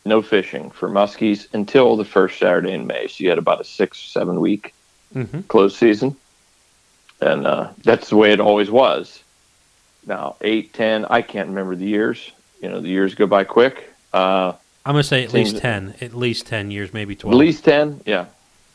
No 0.05 0.21
fishing 0.23 0.71
for 0.71 0.89
muskies 0.89 1.47
until 1.55 1.97
the 1.97 2.05
first 2.05 2.39
Saturday 2.39 2.73
in 2.73 2.87
May. 2.87 3.07
So 3.07 3.23
you 3.23 3.29
had 3.29 3.39
about 3.39 3.61
a 3.61 3.65
six 3.65 3.99
seven 3.99 4.41
week 4.41 4.75
Mm-hmm. 5.15 5.43
closed 5.43 5.77
season, 5.77 6.17
and 7.21 7.47
uh, 7.47 7.73
that's 7.85 8.09
the 8.09 8.17
way 8.17 8.33
it 8.33 8.41
always 8.41 8.71
was. 8.71 9.23
Now 10.07 10.37
eight 10.41 10.73
ten, 10.73 11.05
I 11.05 11.21
can't 11.21 11.51
remember 11.51 11.77
the 11.77 11.85
years. 11.85 12.33
You 12.63 12.71
know, 12.71 12.81
the 12.81 12.89
years 12.89 13.15
go 13.15 13.27
by 13.27 13.45
quick. 13.45 13.91
Uh, 14.15 14.55
I'm 14.87 14.95
going 14.95 15.03
to 15.03 15.09
say 15.09 15.23
at 15.23 15.35
least 15.35 15.59
10, 15.59 15.97
at 16.01 16.15
least 16.15 16.47
10 16.47 16.71
years, 16.71 16.95
maybe 16.95 17.15
12. 17.15 17.33
At 17.35 17.39
least 17.39 17.65
ten, 17.65 18.01
yeah, 18.07 18.25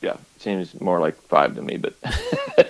yeah. 0.02 0.18
Seems 0.38 0.80
more 0.80 1.00
like 1.00 1.20
five 1.24 1.56
to 1.56 1.62
me, 1.64 1.78
but 1.78 1.96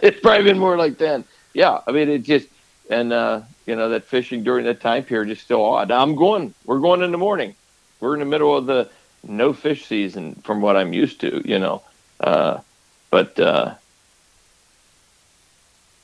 it's 0.02 0.22
probably 0.22 0.46
been 0.46 0.58
more 0.58 0.78
like 0.78 0.98
ten. 0.98 1.26
Yeah, 1.54 1.82
I 1.86 1.92
mean 1.92 2.08
it 2.10 2.24
just 2.24 2.48
and 2.90 3.12
uh, 3.12 3.42
you 3.68 3.76
know 3.76 3.90
that 3.90 4.06
fishing 4.06 4.44
during 4.44 4.66
that 4.66 4.82
time 4.82 5.04
period 5.04 5.30
is 5.30 5.40
still 5.40 5.64
odd. 5.64 5.92
I'm 5.92 6.16
going. 6.16 6.54
We're 6.66 6.80
going 6.80 7.04
in 7.04 7.12
the 7.12 7.18
morning. 7.18 7.54
We're 8.00 8.14
in 8.14 8.20
the 8.20 8.26
middle 8.26 8.56
of 8.56 8.66
the 8.66 8.90
no 9.28 9.54
fish 9.54 9.86
season 9.86 10.36
from 10.44 10.62
what 10.62 10.78
I'm 10.78 10.94
used 10.94 11.20
to. 11.22 11.42
You 11.46 11.60
know, 11.60 11.82
uh, 12.20 12.60
but 13.12 13.40
uh, 13.40 13.76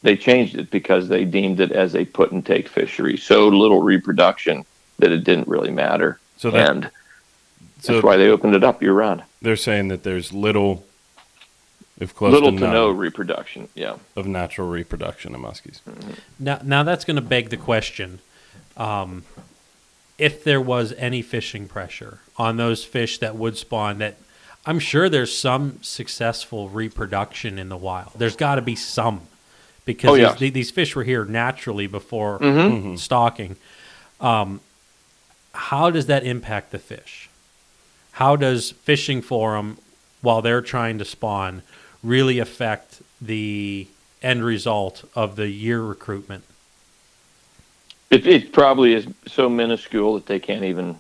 they 0.04 0.18
changed 0.18 0.56
it 0.56 0.70
because 0.70 1.08
they 1.08 1.26
deemed 1.26 1.60
it 1.60 1.72
as 1.72 1.96
a 1.96 2.06
put 2.06 2.32
and 2.32 2.46
take 2.46 2.68
fishery. 2.68 3.18
So 3.18 3.48
little 3.48 3.82
reproduction 3.82 4.66
that 5.00 5.12
it 5.12 5.24
didn't 5.24 5.48
really 5.48 5.72
matter, 5.72 6.20
so 6.38 6.52
that 6.52 6.70
and 6.70 6.92
so 7.80 7.94
that's 7.94 8.04
why 8.04 8.18
they 8.18 8.30
opened 8.30 8.56
it 8.56 8.64
up 8.64 8.82
year 8.82 8.94
round. 8.94 9.24
they're 9.42 9.56
saying 9.56 9.88
that 9.90 10.04
there's 10.04 10.32
little, 10.32 10.86
if 12.00 12.16
close 12.16 12.34
little 12.34 12.52
to, 12.52 12.58
to 12.58 12.64
none, 12.64 12.74
no 12.74 12.90
reproduction. 12.90 13.70
Yeah. 13.76 13.98
of 14.16 14.26
natural 14.28 14.68
reproduction 14.70 15.36
of 15.36 15.42
muskies. 15.42 15.80
Now, 16.40 16.60
now 16.64 16.84
that's 16.84 17.06
going 17.06 17.16
to 17.16 17.22
beg 17.22 17.50
the 17.50 17.58
question: 17.58 18.20
um, 18.78 19.24
if 20.18 20.44
there 20.44 20.62
was 20.62 20.94
any 20.98 21.22
fishing 21.22 21.68
pressure 21.68 22.20
on 22.38 22.58
those 22.58 22.84
fish 22.84 23.18
that 23.20 23.36
would 23.36 23.58
spawn, 23.58 24.00
that 24.00 24.18
I'm 24.66 24.80
sure 24.80 25.10
there's 25.10 25.36
some 25.38 25.80
successful 25.82 26.70
reproduction 26.70 27.60
in 27.60 27.70
the 27.70 27.78
wild. 27.78 28.12
There's 28.18 28.36
got 28.36 28.56
to 28.56 28.62
be 28.62 28.76
some 28.76 29.22
because 29.86 30.12
Oh, 30.12 30.16
yeah. 30.16 30.34
these, 30.34 30.54
these 30.54 30.72
fish 30.72 30.96
were 30.96 31.04
here 31.04 31.26
naturally 31.26 31.88
before 31.88 32.40
Mm-hmm. 32.40 32.88
Mhm. 32.94 33.00
stocking. 33.00 33.56
Um, 34.22 34.62
how 35.54 35.90
does 35.90 36.06
that 36.08 36.24
impact 36.24 36.72
the 36.72 36.80
fish? 36.80 37.30
How 38.14 38.36
does 38.36 38.72
fishing 38.72 39.22
for 39.22 39.56
them 39.56 39.78
while 40.22 40.42
they're 40.42 40.62
trying 40.62 40.98
to 41.00 41.06
spawn 41.06 41.62
really 42.04 42.40
affect 42.40 43.02
the 43.22 43.88
end 44.22 44.44
result 44.44 45.04
of 45.16 45.36
the 45.36 45.48
year 45.48 45.82
recruitment? 45.82 46.44
It, 48.12 48.28
it 48.28 48.52
probably 48.54 48.94
is 48.94 49.08
so 49.28 49.50
minuscule 49.50 50.16
that 50.16 50.26
they 50.28 50.40
can't 50.40 50.64
even. 50.64 51.00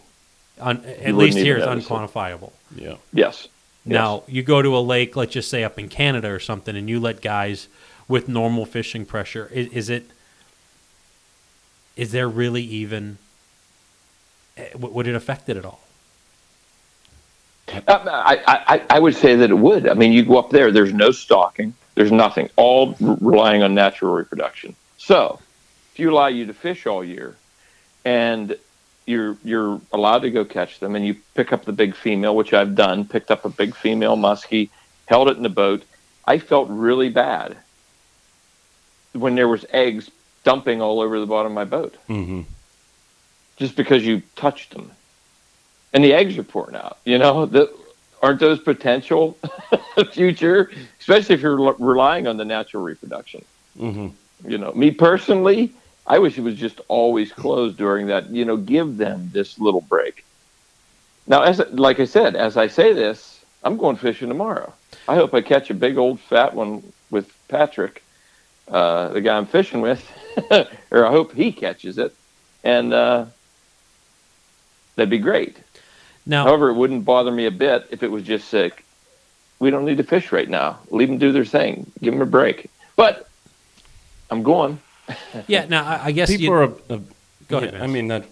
Un, 0.60 0.84
at 0.86 1.14
least 1.16 1.38
even 1.38 1.46
here 1.46 1.58
it's 1.58 1.66
notice 1.66 1.86
it. 1.86 1.90
unquantifiable. 1.90 2.52
Yeah. 2.76 2.96
Yes. 3.12 3.48
Now 3.86 4.24
you 4.28 4.44
go 4.44 4.62
to 4.62 4.78
a 4.78 4.80
lake, 4.80 5.16
let's 5.16 5.34
just 5.34 5.50
say 5.50 5.64
up 5.64 5.78
in 5.78 5.90
Canada 5.90 6.30
or 6.30 6.40
something, 6.40 6.76
and 6.76 6.90
you 6.90 7.00
let 7.00 7.22
guys 7.22 7.68
with 8.08 8.30
normal 8.30 8.66
fishing 8.66 9.06
pressure. 9.06 9.50
Is, 9.52 9.68
is 9.74 9.90
it? 9.90 10.10
Is 11.98 12.12
there 12.14 12.30
really 12.30 12.64
even? 12.64 13.18
eh, 14.58 14.70
Would 14.76 15.06
it 15.08 15.16
affect 15.16 15.50
it 15.50 15.58
at 15.58 15.66
all? 15.66 15.82
Uh, 17.88 18.00
I, 18.06 18.42
I, 18.48 18.82
I 18.90 19.00
would 19.00 19.16
say 19.16 19.36
that 19.36 19.50
it 19.50 19.58
would. 19.58 19.88
I 19.88 19.94
mean, 19.94 20.12
you 20.12 20.24
go 20.24 20.38
up 20.38 20.50
there, 20.50 20.72
there's 20.72 20.94
no 20.94 21.12
stocking, 21.12 21.74
there's 21.96 22.12
nothing, 22.12 22.50
all 22.56 22.96
r- 23.04 23.18
relying 23.22 23.64
on 23.64 23.74
natural 23.74 24.14
reproduction. 24.14 24.76
So, 24.98 25.40
if 25.94 26.00
you 26.00 26.12
allow 26.12 26.28
you 26.28 26.46
to 26.46 26.54
fish 26.54 26.86
all 26.86 27.04
year, 27.04 27.36
and 28.06 28.56
you're 29.06 29.38
you're 29.44 29.82
allowed 29.92 30.20
to 30.20 30.32
go 30.32 30.46
catch 30.46 30.80
them, 30.80 30.96
and 30.96 31.06
you 31.06 31.16
pick 31.36 31.52
up 31.52 31.66
the 31.66 31.74
big 31.74 31.96
female, 31.96 32.36
which 32.36 32.54
I've 32.54 32.76
done, 32.76 33.06
picked 33.06 33.32
up 33.32 33.46
a 33.46 33.50
big 33.50 33.76
female 33.76 34.16
muskie, 34.16 34.70
held 35.06 35.30
it 35.30 35.38
in 35.38 35.44
the 35.44 35.50
boat. 35.50 35.84
I 36.26 36.38
felt 36.38 36.70
really 36.70 37.10
bad 37.10 37.58
when 39.14 39.36
there 39.36 39.48
was 39.48 39.66
eggs 39.70 40.10
dumping 40.44 40.82
all 40.82 41.02
over 41.02 41.20
the 41.20 41.26
bottom 41.26 41.52
of 41.52 41.56
my 41.56 41.66
boat 41.66 41.96
hmm 42.08 42.42
just 43.58 43.76
because 43.76 44.04
you 44.06 44.22
touched 44.36 44.72
them. 44.72 44.92
And 45.94 46.04
the 46.04 46.14
eggs 46.14 46.38
are 46.38 46.44
pouring 46.44 46.76
out. 46.76 46.98
You 47.06 47.18
know, 47.20 47.46
the, 47.46 47.72
aren't 48.22 48.40
those 48.40 48.60
potential 48.60 49.38
future, 50.12 50.72
especially 51.00 51.36
if 51.36 51.42
you're 51.42 51.60
l- 51.60 51.76
relying 51.80 52.28
on 52.28 52.38
the 52.38 52.46
natural 52.46 52.84
reproduction? 52.84 53.46
hmm 53.78 54.08
You 54.46 54.58
know, 54.58 54.72
me 54.74 54.92
personally, 54.92 55.72
I 56.08 56.20
wish 56.20 56.38
it 56.38 56.42
was 56.42 56.56
just 56.56 56.82
always 56.88 57.32
closed 57.32 57.78
during 57.78 58.08
that. 58.08 58.30
You 58.30 58.46
know, 58.46 58.58
give 58.58 58.98
them 58.98 59.30
this 59.32 59.60
little 59.60 59.82
break. 59.82 60.26
Now, 61.28 61.44
as 61.44 61.60
like 61.72 62.00
I 62.00 62.06
said, 62.06 62.36
as 62.36 62.58
I 62.58 62.68
say 62.68 62.94
this, 62.94 63.40
I'm 63.64 63.78
going 63.78 63.96
fishing 63.96 64.28
tomorrow. 64.28 64.74
I 65.08 65.16
hope 65.16 65.34
I 65.34 65.42
catch 65.42 65.70
a 65.70 65.74
big 65.74 65.98
old 65.98 66.20
fat 66.20 66.54
one 66.54 66.84
with 67.12 67.32
Patrick, 67.48 68.02
uh, 68.70 69.10
the 69.10 69.22
guy 69.22 69.38
I'm 69.38 69.46
fishing 69.46 69.82
with, 69.82 70.04
or 70.92 71.06
I 71.06 71.12
hope 71.12 71.34
he 71.34 71.52
catches 71.52 71.98
it, 71.98 72.14
and 72.64 72.94
uh, 72.94 73.26
that'd 74.96 75.10
be 75.10 75.18
great. 75.20 75.58
Now, 76.26 76.46
However, 76.46 76.70
it 76.70 76.74
wouldn't 76.76 77.04
bother 77.06 77.32
me 77.32 77.46
a 77.46 77.52
bit 77.52 77.88
if 77.92 78.02
it 78.04 78.10
was 78.12 78.24
just 78.24 78.48
sick. 78.48 78.86
We 79.60 79.70
don't 79.72 79.86
need 79.86 79.98
to 79.98 80.04
fish 80.04 80.32
right 80.32 80.50
now. 80.50 80.80
Leave 80.90 81.10
them 81.10 81.18
do 81.18 81.32
their 81.32 81.46
thing. 81.46 81.92
Give 82.02 82.14
them 82.14 82.22
a 82.22 82.26
break. 82.26 82.70
But 82.96 83.30
I'm 84.30 84.44
going. 84.44 84.80
yeah. 85.48 85.66
Now, 85.66 85.86
I, 85.86 86.06
I 86.06 86.12
guess 86.12 86.30
People 86.30 86.46
you, 86.46 86.54
are. 86.54 86.64
Uh, 86.90 87.00
Go 87.50 87.60
yeah, 87.60 87.68
ahead, 87.68 87.82
I 87.82 87.88
mean 87.88 88.08
that. 88.08 88.26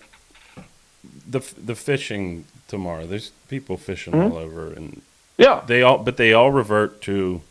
The 1.30 1.39
the 1.63 1.75
fishing 1.75 2.45
tomorrow. 2.67 3.06
There's 3.06 3.32
people 3.49 3.75
fishing 3.77 4.13
Mhm. 4.13 4.32
all 4.32 4.38
over, 4.38 4.71
and 4.71 5.01
Yeah. 5.38 5.62
they 5.67 5.82
all 5.82 5.97
but 5.97 6.15
they 6.17 6.32
all 6.34 6.51
revert 6.51 7.01
to. 7.04 7.41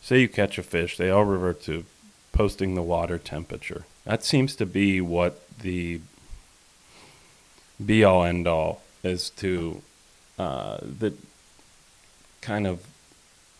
Say 0.00 0.20
you 0.20 0.28
catch 0.28 0.58
a 0.58 0.62
fish, 0.62 0.96
they 0.96 1.10
all 1.10 1.24
revert 1.24 1.62
to 1.64 1.84
posting 2.32 2.74
the 2.74 2.82
water 2.82 3.18
temperature. 3.18 3.84
That 4.04 4.22
seems 4.24 4.54
to 4.56 4.66
be 4.66 5.00
what 5.00 5.40
the 5.58 6.00
be 7.84 8.04
all 8.04 8.22
end 8.24 8.46
all 8.46 8.82
is 9.04 9.30
to 9.30 9.82
uh, 10.38 10.78
that 10.82 11.14
kind 12.40 12.66
of 12.66 12.84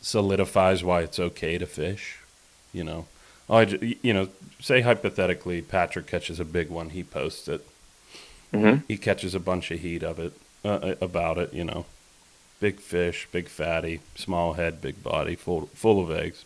solidifies 0.01 0.83
why 0.85 1.03
it's 1.03 1.19
okay 1.19 1.59
to 1.59 1.67
fish. 1.67 2.19
You 2.73 2.85
know, 2.85 3.07
oh, 3.49 3.57
I 3.59 3.63
you 4.03 4.13
know, 4.13 4.29
say 4.61 4.81
hypothetically, 4.81 5.63
Patrick 5.63 6.07
catches 6.07 6.41
a 6.41 6.45
big 6.45 6.69
one, 6.71 6.91
he 6.91 7.03
posts 7.03 7.49
it. 7.49 7.67
hmm 8.53 8.77
He 8.89 8.97
catches 8.97 9.35
a 9.35 9.41
bunch 9.41 9.71
of 9.71 9.81
heat 9.81 10.03
of 10.03 10.19
it 10.19 10.33
uh, 10.65 10.95
about 11.01 11.39
it. 11.39 11.53
You 11.55 11.65
know, 11.65 11.87
big 12.61 12.81
fish, 12.81 13.29
big 13.31 13.49
fatty, 13.49 14.01
small 14.17 14.55
head, 14.55 14.81
big 14.81 15.03
body, 15.03 15.37
full 15.37 15.67
full 15.75 16.01
of 16.03 16.11
eggs. 16.11 16.45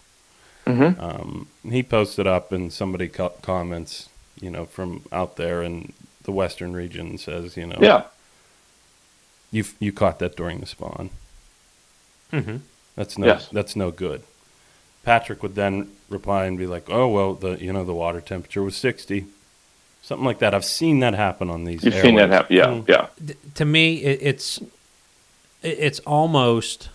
hmm 0.67 0.91
Um, 1.01 1.49
he 1.63 1.83
posted 1.83 2.27
up, 2.27 2.53
and 2.53 2.73
somebody 2.73 3.09
co- 3.09 3.35
comments, 3.43 4.09
you 4.41 4.51
know, 4.51 4.67
from 4.67 5.03
out 5.11 5.37
there 5.37 5.63
in 5.63 5.93
the 6.25 6.33
western 6.33 6.75
region 6.75 7.17
says, 7.17 7.57
you 7.57 7.67
know, 7.67 7.79
Yeah. 7.81 8.03
You 9.51 9.65
you 9.81 9.93
caught 9.93 10.19
that 10.19 10.37
during 10.37 10.61
the 10.61 10.67
spawn. 10.67 11.11
Mhm. 12.33 12.61
That's 12.97 13.17
no 13.19 13.27
Yes. 13.27 13.49
that's 13.53 13.75
no 13.77 13.91
good. 13.91 14.23
Patrick 15.05 15.43
would 15.43 15.55
then 15.55 15.91
reply 16.09 16.45
and 16.47 16.59
be 16.59 16.67
like, 16.67 16.91
"Oh 16.91 17.09
well, 17.09 17.35
the 17.35 17.53
you 17.63 17.73
know 17.73 17.85
the 17.85 17.95
water 17.95 18.21
temperature 18.21 18.63
was 18.63 18.77
sixty, 18.77 19.27
something 20.03 20.25
like 20.27 20.39
that." 20.41 20.55
I've 20.55 20.65
seen 20.65 21.01
that 21.01 21.15
happen 21.15 21.49
on 21.49 21.65
these. 21.65 21.83
You've 21.85 21.95
seen 21.95 22.17
that 22.17 22.31
happen. 22.31 22.57
Yeah. 22.57 22.67
Mm. 22.67 22.89
Yeah. 22.89 23.07
d- 23.25 23.35
to 23.55 23.65
me, 23.65 23.97
it, 24.03 24.19
it's 24.23 24.61
it's 25.63 25.99
almost, 26.01 26.89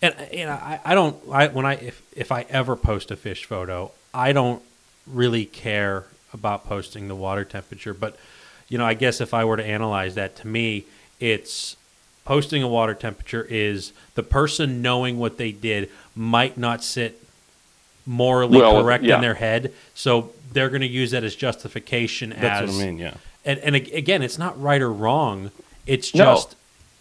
and 0.00 0.14
you 0.32 0.46
know, 0.46 0.52
I, 0.52 0.80
I 0.84 0.94
don't. 0.94 1.16
I 1.30 1.48
when 1.48 1.66
I 1.66 1.74
if 1.74 2.00
if 2.16 2.32
I 2.32 2.46
ever 2.48 2.76
post 2.76 3.10
a 3.10 3.16
fish 3.16 3.44
photo, 3.44 3.90
I 4.14 4.32
don't 4.32 4.62
really 5.06 5.44
care 5.44 6.04
about 6.32 6.66
posting 6.66 7.08
the 7.08 7.14
water 7.14 7.44
temperature. 7.44 7.92
But 7.92 8.16
you 8.68 8.78
know, 8.78 8.86
I 8.86 8.94
guess 8.94 9.20
if 9.20 9.34
I 9.34 9.44
were 9.44 9.56
to 9.58 9.64
analyze 9.64 10.14
that, 10.14 10.36
to 10.36 10.46
me, 10.46 10.84
it's 11.20 11.76
posting 12.24 12.62
a 12.62 12.68
water 12.68 12.94
temperature 12.94 13.46
is 13.48 13.92
the 14.14 14.22
person 14.22 14.82
knowing 14.82 15.18
what 15.18 15.38
they 15.38 15.50
did 15.52 15.90
might 16.14 16.58
not 16.58 16.84
sit 16.84 17.22
morally 18.06 18.58
Well, 18.58 18.82
correct 18.82 19.04
yeah. 19.04 19.16
in 19.16 19.20
their 19.20 19.34
head, 19.34 19.72
so 19.94 20.30
they're 20.52 20.68
going 20.70 20.80
to 20.82 20.86
use 20.86 21.10
that 21.12 21.24
as 21.24 21.34
justification. 21.34 22.30
That's 22.30 22.68
as 22.70 22.76
what 22.76 22.82
I 22.82 22.86
mean. 22.86 22.98
Yeah. 22.98 23.14
and, 23.44 23.58
and 23.60 23.74
again, 23.76 24.22
it's 24.22 24.38
not 24.38 24.60
right 24.60 24.80
or 24.80 24.92
wrong. 24.92 25.50
It's 25.86 26.14
No. 26.14 26.24
just 26.34 26.54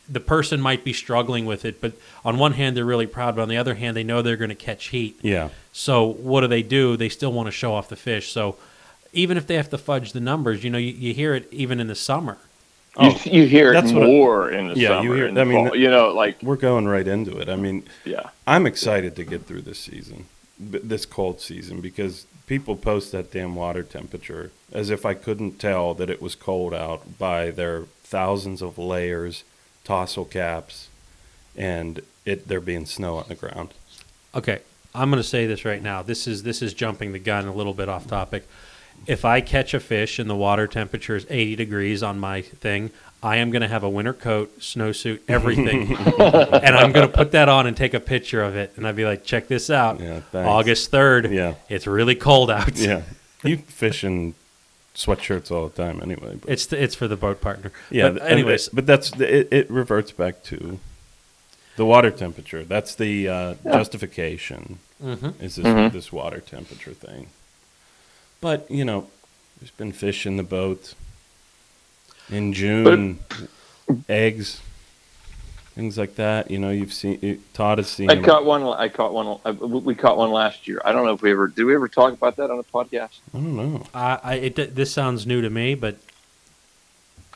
the 0.09 0.20
person 0.22 0.61
might 0.61 0.84
be 0.86 0.93
struggling 0.93 1.45
with 1.45 1.65
it, 1.65 1.82
but 1.82 1.93
on 2.24 2.38
one 2.38 2.53
hand, 2.53 2.78
they're 2.78 2.86
really 2.86 3.07
proud, 3.07 3.36
but 3.36 3.41
on 3.41 3.49
the 3.49 3.57
other 3.57 3.76
hand, 3.76 3.95
they 3.97 4.03
know 4.03 4.22
they're 4.22 4.38
going 4.38 4.49
to 4.49 4.55
catch 4.55 4.88
heat. 4.88 5.18
Yeah. 5.22 5.49
So 5.74 6.05
what 6.05 6.41
do 6.41 6.47
they 6.47 6.63
do? 6.63 6.95
They 6.95 7.09
still 7.09 7.32
want 7.34 7.47
to 7.47 7.51
show 7.51 7.74
off 7.74 7.89
the 7.89 7.97
fish. 7.97 8.32
So 8.32 8.55
even 9.11 9.36
if 9.38 9.47
they 9.47 9.55
have 9.55 9.70
to 9.72 9.78
fudge 9.78 10.13
the 10.13 10.20
numbers, 10.22 10.63
you 10.63 10.70
know, 10.70 10.78
you, 10.78 10.91
you 10.93 11.13
hear 11.13 11.36
it 11.36 11.47
even 11.51 11.80
in 11.82 11.88
the 11.88 11.95
summer. 11.95 12.38
You, 13.00 13.10
Oh, 13.10 13.22
you 13.26 13.45
hear 13.45 13.72
it 13.72 13.74
that's 13.74 13.91
what 13.91 14.04
I- 14.04 14.08
more 14.08 14.50
in 14.50 14.70
the 14.70 14.76
Yeah, 14.76 15.02
you 15.02 15.14
hear- 15.14 15.28
in 15.28 15.36
the 15.36 15.41
I 15.41 15.43
mean, 15.43 15.68
fall. 15.68 15.76
you 15.78 15.89
know, 15.89 16.10
like 16.14 16.41
We're 16.41 16.56
going 16.56 16.88
right 16.88 17.08
into 17.08 17.38
it. 17.38 17.48
I 17.50 17.56
mean, 17.56 17.84
yeah, 18.06 18.30
I'm 18.48 18.66
excited 18.66 19.16
to 19.18 19.24
get 19.24 19.45
through 19.45 19.62
this 19.62 19.80
season, 19.80 20.26
this 20.60 21.06
cold 21.06 21.39
season, 21.39 21.80
because 21.82 22.26
people 22.48 22.76
post 22.76 23.12
that 23.12 23.32
damn 23.32 23.56
water 23.56 23.84
temperature 23.84 24.52
as 24.72 24.89
if 24.89 25.06
I 25.06 25.14
couldn't 25.14 25.60
tell 25.60 25.93
that 25.93 26.10
it 26.10 26.22
was 26.22 26.34
cold 26.36 26.74
out 26.74 27.18
by 27.20 27.52
their 27.52 27.84
thousands 28.04 28.62
of 28.62 28.78
layers, 28.78 29.43
tassel 29.84 30.26
caps, 30.26 30.88
and 31.56 32.02
it 32.26 32.48
there 32.48 32.62
being 32.62 32.86
snow 32.86 33.18
on 33.18 33.26
the 33.28 33.36
ground. 33.36 33.74
Okay, 34.34 34.60
I'm 34.95 35.10
going 35.12 35.22
to 35.22 35.28
say 35.28 35.45
this 35.45 35.66
right 35.66 35.82
now. 35.84 36.02
This 36.02 36.26
is 36.28 36.43
this 36.43 36.62
is 36.64 36.74
jumping 36.74 37.12
the 37.12 37.20
gun 37.20 37.45
a 37.48 37.54
little 37.54 37.74
bit 37.74 37.89
off 37.89 38.08
topic. 38.08 38.48
If 39.06 39.24
I 39.24 39.41
catch 39.41 39.74
a 39.74 39.80
fish 39.80 40.20
and 40.20 40.30
the 40.30 40.36
water 40.36 40.68
temperature 40.68 41.16
is 41.16 41.26
80 41.30 41.56
degrees 41.56 42.04
on 42.04 42.20
my 42.20 42.41
thing, 42.41 42.91
I 43.24 43.38
am 43.38 43.52
going 43.52 43.62
to 43.62 43.68
have 43.68 43.84
a 43.84 43.89
winter 43.89 44.14
coat, 44.14 44.60
snowsuit, 44.60 45.20
everything, 45.28 45.95
and 46.20 46.76
I'm 46.76 46.91
going 46.91 47.08
to 47.08 47.14
put 47.14 47.32
that 47.32 47.48
on 47.50 47.66
and 47.68 47.76
take 47.76 47.93
a 47.93 48.00
picture 48.00 48.41
of 48.43 48.56
it, 48.56 48.74
and 48.76 48.86
I'd 48.88 48.95
be 48.95 49.06
like, 49.06 49.24
"Check 49.24 49.48
this 49.48 49.70
out, 49.70 50.00
Yeah. 50.00 50.22
August 50.34 50.91
3rd. 50.91 51.32
Yeah. 51.34 51.56
it's 51.70 51.88
really 51.88 52.16
cold 52.16 52.52
out. 52.52 52.78
Yeah, 52.78 53.02
you 53.43 53.58
fish 53.58 54.04
in 54.04 54.34
sweatshirts 54.93 55.52
all 55.52 55.68
the 55.70 55.84
time 55.84 56.02
anyway. 56.02 56.38
But 56.41 56.50
It's 56.50 56.72
it's 56.74 56.95
for 56.95 57.08
the 57.08 57.16
boat 57.18 57.39
partner. 57.41 57.72
yeah, 57.89 58.10
But 58.10 58.24
anyways, 58.24 58.70
but 58.70 58.86
that's 58.86 59.12
it. 59.20 59.48
It 59.52 59.72
reverts 59.72 60.12
back 60.12 60.43
to 60.45 60.80
the 61.76 61.86
water 61.86 62.12
temperature. 62.12 62.64
That's 62.64 62.93
the 62.95 63.30
uh, 63.30 63.54
justification. 63.64 64.80
Mhm. 65.04 65.41
is 65.41 65.56
this 65.56 65.66
Mhm. 65.66 65.91
this 65.91 66.12
water 66.12 66.39
temperature 66.39 66.93
thing. 66.93 67.28
But 68.41 68.69
you 68.69 68.85
know, 68.85 69.07
there's 69.59 69.71
been 69.71 69.91
fish 69.91 70.25
in 70.25 70.38
the 70.38 70.43
boat 70.43 70.93
in 72.29 72.53
June, 72.53 73.19
eggs, 74.09 74.61
things 75.75 75.97
like 75.97 76.15
that. 76.15 76.51
You 76.51 76.59
know, 76.59 76.69
you've 76.69 76.93
seen 76.93 77.19
it, 77.21 77.53
Todd 77.53 77.77
has 77.79 77.88
seen. 77.88 78.09
I 78.09 78.15
them. 78.15 78.23
caught 78.23 78.45
one. 78.45 78.63
I 78.63 78.89
caught 78.89 79.13
one. 79.13 79.39
I, 79.45 79.51
we 79.51 79.95
caught 79.95 80.17
one 80.17 80.31
last 80.31 80.67
year. 80.67 80.81
I 80.85 80.91
don't 80.91 81.05
know 81.05 81.13
if 81.13 81.21
we 81.21 81.31
ever 81.31 81.47
did. 81.47 81.63
We 81.63 81.73
ever 81.75 81.88
talk 81.88 82.13
about 82.13 82.35
that 82.38 82.51
on 82.51 82.59
a 82.59 82.63
podcast? 82.63 83.19
I 83.33 83.38
don't 83.38 83.55
know. 83.55 83.85
I, 83.93 84.19
I 84.23 84.33
it, 84.35 84.75
this 84.75 84.91
sounds 84.91 85.25
new 85.25 85.41
to 85.41 85.49
me, 85.49 85.75
but 85.75 85.97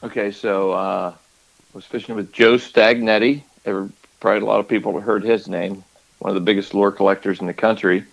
Okay, 0.03 0.31
so 0.31 0.71
uh, 0.71 1.13
I 1.13 1.75
was 1.75 1.85
fishing 1.85 2.15
with 2.15 2.33
Joe 2.33 2.55
Stagnetti. 2.55 3.43
Ever, 3.65 3.87
probably 4.19 4.41
a 4.41 4.45
lot 4.45 4.59
of 4.59 4.67
people 4.67 4.93
have 4.93 5.03
heard 5.03 5.23
his 5.23 5.47
name. 5.47 5.83
One 6.17 6.29
of 6.29 6.35
the 6.35 6.41
biggest 6.41 6.73
lure 6.73 6.91
collectors 6.91 7.39
in 7.39 7.45
the 7.45 7.53
country, 7.53 8.05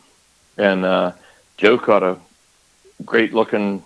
and 0.59 0.84
uh, 0.84 1.12
Joe 1.57 1.78
caught 1.78 2.03
a 2.03 2.18
great 3.05 3.33
looking 3.35 3.83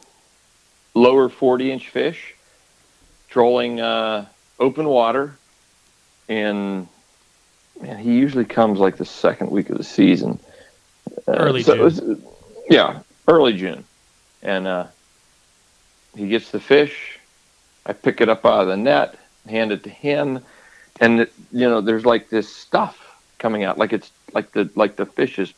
lower 0.94 1.28
40 1.28 1.72
inch 1.72 1.88
fish, 1.88 2.34
trolling 3.28 3.80
uh, 3.80 4.26
open 4.58 4.86
water, 4.88 5.34
and 6.28 6.86
man, 7.80 7.98
he 7.98 8.14
usually 8.16 8.44
comes 8.44 8.78
like 8.78 8.96
the 8.96 9.04
second 9.04 9.50
week 9.50 9.70
of 9.70 9.78
the 9.78 9.84
season. 9.84 10.38
Uh, 11.28 11.32
Early 11.32 11.62
so 11.62 11.74
June. 11.74 11.84
was- 11.84 12.02
yeah, 12.70 13.00
early 13.28 13.54
June, 13.54 13.84
and 14.42 14.66
uh, 14.66 14.86
he 16.16 16.28
gets 16.28 16.50
the 16.50 16.60
fish. 16.60 17.18
I 17.84 17.92
pick 17.92 18.20
it 18.20 18.28
up 18.28 18.46
out 18.46 18.62
of 18.62 18.68
the 18.68 18.76
net, 18.76 19.18
hand 19.48 19.72
it 19.72 19.82
to 19.84 19.90
him, 19.90 20.40
and 21.00 21.22
it, 21.22 21.32
you 21.50 21.68
know, 21.68 21.80
there's 21.80 22.06
like 22.06 22.30
this 22.30 22.54
stuff 22.54 22.98
coming 23.38 23.64
out, 23.64 23.76
like 23.78 23.92
it's 23.92 24.10
like 24.32 24.52
the 24.52 24.70
like 24.76 24.94
the 24.96 25.06
fish 25.06 25.38
is 25.38 25.52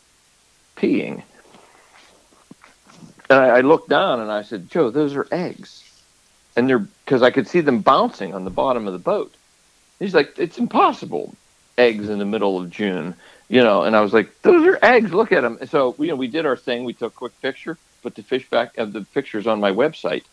peeing. 0.77 1.23
And 3.31 3.39
I, 3.39 3.59
I 3.59 3.61
looked 3.61 3.89
down 3.89 4.21
and 4.21 4.31
I 4.31 4.43
said, 4.43 4.71
Joe, 4.71 4.91
those 4.91 5.15
are 5.15 5.27
eggs, 5.33 5.83
and 6.57 6.69
they're 6.69 6.79
because 6.79 7.23
I 7.23 7.31
could 7.31 7.49
see 7.49 7.61
them 7.61 7.81
bouncing 7.81 8.35
on 8.35 8.45
the 8.45 8.51
bottom 8.51 8.87
of 8.87 8.93
the 8.93 8.99
boat. 8.99 9.35
He's 9.99 10.15
like, 10.15 10.39
it's 10.39 10.59
impossible, 10.59 11.35
eggs 11.79 12.09
in 12.09 12.19
the 12.19 12.25
middle 12.25 12.61
of 12.61 12.71
June, 12.71 13.15
you 13.49 13.63
know. 13.63 13.83
And 13.85 13.97
I 13.97 14.01
was 14.01 14.13
like, 14.13 14.43
those 14.43 14.67
are 14.67 14.79
eggs. 14.83 15.13
Look 15.13 15.33
at 15.33 15.43
them. 15.43 15.59
So 15.69 15.95
you 15.99 16.09
know, 16.09 16.17
we 16.17 16.29
did 16.29 16.47
our 16.47 16.57
thing. 16.57 16.85
We 16.85 16.93
took 16.93 17.13
a 17.13 17.17
quick 17.17 17.41
picture, 17.41 17.79
put 18.03 18.15
the 18.15 18.23
fish 18.23 18.49
back. 18.51 18.79
Uh, 18.79 18.85
the 18.85 19.03
pictures 19.03 19.47
on 19.47 19.61
my 19.61 19.71
website 19.71 20.25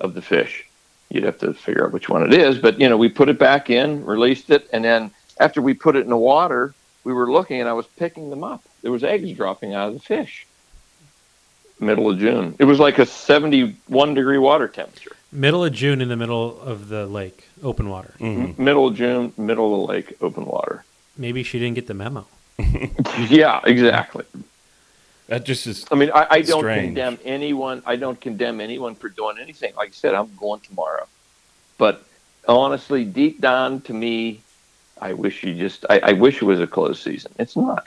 of 0.00 0.14
the 0.14 0.22
fish 0.22 0.66
you'd 1.10 1.24
have 1.24 1.38
to 1.38 1.52
figure 1.52 1.84
out 1.84 1.92
which 1.92 2.08
one 2.08 2.22
it 2.22 2.32
is. 2.32 2.58
But 2.58 2.80
you 2.80 2.88
know, 2.88 2.96
we 2.96 3.08
put 3.08 3.28
it 3.28 3.38
back 3.38 3.68
in, 3.68 4.04
released 4.04 4.50
it, 4.50 4.68
and 4.72 4.84
then 4.84 5.10
after 5.38 5.60
we 5.60 5.74
put 5.74 5.96
it 5.96 6.04
in 6.04 6.10
the 6.10 6.16
water, 6.16 6.72
we 7.04 7.12
were 7.12 7.30
looking, 7.30 7.60
and 7.60 7.68
I 7.68 7.72
was 7.72 7.86
picking 7.86 8.30
them 8.30 8.44
up. 8.44 8.62
There 8.82 8.92
was 8.92 9.04
eggs 9.04 9.32
dropping 9.32 9.74
out 9.74 9.88
of 9.88 9.94
the 9.94 10.00
fish. 10.00 10.46
Middle 11.80 12.10
of 12.10 12.18
June. 12.18 12.54
It 12.58 12.64
was 12.64 12.78
like 12.78 12.98
a 12.98 13.06
seventy-one 13.06 14.14
degree 14.14 14.38
water 14.38 14.68
temperature. 14.68 15.16
middle 15.32 15.64
of 15.64 15.72
June 15.72 16.00
in 16.00 16.08
the 16.08 16.16
middle 16.16 16.60
of 16.60 16.88
the 16.88 17.06
lake, 17.06 17.48
open 17.62 17.88
water. 17.88 18.14
Mhm. 18.20 18.58
Middle 18.58 18.88
of 18.88 18.94
June, 18.96 19.32
middle 19.38 19.72
of 19.74 19.80
the 19.80 19.92
lake, 19.92 20.16
open 20.20 20.44
water. 20.44 20.84
Maybe 21.16 21.42
she 21.42 21.58
didn't 21.58 21.74
get 21.76 21.86
the 21.86 21.94
memo. 21.94 22.26
Yeah, 23.28 23.60
exactly. 23.64 24.24
That 25.28 25.44
just 25.44 25.66
is. 25.66 25.86
I 25.90 25.94
mean, 25.94 26.10
I, 26.12 26.26
I 26.30 26.40
don't 26.42 26.60
Strange. 26.60 26.86
condemn 26.88 27.18
anyone. 27.24 27.82
I 27.86 27.96
don't 27.96 28.20
condemn 28.20 28.60
anyone 28.60 28.94
for 28.96 29.08
doing 29.08 29.36
anything. 29.40 29.72
Like 29.76 29.88
I 29.90 29.92
said, 29.92 30.14
I'm 30.14 30.30
going 30.36 30.60
tomorrow. 30.60 31.06
But 31.78 32.04
honestly, 32.48 33.04
deep 33.04 33.40
down 33.40 33.80
to 33.82 33.92
me, 33.94 34.40
I 35.00 35.12
wish 35.12 35.44
you 35.44 35.54
just. 35.54 35.86
I, 35.88 36.00
I 36.00 36.12
wish 36.12 36.36
it 36.42 36.44
was 36.44 36.60
a 36.60 36.66
closed 36.66 37.02
season. 37.02 37.32
It's 37.38 37.56
not. 37.56 37.86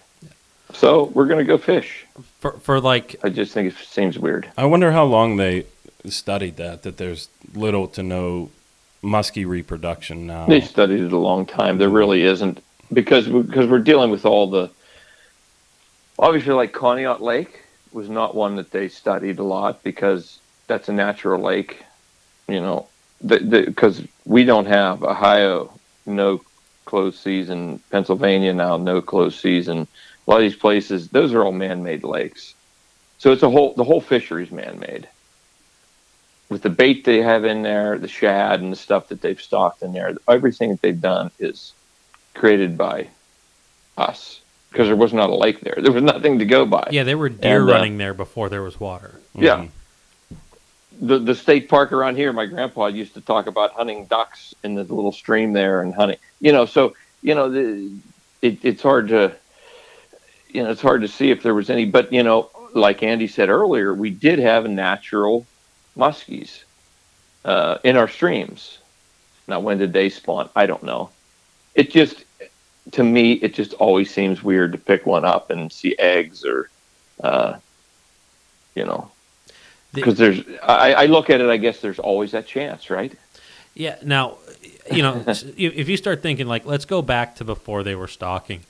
So 0.74 1.06
we're 1.14 1.28
gonna 1.28 1.44
go 1.44 1.58
fish. 1.58 2.06
For 2.40 2.54
for 2.54 2.80
like 2.80 3.16
I 3.24 3.30
just 3.30 3.54
think 3.54 3.74
it 3.74 3.78
seems 3.78 4.20
weird. 4.20 4.52
I 4.58 4.66
wonder 4.66 4.92
how 4.92 5.06
long 5.06 5.38
they 5.38 5.66
studied 6.06 6.58
that. 6.58 6.84
That 6.84 6.98
there's 6.98 7.30
little 7.54 7.88
to 7.90 8.04
no 8.04 8.50
muskie 9.04 9.46
reproduction 9.46 10.26
now. 10.26 10.48
They 10.48 10.62
studied 10.62 11.02
it 11.02 11.14
a 11.14 11.18
long 11.18 11.46
time. 11.46 11.78
There 11.78 11.90
really 11.90 12.24
isn't 12.24 12.64
because 12.92 13.28
because 13.28 13.68
we're 13.68 13.80
dealing 13.80 14.12
with 14.12 14.26
all 14.26 14.50
the. 14.50 14.70
Obviously, 16.20 16.54
like 16.54 16.74
Conneaut 16.74 17.22
Lake 17.22 17.62
was 17.92 18.10
not 18.10 18.36
one 18.36 18.56
that 18.56 18.72
they 18.72 18.88
studied 18.88 19.40
a 19.40 19.44
lot 19.44 19.84
because 19.84 20.40
that's 20.68 20.90
a 20.90 20.94
natural 20.94 21.42
lake, 21.42 21.84
you 22.48 22.60
know. 22.60 22.88
Because 23.26 24.02
we 24.26 24.44
don't 24.44 24.66
have 24.66 25.04
Ohio, 25.04 25.72
no 26.06 26.42
closed 26.86 27.20
season. 27.20 27.80
Pennsylvania 27.90 28.54
now, 28.54 28.78
no 28.78 29.02
closed 29.02 29.40
season. 29.40 29.88
A 30.26 30.30
lot 30.32 30.38
of 30.38 30.42
these 30.44 30.56
places, 30.56 31.10
those 31.10 31.34
are 31.34 31.44
all 31.44 31.52
man-made 31.52 32.04
lakes. 32.04 32.54
So 33.18 33.32
it's 33.32 33.44
a 33.44 33.50
whole 33.50 33.74
the 33.74 33.84
whole 33.84 34.02
fishery 34.02 34.44
is 34.44 34.52
man-made. 34.52 35.08
With 36.50 36.62
the 36.62 36.70
bait 36.70 37.04
they 37.04 37.22
have 37.22 37.46
in 37.46 37.62
there, 37.64 37.98
the 37.98 38.08
shad 38.08 38.60
and 38.62 38.72
the 38.72 38.76
stuff 38.78 39.10
that 39.10 39.22
they've 39.22 39.42
stocked 39.42 39.82
in 39.82 39.94
there, 39.94 40.16
everything 40.28 40.70
that 40.70 40.82
they've 40.82 41.00
done 41.00 41.32
is 41.40 41.74
created 42.36 42.78
by 42.78 43.08
us 43.98 44.40
because 44.72 44.88
there 44.88 44.96
was 44.96 45.14
not 45.14 45.30
a 45.30 45.36
lake 45.36 45.62
there. 45.62 45.78
There 45.78 45.92
was 45.92 46.04
nothing 46.04 46.40
to 46.40 46.46
go 46.46 46.66
by. 46.66 46.90
yeah, 46.92 47.04
there 47.04 47.18
were 47.18 47.30
deer 47.30 47.62
And, 47.62 47.70
uh, 47.70 47.74
running 47.74 47.98
there 47.98 48.14
before 48.14 48.50
there 48.50 48.64
was 48.64 48.80
water. 48.80 49.20
Yeah. 49.36 49.58
Mhm. 49.58 49.70
the 51.02 51.20
the 51.20 51.36
state 51.36 51.70
park 51.70 51.92
around 51.92 52.16
here, 52.18 52.32
my 52.34 52.46
grandpa 52.46 52.88
used 52.88 53.14
to 53.16 53.22
talk 53.22 53.48
about 53.48 53.72
hunting 53.72 54.06
ducks 54.06 54.54
in 54.64 54.76
the 54.76 54.84
little 54.84 55.12
stream 55.12 55.54
there 55.54 55.82
and 55.82 55.94
hunting. 55.94 56.18
You 56.40 56.52
know, 56.52 56.66
so 56.66 56.94
you 57.22 57.36
know, 57.36 57.50
the, 57.50 57.90
it, 58.42 58.64
it's 58.64 58.82
hard 58.82 59.08
to, 59.10 59.34
you 60.54 60.64
know, 60.64 60.70
it's 60.70 60.82
hard 60.82 61.02
to 61.02 61.08
see 61.08 61.32
if 61.32 61.44
there 61.44 61.54
was 61.56 61.70
any. 61.70 61.86
But 61.86 62.14
you 62.14 62.24
know, 62.24 62.50
like 62.74 63.04
Andy 63.04 63.28
said 63.28 63.50
earlier, 63.50 63.94
we 63.94 64.10
did 64.10 64.40
have 64.40 64.70
natural 64.70 65.46
muskies 65.98 66.64
uh, 67.44 67.80
in 67.84 67.98
our 67.98 68.08
streams. 68.08 68.78
Now, 69.48 69.60
when 69.60 69.78
did 69.78 69.92
they 69.92 70.10
spawn? 70.10 70.50
I 70.56 70.66
don't 70.66 70.84
know. 70.84 71.10
It 71.76 71.92
just, 71.92 72.24
to 72.92 73.04
me, 73.04 73.34
it 73.34 73.54
just 73.54 73.74
always 73.74 74.14
seems 74.14 74.42
weird 74.44 74.72
to 74.72 74.78
pick 74.78 75.06
one 75.06 75.26
up 75.26 75.50
and 75.50 75.72
see 75.72 75.96
eggs 76.00 76.46
or, 76.46 76.70
uh, 77.22 77.58
you 78.76 78.86
know, 78.86 79.12
The- 79.92 80.02
because 80.02 80.18
there's 80.18 80.40
I, 80.64 80.94
I 80.94 81.06
look 81.08 81.30
at 81.30 81.42
it 81.42 81.50
i 81.50 81.58
guess 81.58 81.80
there's 81.80 82.00
always 82.00 82.32
that 82.32 82.48
chance 82.48 82.90
right 82.90 83.14
Yeah. 83.76 83.98
Now, 84.04 84.38
you 84.92 85.02
know, 85.02 85.24
if 85.28 85.58
if 85.58 85.90
you 85.90 85.98
start 85.98 86.22
thinking 86.22 86.48
like, 86.48 86.66
let's 86.66 86.86
go 86.86 87.02
back 87.02 87.36
to 87.38 87.44
before 87.44 87.84
they 87.84 87.96
were 87.96 88.08
stocking, 88.08 88.62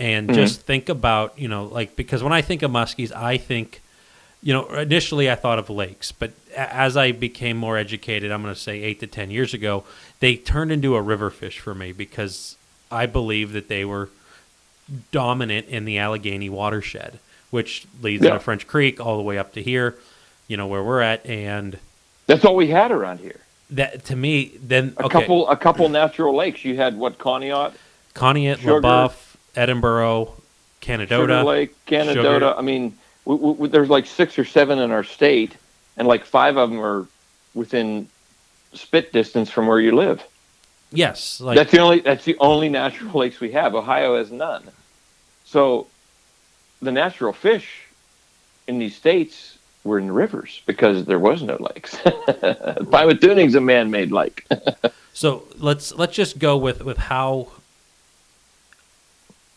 and 0.00 0.30
Mhm. 0.30 0.34
just 0.34 0.62
think 0.62 0.88
about, 0.88 1.34
you 1.38 1.46
know, 1.46 1.64
like 1.64 1.94
because 1.94 2.22
when 2.22 2.32
I 2.32 2.40
think 2.42 2.62
of 2.62 2.70
muskies, 2.72 3.12
I 3.14 3.36
think 3.36 3.80
you 4.42 4.54
know, 4.54 4.64
initially 4.68 5.30
I 5.30 5.34
thought 5.34 5.58
of 5.58 5.68
lakes, 5.68 6.12
but 6.12 6.30
as 6.56 6.96
I 6.96 7.12
became 7.12 7.58
more 7.58 7.76
educated, 7.76 8.32
I'm 8.32 8.40
going 8.40 8.54
to 8.54 8.58
say 8.58 8.82
eight 8.82 8.98
to 9.00 9.06
10 9.06 9.30
years 9.30 9.52
ago, 9.52 9.84
they 10.20 10.34
turned 10.34 10.72
into 10.72 10.96
a 10.96 11.02
river 11.02 11.28
fish 11.28 11.58
for 11.58 11.74
me 11.74 11.92
because 11.92 12.56
I 12.90 13.04
believe 13.04 13.52
that 13.52 13.68
they 13.68 13.84
were 13.84 14.08
dominant 15.12 15.66
in 15.68 15.84
the 15.84 15.98
Allegheny 15.98 16.48
watershed, 16.48 17.18
which 17.50 17.84
leads 18.00 18.22
Yeah. 18.24 18.30
into 18.30 18.40
French 18.40 18.66
Creek 18.66 18.98
all 18.98 19.18
the 19.18 19.22
way 19.22 19.36
up 19.36 19.52
to 19.52 19.62
here, 19.62 19.96
you 20.48 20.56
know, 20.56 20.66
where 20.66 20.82
we're 20.82 21.02
at. 21.02 21.24
And 21.26 21.76
That's 22.26 22.42
all 22.46 22.56
we 22.56 22.68
had 22.68 22.90
around 22.90 23.20
here. 23.20 23.40
that 23.68 24.06
to 24.06 24.16
me, 24.16 24.52
then, 24.62 24.94
A 24.96 25.04
okay, 25.04 25.20
couple, 25.20 25.48
a 25.50 25.56
couple 25.58 25.86
natural 25.90 26.34
lakes. 26.34 26.64
You 26.64 26.76
had 26.76 26.96
what 26.96 27.18
Conneaut, 27.18 27.72
Conneaut, 28.14 28.58
Sugar. 28.60 28.80
LeBoeuf, 28.80 29.29
Edinboro, 29.54 30.30
Sugar 30.82 31.42
Lake, 31.44 31.74
Canadohta. 31.86 32.14
Sugar. 32.14 32.54
I 32.56 32.62
mean, 32.62 32.96
we, 33.24 33.34
we, 33.34 33.68
there's 33.68 33.90
like 33.90 34.06
six 34.06 34.38
or 34.38 34.44
seven 34.44 34.78
in 34.78 34.90
our 34.90 35.04
state, 35.04 35.56
and 35.96 36.08
like 36.08 36.24
five 36.24 36.56
of 36.56 36.70
them 36.70 36.80
are 36.80 37.06
within 37.54 38.08
spit 38.72 39.12
distance 39.12 39.50
from 39.50 39.66
where 39.66 39.80
you 39.80 39.94
live. 39.94 40.22
Yes, 40.92 41.40
like 41.40 41.56
that's 41.56 41.70
the 41.70 41.78
only 41.78 42.00
that's 42.00 42.24
the 42.24 42.36
only 42.38 42.68
natural 42.68 43.12
lakes 43.20 43.38
we 43.40 43.52
have. 43.52 43.74
Ohio 43.74 44.16
has 44.16 44.32
none. 44.32 44.64
So 45.44 45.86
the 46.82 46.90
natural 46.92 47.32
fish 47.32 47.86
in 48.66 48.78
these 48.78 48.96
states 48.96 49.58
were 49.84 49.98
in 49.98 50.10
rivers 50.10 50.62
because 50.66 51.04
there 51.04 51.18
was 51.18 51.42
no 51.42 51.56
lakes. 51.60 51.96
Pymatuning's 51.96 53.54
a 53.54 53.60
man-made 53.60 54.12
lake. 54.12 54.46
So 55.12 55.42
let's 55.58 55.92
let's 55.92 56.14
just 56.14 56.38
go 56.38 56.56
with 56.56 56.84
with 56.84 56.96
how 56.96 57.48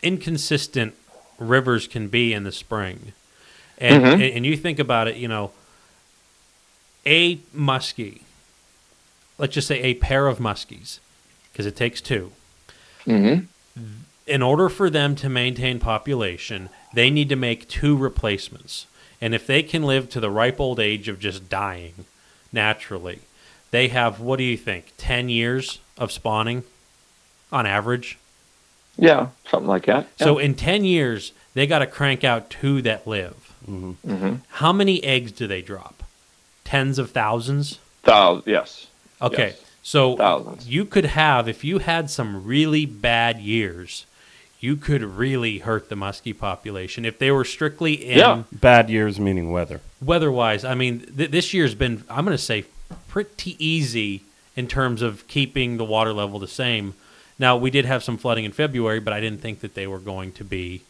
inconsistent 0.04 0.94
rivers 1.40 1.88
can 1.88 2.08
be 2.08 2.34
in 2.34 2.44
the 2.44 2.52
spring, 2.52 3.14
and 3.78 4.04
Mhm. 4.04 4.36
and, 4.36 4.46
you 4.46 4.56
think 4.56 4.80
about 4.80 5.08
it, 5.08 5.16
you 5.16 5.28
know, 5.28 5.52
a 7.06 7.38
muskie, 7.56 8.22
let's 9.38 9.54
just 9.54 9.68
say 9.68 9.82
a 9.82 9.96
pair 9.96 10.28
of 10.28 10.38
muskies, 10.40 11.00
because 11.52 11.66
it 11.66 11.76
takes 11.76 12.02
two. 12.02 12.32
mm-hmm. 13.06 13.46
In 14.26 14.42
order 14.42 14.70
for 14.70 14.90
them 14.90 15.16
to 15.18 15.28
maintain 15.28 15.80
population, 15.80 16.70
they 16.94 17.10
need 17.10 17.28
to 17.28 17.36
make 17.36 17.68
two 17.68 17.98
replacements, 17.98 18.86
and 19.20 19.36
if 19.36 19.46
they 19.46 19.62
can 19.64 19.84
live 19.84 20.10
to 20.12 20.22
the 20.22 20.30
ripe 20.30 20.62
old 20.62 20.80
age 20.80 21.10
of 21.10 21.20
just 21.20 21.50
dying 21.50 22.06
naturally, 22.54 23.20
they 23.72 23.90
have 23.90 24.22
what 24.22 24.38
do 24.38 24.44
you 24.44 24.56
think, 24.56 24.94
ten 24.98 25.28
years 25.28 25.80
of 25.98 26.12
spawning, 26.14 26.64
on 27.52 27.66
average. 27.66 28.18
Yeah, 28.98 29.28
something 29.50 29.68
like 29.68 29.86
that. 29.88 30.08
So 30.20 30.38
in 30.38 30.54
10 30.56 30.86
years, 30.86 31.32
they 31.54 31.66
got 31.68 31.80
to 31.80 31.88
crank 31.88 32.24
out 32.24 32.50
two 32.50 32.82
that 32.84 33.08
live. 33.08 33.54
mm-hmm. 33.68 34.36
How 34.50 34.72
many 34.74 35.04
eggs 35.04 35.32
do 35.32 35.48
they 35.48 35.62
drop? 35.62 36.04
Tens 36.64 37.00
of 37.00 37.12
thousands? 37.12 37.80
Thousands, 38.04 38.48
yes. 38.48 38.88
Okay. 39.22 39.48
Yes. 39.50 39.62
So 39.82 40.16
Thousands. 40.16 40.68
you 40.68 40.86
could 40.86 41.06
have, 41.06 41.48
if 41.50 41.64
you 41.64 41.80
had 41.80 42.10
some 42.10 42.46
really 42.46 42.86
bad 42.86 43.40
years, 43.40 44.06
you 44.60 44.78
could 44.78 45.02
really 45.04 45.58
hurt 45.60 45.90
the 45.90 45.96
muskie 45.96 46.38
population. 46.38 47.04
If 47.04 47.20
they 47.20 47.32
were 47.32 47.44
strictly 47.44 47.94
in 47.96 48.18
Yeah. 48.20 48.44
Bad 48.52 48.90
years 48.90 49.20
meaning 49.20 49.52
weather. 49.52 49.82
weather 50.02 50.32
wise, 50.32 50.64
I 50.64 50.74
mean, 50.76 51.00
th- 51.18 51.32
this 51.32 51.54
year's 51.54 51.76
been, 51.76 52.04
I'm 52.10 52.24
going 52.26 52.38
to 52.38 52.42
say, 52.44 52.66
pretty 53.10 53.56
easy 53.64 54.22
in 54.56 54.68
terms 54.68 55.02
of 55.02 55.28
keeping 55.28 55.78
the 55.78 55.84
water 55.86 56.14
level 56.14 56.40
the 56.40 56.48
same. 56.48 56.94
Now, 57.40 57.58
we 57.58 57.72
did 57.72 57.86
have 57.86 58.04
some 58.04 58.18
flooding 58.18 58.46
in 58.46 58.52
February, 58.52 59.00
but 59.00 59.14
I 59.14 59.20
didn't 59.20 59.42
think 59.42 59.62
that 59.62 59.74
they 59.74 59.88
were 59.88 60.00
going 60.00 60.32
to 60.34 60.44
be 60.44 60.84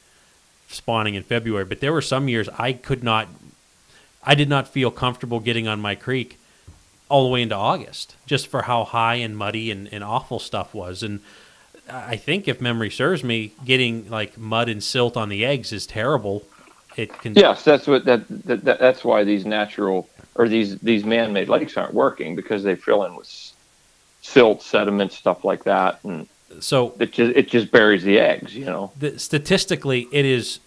spawning 0.67 1.15
in 1.15 1.23
February. 1.23 1.65
But 1.65 1.79
there 1.79 1.93
were 1.93 2.01
some 2.01 2.27
years 2.27 2.49
I 2.57 2.73
could 2.73 3.03
not, 3.03 3.27
I 4.23 4.35
did 4.35 4.49
not 4.49 4.67
feel 4.67 4.91
comfortable 4.91 5.39
getting 5.39 5.67
on 5.67 5.79
my 5.79 5.95
creek 5.95 6.39
all 7.09 7.23
the 7.23 7.29
way 7.29 7.41
into 7.41 7.55
August, 7.55 8.15
just 8.25 8.47
for 8.47 8.63
how 8.63 8.83
high 8.83 9.15
and 9.15 9.37
muddy 9.37 9.71
and, 9.71 9.87
and 9.93 10.03
awful 10.03 10.39
stuff 10.39 10.73
was. 10.73 11.03
And 11.03 11.19
I 11.89 12.15
think, 12.15 12.47
if 12.47 12.61
memory 12.61 12.89
serves 12.89 13.23
me, 13.23 13.53
getting 13.65 14.09
like 14.09 14.37
mud 14.37 14.69
and 14.69 14.83
silt 14.83 15.17
on 15.17 15.29
the 15.29 15.45
eggs 15.45 15.71
is 15.71 15.85
terrible. 15.85 16.43
It 16.95 17.11
can 17.19 17.33
Yes, 17.33 17.63
that's 17.63 17.87
what 17.87 18.05
that, 18.05 18.27
that, 18.45 18.63
that 18.65 18.79
that's 18.79 19.03
why 19.03 19.23
these 19.23 19.45
natural 19.45 20.09
or 20.35 20.47
these 20.47 20.77
these 20.79 21.03
man-made 21.03 21.49
lakes 21.49 21.75
aren't 21.75 21.93
working 21.93 22.35
because 22.35 22.63
they 22.63 22.75
fill 22.75 23.03
in 23.03 23.15
with 23.15 23.27
silt, 24.21 24.61
sediment, 24.61 25.11
stuff 25.11 25.43
like 25.43 25.65
that, 25.65 25.99
and 26.03 26.27
so 26.59 26.93
it 26.99 27.11
just 27.11 27.35
it 27.35 27.47
just 27.49 27.71
buries 27.71 28.03
the 28.03 28.19
eggs. 28.19 28.55
You 28.55 28.65
know. 28.65 28.91
the, 28.97 29.19
statistically, 29.19 30.07
it 30.11 30.25
is 30.25 30.59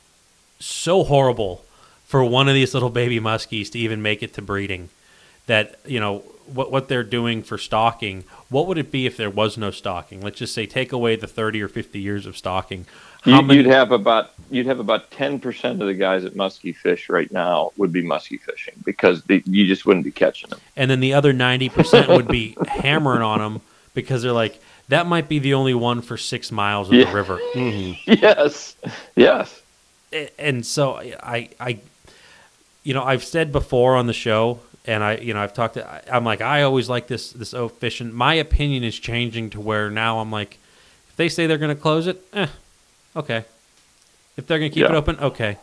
so 0.59 1.05
horrible 1.05 1.65
for 2.07 2.25
one 2.25 2.49
of 2.49 2.55
these 2.55 2.73
little 2.75 2.91
baby 2.91 3.21
muskies 3.21 3.71
to 3.73 3.79
even 3.79 4.03
make 4.03 4.23
it 4.23 4.35
to 4.35 4.43
breeding. 4.43 4.89
That 5.47 5.79
you 5.87 6.01
know 6.01 6.25
what 6.47 6.73
what 6.73 6.89
they're 6.89 7.05
doing 7.05 7.43
for 7.43 7.59
stocking. 7.59 8.25
What 8.49 8.67
would 8.67 8.79
it 8.79 8.91
be 8.91 9.07
if 9.07 9.17
there 9.17 9.31
was 9.31 9.57
no 9.57 9.71
stocking? 9.71 10.21
Let's 10.21 10.39
just 10.39 10.55
say 10.55 10.67
take 10.67 10.93
away 10.93 11.17
the 11.17 11.27
thirty 11.27 11.63
or 11.63 11.69
fifty 11.69 12.01
years 12.01 12.27
of 12.27 12.37
stocking. 12.37 12.87
How 13.23 13.43
You? 13.43 13.55
You'd 13.55 13.67
have 13.67 13.93
about 13.93 14.33
you'd 14.51 14.67
have 14.67 14.81
about 14.81 15.11
ten 15.11 15.41
percent 15.41 15.81
of 15.81 15.87
the 15.89 15.95
guys 15.95 16.25
at 16.25 16.35
muskie 16.35 16.75
fish 16.75 17.09
right 17.09 17.31
now 17.33 17.73
would 17.77 17.93
be 17.93 18.03
muskie 18.03 18.41
fishing 18.41 18.75
because 18.85 19.23
they, 19.25 19.43
you 19.47 19.67
just 19.67 19.87
wouldn't 19.87 20.05
be 20.05 20.13
catching 20.13 20.51
them. 20.51 20.61
and 20.77 20.91
then 20.91 21.01
the 21.01 21.13
other 21.15 21.33
ninety 21.33 21.69
percent 21.69 22.09
would 22.09 22.29
be 22.29 22.57
hammering 22.67 23.23
on 23.23 23.39
them 23.39 23.61
because 23.95 24.23
they're 24.23 24.33
like 24.33 24.61
that 24.89 25.07
might 25.07 25.29
be 25.29 25.39
the 25.39 25.55
only 25.55 25.75
one 25.75 26.01
for 26.03 26.17
six 26.17 26.51
miles 26.53 26.89
of 26.89 26.95
Yeah. 26.95 27.07
the 27.07 27.15
river. 27.15 27.41
Yes, 28.07 28.77
yes. 29.15 29.63
And 30.39 30.65
so 30.65 30.97
I, 30.97 31.51
I, 31.61 31.79
you 32.85 32.95
know, 32.95 33.03
I've 33.03 33.25
said 33.25 33.53
before 33.53 33.97
on 33.97 34.07
the 34.07 34.13
show, 34.13 34.61
and 34.87 35.03
I, 35.03 35.17
you 35.17 35.35
know, 35.35 35.41
I've 35.41 35.53
talked. 35.53 35.75
To, 35.75 36.15
I'm 36.15 36.25
like, 36.25 36.41
I 36.41 36.63
always 36.63 36.89
like 36.89 37.09
this 37.09 37.33
this 37.33 37.53
oak 37.53 37.79
fishing. 37.81 38.13
My 38.15 38.35
opinion 38.35 38.85
is 38.85 38.99
changing 38.99 39.51
to 39.51 39.61
where 39.61 39.91
now 39.91 40.21
I'm 40.21 40.31
like, 40.31 40.59
if 41.11 41.17
they 41.17 41.29
say 41.29 41.47
they're 41.47 41.59
going 41.59 41.75
to 41.75 41.81
close 41.83 42.07
it, 42.07 42.23
eh, 42.33 42.47
okay. 43.17 43.45
If 44.37 44.47
they're 44.47 44.59
going 44.61 44.71
to 44.71 44.75
keep 44.75 44.85
it 44.85 44.95
open, 44.95 45.19
okay. 45.19 45.57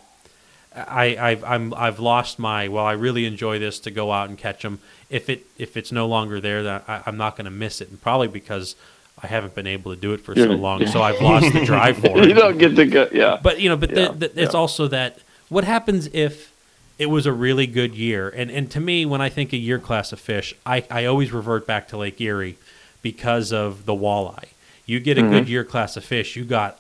I, 0.76 1.16
I've 1.18 1.44
I'm 1.44 1.74
I've 1.76 2.00
lost 2.00 2.38
my 2.40 2.68
well. 2.68 2.86
I 2.86 2.94
really 2.94 3.26
enjoy 3.26 3.60
this 3.60 3.80
to 3.82 3.92
go 3.92 4.12
out 4.12 4.28
and 4.30 4.38
catch 4.38 4.64
them. 4.64 4.80
If 5.10 5.30
it 5.30 5.46
if 5.58 5.78
it's 5.78 5.92
no 5.92 6.08
longer 6.08 6.42
there, 6.42 6.64
then 6.64 6.82
I, 6.88 7.04
I'm 7.06 7.16
not 7.16 7.38
going 7.38 7.46
to 7.46 7.52
miss 7.52 7.80
it, 7.80 7.90
and 7.90 8.02
probably 8.02 8.28
because 8.28 8.76
I 9.22 9.28
haven't 9.28 9.56
been 9.56 9.68
able 9.68 9.94
to 9.94 10.00
do 10.00 10.14
it 10.14 10.22
for 10.22 10.36
so 10.36 10.52
long. 10.52 10.86
So 10.88 11.02
I've 11.02 11.22
lost 11.22 11.54
the 11.54 11.66
drive 11.66 11.98
for 11.98 12.20
it. 12.20 12.28
You 12.28 12.34
don't 12.34 12.58
get 12.58 12.76
to 12.76 12.86
go. 12.86 13.08
Yeah, 13.12 13.40
But 13.42 13.60
you 13.60 13.70
know, 13.70 13.78
but 13.78 13.92
Yeah, 13.92 14.10
the, 14.10 14.28
the, 14.28 14.44
it's 14.44 14.54
yeah. 14.54 14.60
also 14.60 14.88
that 14.88 15.20
what 15.50 15.64
happens 15.64 16.08
if 16.14 16.54
it 16.98 17.08
was 17.08 17.26
a 17.26 17.34
really 17.34 17.68
good 17.68 17.96
year? 17.96 18.30
And 18.30 18.52
and 18.52 18.70
to 18.72 18.80
me, 18.80 19.06
when 19.06 19.22
I 19.22 19.30
think 19.30 19.54
a 19.54 19.58
year 19.58 19.80
class 19.80 20.12
of 20.12 20.20
fish, 20.20 20.54
I, 20.66 20.86
I 20.90 21.06
always 21.06 21.32
revert 21.32 21.66
back 21.66 21.88
to 21.90 21.98
Lake 21.98 22.20
Erie 22.20 22.58
because 23.02 23.52
of 23.52 23.86
the 23.86 23.94
walleye. 23.94 24.50
You 24.86 25.00
get 25.00 25.18
a 25.18 25.22
mm-hmm. 25.22 25.32
good 25.32 25.50
year 25.50 25.64
class 25.64 25.96
of 25.96 26.04
fish, 26.04 26.36
you 26.36 26.44
got 26.44 26.80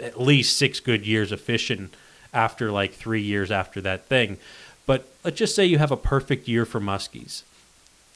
at 0.00 0.20
least 0.20 0.56
six 0.56 0.80
good 0.80 1.06
years 1.06 1.32
of 1.32 1.40
fishing 1.40 1.90
after 2.32 2.70
like 2.70 2.92
three 2.92 3.22
years 3.22 3.50
after 3.50 3.80
that 3.80 4.04
thing. 4.06 4.38
But 4.86 5.08
let's 5.24 5.36
just 5.36 5.54
say 5.54 5.64
you 5.64 5.78
have 5.78 5.90
a 5.90 5.96
perfect 5.96 6.48
year 6.48 6.64
for 6.64 6.80
muskies 6.80 7.42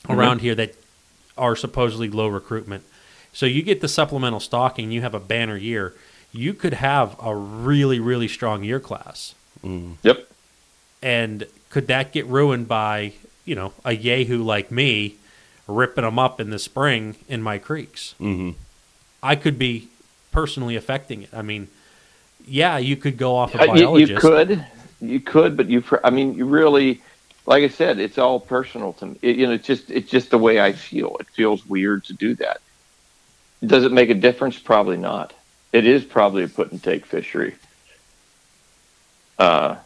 mm-hmm. 0.04 0.12
around 0.12 0.40
here 0.40 0.54
that 0.54 0.74
are 1.36 1.56
supposedly 1.56 2.08
low 2.08 2.28
recruitment. 2.28 2.84
So 3.32 3.46
you 3.46 3.62
get 3.62 3.80
the 3.80 3.88
supplemental 3.88 4.40
stocking, 4.40 4.90
you 4.90 5.00
have 5.00 5.14
a 5.14 5.20
banner 5.20 5.56
year. 5.56 5.94
You 6.32 6.54
could 6.54 6.74
have 6.74 7.16
a 7.22 7.34
really, 7.34 7.98
really 7.98 8.28
strong 8.28 8.64
year 8.64 8.80
class. 8.80 9.34
yep. 10.02 10.28
And 11.02 11.46
could 11.70 11.86
that 11.88 12.12
get 12.12 12.26
ruined 12.26 12.68
by, 12.68 13.12
you 13.44 13.54
know, 13.54 13.72
a 13.84 13.92
yahoo 13.92 14.42
like 14.42 14.70
me 14.70 15.16
ripping 15.66 16.04
them 16.04 16.18
up 16.18 16.40
in 16.40 16.50
the 16.50 16.58
spring 16.58 17.16
in 17.28 17.42
my 17.42 17.58
creeks? 17.58 18.14
hmm 18.18 18.50
I 19.24 19.36
could 19.36 19.56
be 19.56 19.88
personally 20.32 20.74
affecting 20.74 21.22
it. 21.22 21.30
I 21.32 21.42
mean, 21.42 21.68
yeah, 22.44 22.78
you 22.78 22.96
could 22.96 23.16
go 23.16 23.36
off 23.36 23.54
a 23.54 23.70
Uh, 23.70 23.74
you, 23.74 23.98
you 23.98 24.16
could, 24.18 24.64
you 25.00 25.20
could, 25.20 25.56
but 25.56 25.68
you. 25.68 25.84
I 26.02 26.10
mean, 26.10 26.34
you 26.34 26.44
really, 26.44 27.00
like 27.46 27.62
I 27.62 27.68
said, 27.68 28.00
it's 28.00 28.18
all 28.18 28.40
personal 28.40 28.94
to 28.94 29.06
me. 29.06 29.18
It, 29.22 29.36
you 29.36 29.46
know, 29.46 29.52
it's 29.52 29.66
just 29.66 29.90
it's 29.90 30.10
just 30.10 30.30
the 30.30 30.38
way 30.38 30.60
I 30.60 30.72
feel. 30.72 31.16
It 31.20 31.28
feels 31.28 31.64
weird 31.66 32.04
to 32.06 32.14
do 32.14 32.34
that. 32.36 32.60
Does 33.64 33.84
it 33.84 33.92
make 33.92 34.10
a 34.10 34.14
difference? 34.14 34.58
Probably 34.58 34.96
not. 34.96 35.32
It 35.72 35.86
is 35.86 36.04
probably 36.04 36.44
a 36.44 36.48
put 36.48 36.72
and 36.72 36.82
take 36.82 37.06
fishery. 37.06 37.54
Uh, 39.38 39.76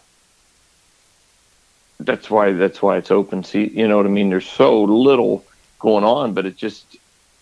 that's 2.00 2.30
why 2.30 2.52
that's 2.52 2.82
why 2.82 2.96
it's 2.96 3.10
open. 3.10 3.44
sea. 3.44 3.70
you 3.72 3.88
know 3.88 3.96
what 3.96 4.06
I 4.06 4.10
mean? 4.10 4.30
There's 4.30 4.48
so 4.48 4.82
little 4.84 5.44
going 5.78 6.04
on, 6.04 6.34
but 6.34 6.46
it 6.46 6.56
just, 6.56 6.96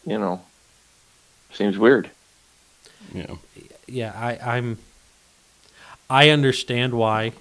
you 0.07 0.19
know, 0.19 0.43
seems 1.53 1.79
weird. 1.79 2.11
Yeah. 3.13 3.35
yeah, 3.87 4.13
I, 4.15 4.57
I'm. 4.57 4.79
I 6.09 6.31
understand 6.31 6.95
why, 6.95 7.33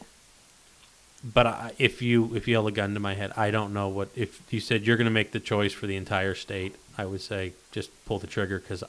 but 1.24 1.48
I, 1.48 1.72
if 1.78 2.02
you 2.02 2.36
if 2.36 2.48
you 2.48 2.56
held 2.56 2.68
a 2.68 2.72
gun 2.72 2.94
to 2.94 3.00
my 3.00 3.14
head, 3.14 3.32
I 3.38 3.52
don't 3.52 3.74
know 3.74 3.88
what. 3.88 4.10
If 4.16 4.42
you 4.54 4.60
said 4.60 4.86
you're 4.86 4.98
going 4.98 5.06
to 5.06 5.12
make 5.12 5.32
the 5.32 5.40
choice 5.40 5.72
for 5.74 5.88
the 5.88 5.96
entire 5.96 6.36
state, 6.36 6.76
I 6.98 7.06
would 7.06 7.22
say 7.22 7.54
just 7.72 7.90
pull 8.06 8.20
the 8.20 8.28
trigger 8.28 8.60
because 8.60 8.84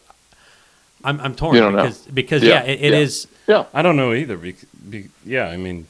I'm 1.04 1.20
I'm 1.20 1.34
torn 1.34 1.54
You 1.54 1.60
don't 1.60 1.74
know. 1.76 1.82
because 1.82 1.98
because 2.06 2.42
Yeah, 2.42 2.64
yeah, 2.64 2.70
it, 2.72 2.82
it 2.82 2.92
yeah. 2.92 2.98
is 2.98 3.26
Yeah. 3.46 3.64
I 3.72 3.82
don't 3.82 3.96
know 3.96 4.12
either. 4.12 4.36
Be, 4.36 4.56
be, 4.88 5.08
yeah, 5.24 5.46
I 5.48 5.56
mean, 5.56 5.86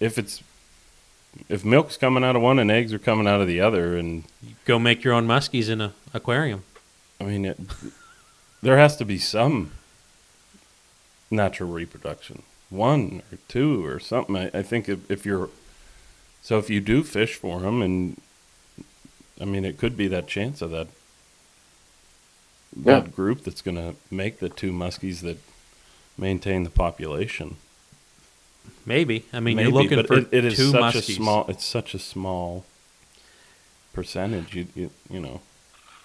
if 0.00 0.18
it's 0.18 0.42
if 1.48 1.64
milk's 1.64 1.96
coming 1.96 2.24
out 2.24 2.36
of 2.36 2.42
one 2.42 2.58
and 2.58 2.70
eggs 2.70 2.92
are 2.92 2.98
coming 2.98 3.26
out 3.26 3.40
of 3.40 3.46
the 3.46 3.60
other, 3.60 3.96
and 3.96 4.24
Go 4.64 4.78
make 4.78 5.02
your 5.04 5.14
own 5.14 5.26
muskies 5.26 5.68
in 5.68 5.80
a 5.80 5.92
aquarium. 6.14 6.64
I 7.20 7.24
mean, 7.24 7.44
it, 7.44 7.58
there 8.62 8.78
has 8.78 8.96
to 8.96 9.04
be 9.04 9.18
some 9.18 9.72
natural 11.30 11.70
reproduction, 11.70 12.42
one 12.70 13.22
or 13.32 13.38
two 13.48 13.84
or 13.84 13.98
something. 13.98 14.36
I, 14.36 14.50
I 14.54 14.62
think 14.62 14.88
if, 14.88 15.10
if 15.10 15.24
you're, 15.26 15.48
so 16.42 16.58
if 16.58 16.68
you 16.70 16.80
do 16.80 17.02
fish 17.02 17.34
for 17.34 17.60
them, 17.60 17.82
and 17.82 18.20
I 19.40 19.44
mean, 19.44 19.64
it 19.64 19.78
could 19.78 19.96
be 19.96 20.08
that 20.08 20.26
chance 20.26 20.60
of 20.62 20.70
that 20.70 20.88
that 22.76 23.04
Yeah. 23.04 23.08
group 23.10 23.44
that's 23.44 23.62
going 23.62 23.76
to 23.76 23.96
make 24.10 24.38
the 24.40 24.48
two 24.50 24.70
muskies 24.72 25.20
that 25.22 25.38
maintain 26.18 26.64
the 26.64 26.70
population. 26.70 27.56
Maybe. 28.84 29.24
I 29.32 29.40
mean, 29.40 29.56
Maybe, 29.56 29.68
you're 29.70 29.82
looking 29.82 29.96
but 29.96 30.06
for 30.06 30.18
it, 30.18 30.28
it 30.32 30.44
is 30.44 30.56
two 30.56 30.70
such 30.70 30.94
muskies. 30.94 31.08
a 31.08 31.12
small. 31.14 31.46
It's 31.48 31.64
such 31.64 31.94
a 31.94 31.98
small 31.98 32.64
percentage. 33.92 34.54
You 34.54 34.66
you, 34.74 34.90
you 35.10 35.20
know. 35.20 35.40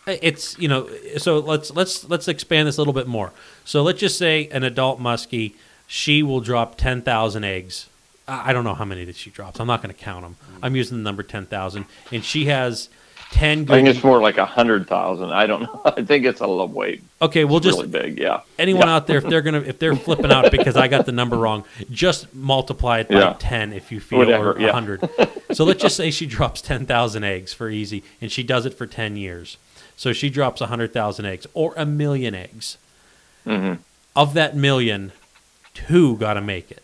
It's 0.08 0.58
you 0.58 0.68
know. 0.68 0.90
So 1.18 1.40
let's 1.40 1.72
let's 1.72 2.04
let's 2.10 2.28
expand 2.28 2.68
this 2.68 2.78
a 2.78 2.82
little 2.82 2.94
bit 2.94 3.08
more. 3.08 3.32
So 3.66 3.84
let's 3.84 4.00
just 4.00 4.18
say 4.18 4.48
an 4.52 4.64
adult 4.64 5.00
muskie, 5.00 5.54
she 5.88 6.24
will 6.24 6.40
drop 6.42 6.78
ten 6.78 7.02
thousand 7.02 7.44
eggs. 7.44 7.88
I 8.28 8.50
I 8.50 8.54
don't 8.54 8.64
know 8.64 8.74
how 8.74 8.86
many 8.86 9.06
that 9.06 9.16
she 9.16 9.30
drops. 9.30 9.60
I'm 9.60 9.68
not 9.68 9.82
going 9.82 9.94
to 9.94 10.00
count 10.02 10.24
them. 10.24 10.38
I'm 10.62 10.76
using 10.76 10.98
the 10.98 11.04
number 11.04 11.24
ten 11.24 11.46
thousand, 11.46 11.86
and 12.12 12.24
she 12.24 12.46
has 12.46 12.90
ten 13.32 13.60
I 13.60 13.64
good. 13.64 13.68
think 13.74 13.88
it's 13.90 14.04
more 14.04 14.22
like 14.22 14.38
a 14.38 14.46
hundred 14.46 14.88
thousand. 14.88 15.32
I 15.32 15.46
don't 15.48 15.64
know. 15.64 15.82
I 15.86 16.02
think 16.04 16.26
it's 16.26 16.40
a 16.40 16.48
little 16.48 16.68
weight. 16.68 17.04
okay, 17.22 17.44
we'll 17.46 17.60
just 17.60 17.78
really 17.80 17.90
big. 17.90 18.20
Yeah. 18.20 18.42
anyone 18.60 18.88
Yeah. 18.88 18.96
out 18.96 19.08
there 19.08 19.18
if 19.18 19.24
they're 19.26 19.42
gonna 19.42 19.60
if 19.62 19.78
they're 19.80 19.96
flipping 19.96 20.32
out 20.32 20.52
because 20.52 20.76
I 20.78 20.88
got 20.88 21.06
the 21.06 21.12
number 21.12 21.38
wrong, 21.38 21.64
just 21.92 22.34
multiply 22.34 23.00
it 23.00 23.10
by 23.10 23.16
Yeah. 23.16 23.36
ten 23.40 23.74
if 23.74 23.92
you 23.92 24.00
feel 24.00 24.20
Whatever, 24.20 24.54
or 24.54 24.60
yeah. 24.60 24.72
hundred. 24.72 25.08
so 25.52 25.64
let's 25.66 25.82
just 25.82 25.96
say 25.98 26.10
she 26.12 26.26
drops 26.26 26.62
ten 26.62 26.86
thousand 26.86 27.24
eggs 27.24 27.54
for 27.54 27.70
easy, 27.70 28.04
and 28.22 28.32
she 28.32 28.44
does 28.44 28.66
it 28.66 28.74
for 28.74 28.86
ten 28.88 29.16
years. 29.18 29.58
So 29.98 30.12
she 30.14 30.30
drops 30.30 30.62
hundred 30.62 30.94
thousand 30.94 31.26
eggs 31.26 31.46
or 31.54 31.74
a 31.76 31.86
million 31.86 32.34
eggs. 32.34 32.78
hmm 33.44 33.74
Of 34.16 34.34
that 34.36 34.56
million, 34.56 35.12
two 35.74 36.18
got 36.18 36.34
to 36.36 36.42
make 36.42 36.72
it. 36.72 36.84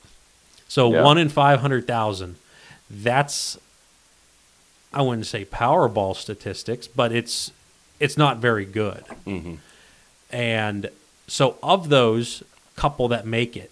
So 0.68 0.92
Yeah. 0.92 1.04
one 1.04 1.18
in 1.18 1.30
five 1.30 1.60
hundred 1.62 1.88
thousand. 1.88 2.36
That's 2.90 3.58
I 4.94 5.02
wouldn't 5.04 5.28
say 5.28 5.46
Powerball 5.46 6.16
statistics, 6.16 6.88
but 6.88 7.12
it's 7.12 7.52
it's 8.00 8.18
not 8.18 8.38
very 8.38 8.66
good. 8.66 9.04
hmm 9.26 9.56
And 10.32 10.90
so, 11.28 11.58
of 11.62 11.90
those 11.90 12.44
couple 12.76 13.08
that 13.10 13.26
make 13.26 13.56
it, 13.58 13.72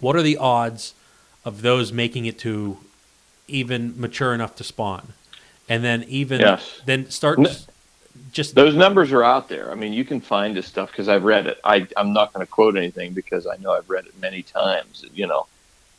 what 0.00 0.16
are 0.16 0.22
the 0.22 0.36
odds 0.38 0.94
of 1.44 1.62
those 1.62 1.92
making 1.92 2.24
it 2.26 2.38
to 2.40 2.78
even 3.48 3.98
mature 4.00 4.32
enough 4.34 4.56
to 4.56 4.64
spawn? 4.64 5.12
And 5.68 5.82
then 5.84 6.04
even 6.08 6.40
Yes. 6.40 6.80
then 6.86 7.10
start 7.10 7.38
just 8.32 8.54
Those 8.54 8.74
numbers 8.74 9.12
are 9.12 9.22
out 9.24 9.48
there. 9.48 9.70
I 9.70 9.74
mean, 9.74 9.92
you 9.92 10.04
can 10.04 10.20
find 10.20 10.56
this 10.56 10.66
stuff 10.66 10.90
because 10.90 11.08
I've 11.08 11.24
read 11.24 11.46
it. 11.46 11.58
I, 11.64 11.86
I'm 11.96 12.12
not 12.12 12.32
going 12.32 12.44
to 12.44 12.50
quote 12.50 12.76
anything 12.76 13.12
because 13.12 13.46
I 13.46 13.56
know 13.56 13.72
I've 13.72 13.88
read 13.88 14.06
it 14.06 14.18
many 14.20 14.42
times. 14.42 15.04
You 15.14 15.26
know, 15.26 15.46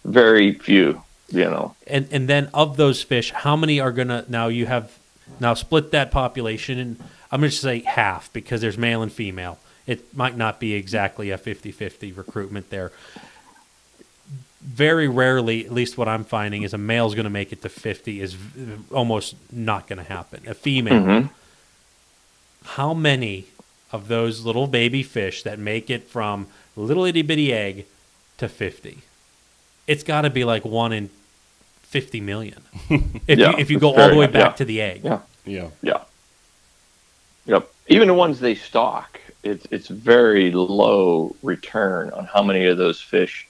very 0.05 0.53
few. 0.53 1.01
You 1.29 1.45
know, 1.45 1.75
and 1.85 2.07
and 2.11 2.29
then 2.29 2.49
of 2.53 2.77
those 2.77 3.03
fish, 3.03 3.31
how 3.31 3.57
many 3.57 3.81
are 3.81 3.91
gonna 3.91 4.23
now 4.29 4.47
you 4.47 4.65
have 4.65 4.97
now 5.41 5.53
split 5.55 5.91
that 5.91 6.09
population 6.09 6.79
and 6.79 6.97
I'm 7.31 7.41
gonna 7.41 7.51
say 7.51 7.79
half 7.81 8.31
because 8.31 8.61
there's 8.61 8.77
male 8.77 9.01
and 9.01 9.11
female. 9.11 9.59
It 9.85 10.15
might 10.15 10.37
not 10.37 10.59
be 10.59 10.73
exactly 10.73 11.31
a 11.31 11.37
50-50 11.37 12.15
recruitment 12.15 12.69
there. 12.69 12.91
Very 14.61 15.07
rarely, 15.07 15.65
at 15.65 15.71
least 15.71 15.97
what 15.97 16.07
I'm 16.07 16.23
finding, 16.23 16.63
is 16.63 16.73
a 16.73 16.77
male's 16.77 17.15
going 17.15 17.23
to 17.25 17.29
make 17.29 17.53
it 17.53 17.61
to 17.61 17.69
50 17.69 18.19
is 18.19 18.35
almost 18.91 19.35
not 19.51 19.87
going 19.87 19.97
to 19.97 20.03
happen. 20.03 20.43
A 20.47 20.53
female, 20.53 21.01
Mhm. 21.03 21.29
How 22.75 22.93
many 22.93 23.45
of 23.91 24.07
those 24.07 24.45
little 24.45 24.67
baby 24.67 25.01
fish 25.03 25.43
that 25.43 25.57
make 25.59 25.89
it 25.89 26.03
from 26.09 26.47
little 26.75 27.05
itty 27.05 27.21
bitty 27.21 27.53
egg 27.53 27.85
to 28.37 28.47
50? 28.49 28.99
It's 29.87 30.03
got 30.03 30.21
to 30.21 30.29
be 30.29 30.43
like 30.43 30.65
one 30.65 30.91
in 30.93 31.09
50 31.83 32.19
million. 32.21 32.61
If, 33.27 33.39
Yeah, 33.39 33.51
you, 33.51 33.57
if 33.57 33.71
you 33.71 33.79
go 33.79 33.93
all 33.95 34.09
the 34.09 34.15
way 34.15 34.25
high, 34.25 34.31
back 34.31 34.51
yeah. 34.51 34.55
to 34.57 34.65
the 34.65 34.81
egg. 34.81 35.01
Yeah. 35.03 35.19
Yeah. 35.45 35.69
yeah, 35.81 36.01
yep. 37.45 37.69
Even 37.87 38.09
the 38.09 38.13
ones 38.13 38.41
they 38.41 38.53
stock, 38.55 39.17
it's 39.43 39.65
it's 39.71 39.87
very 39.87 40.51
low 40.51 41.33
return 41.41 42.09
on 42.09 42.25
how 42.25 42.43
many 42.43 42.65
of 42.65 42.77
those 42.77 42.99
fish. 42.99 43.47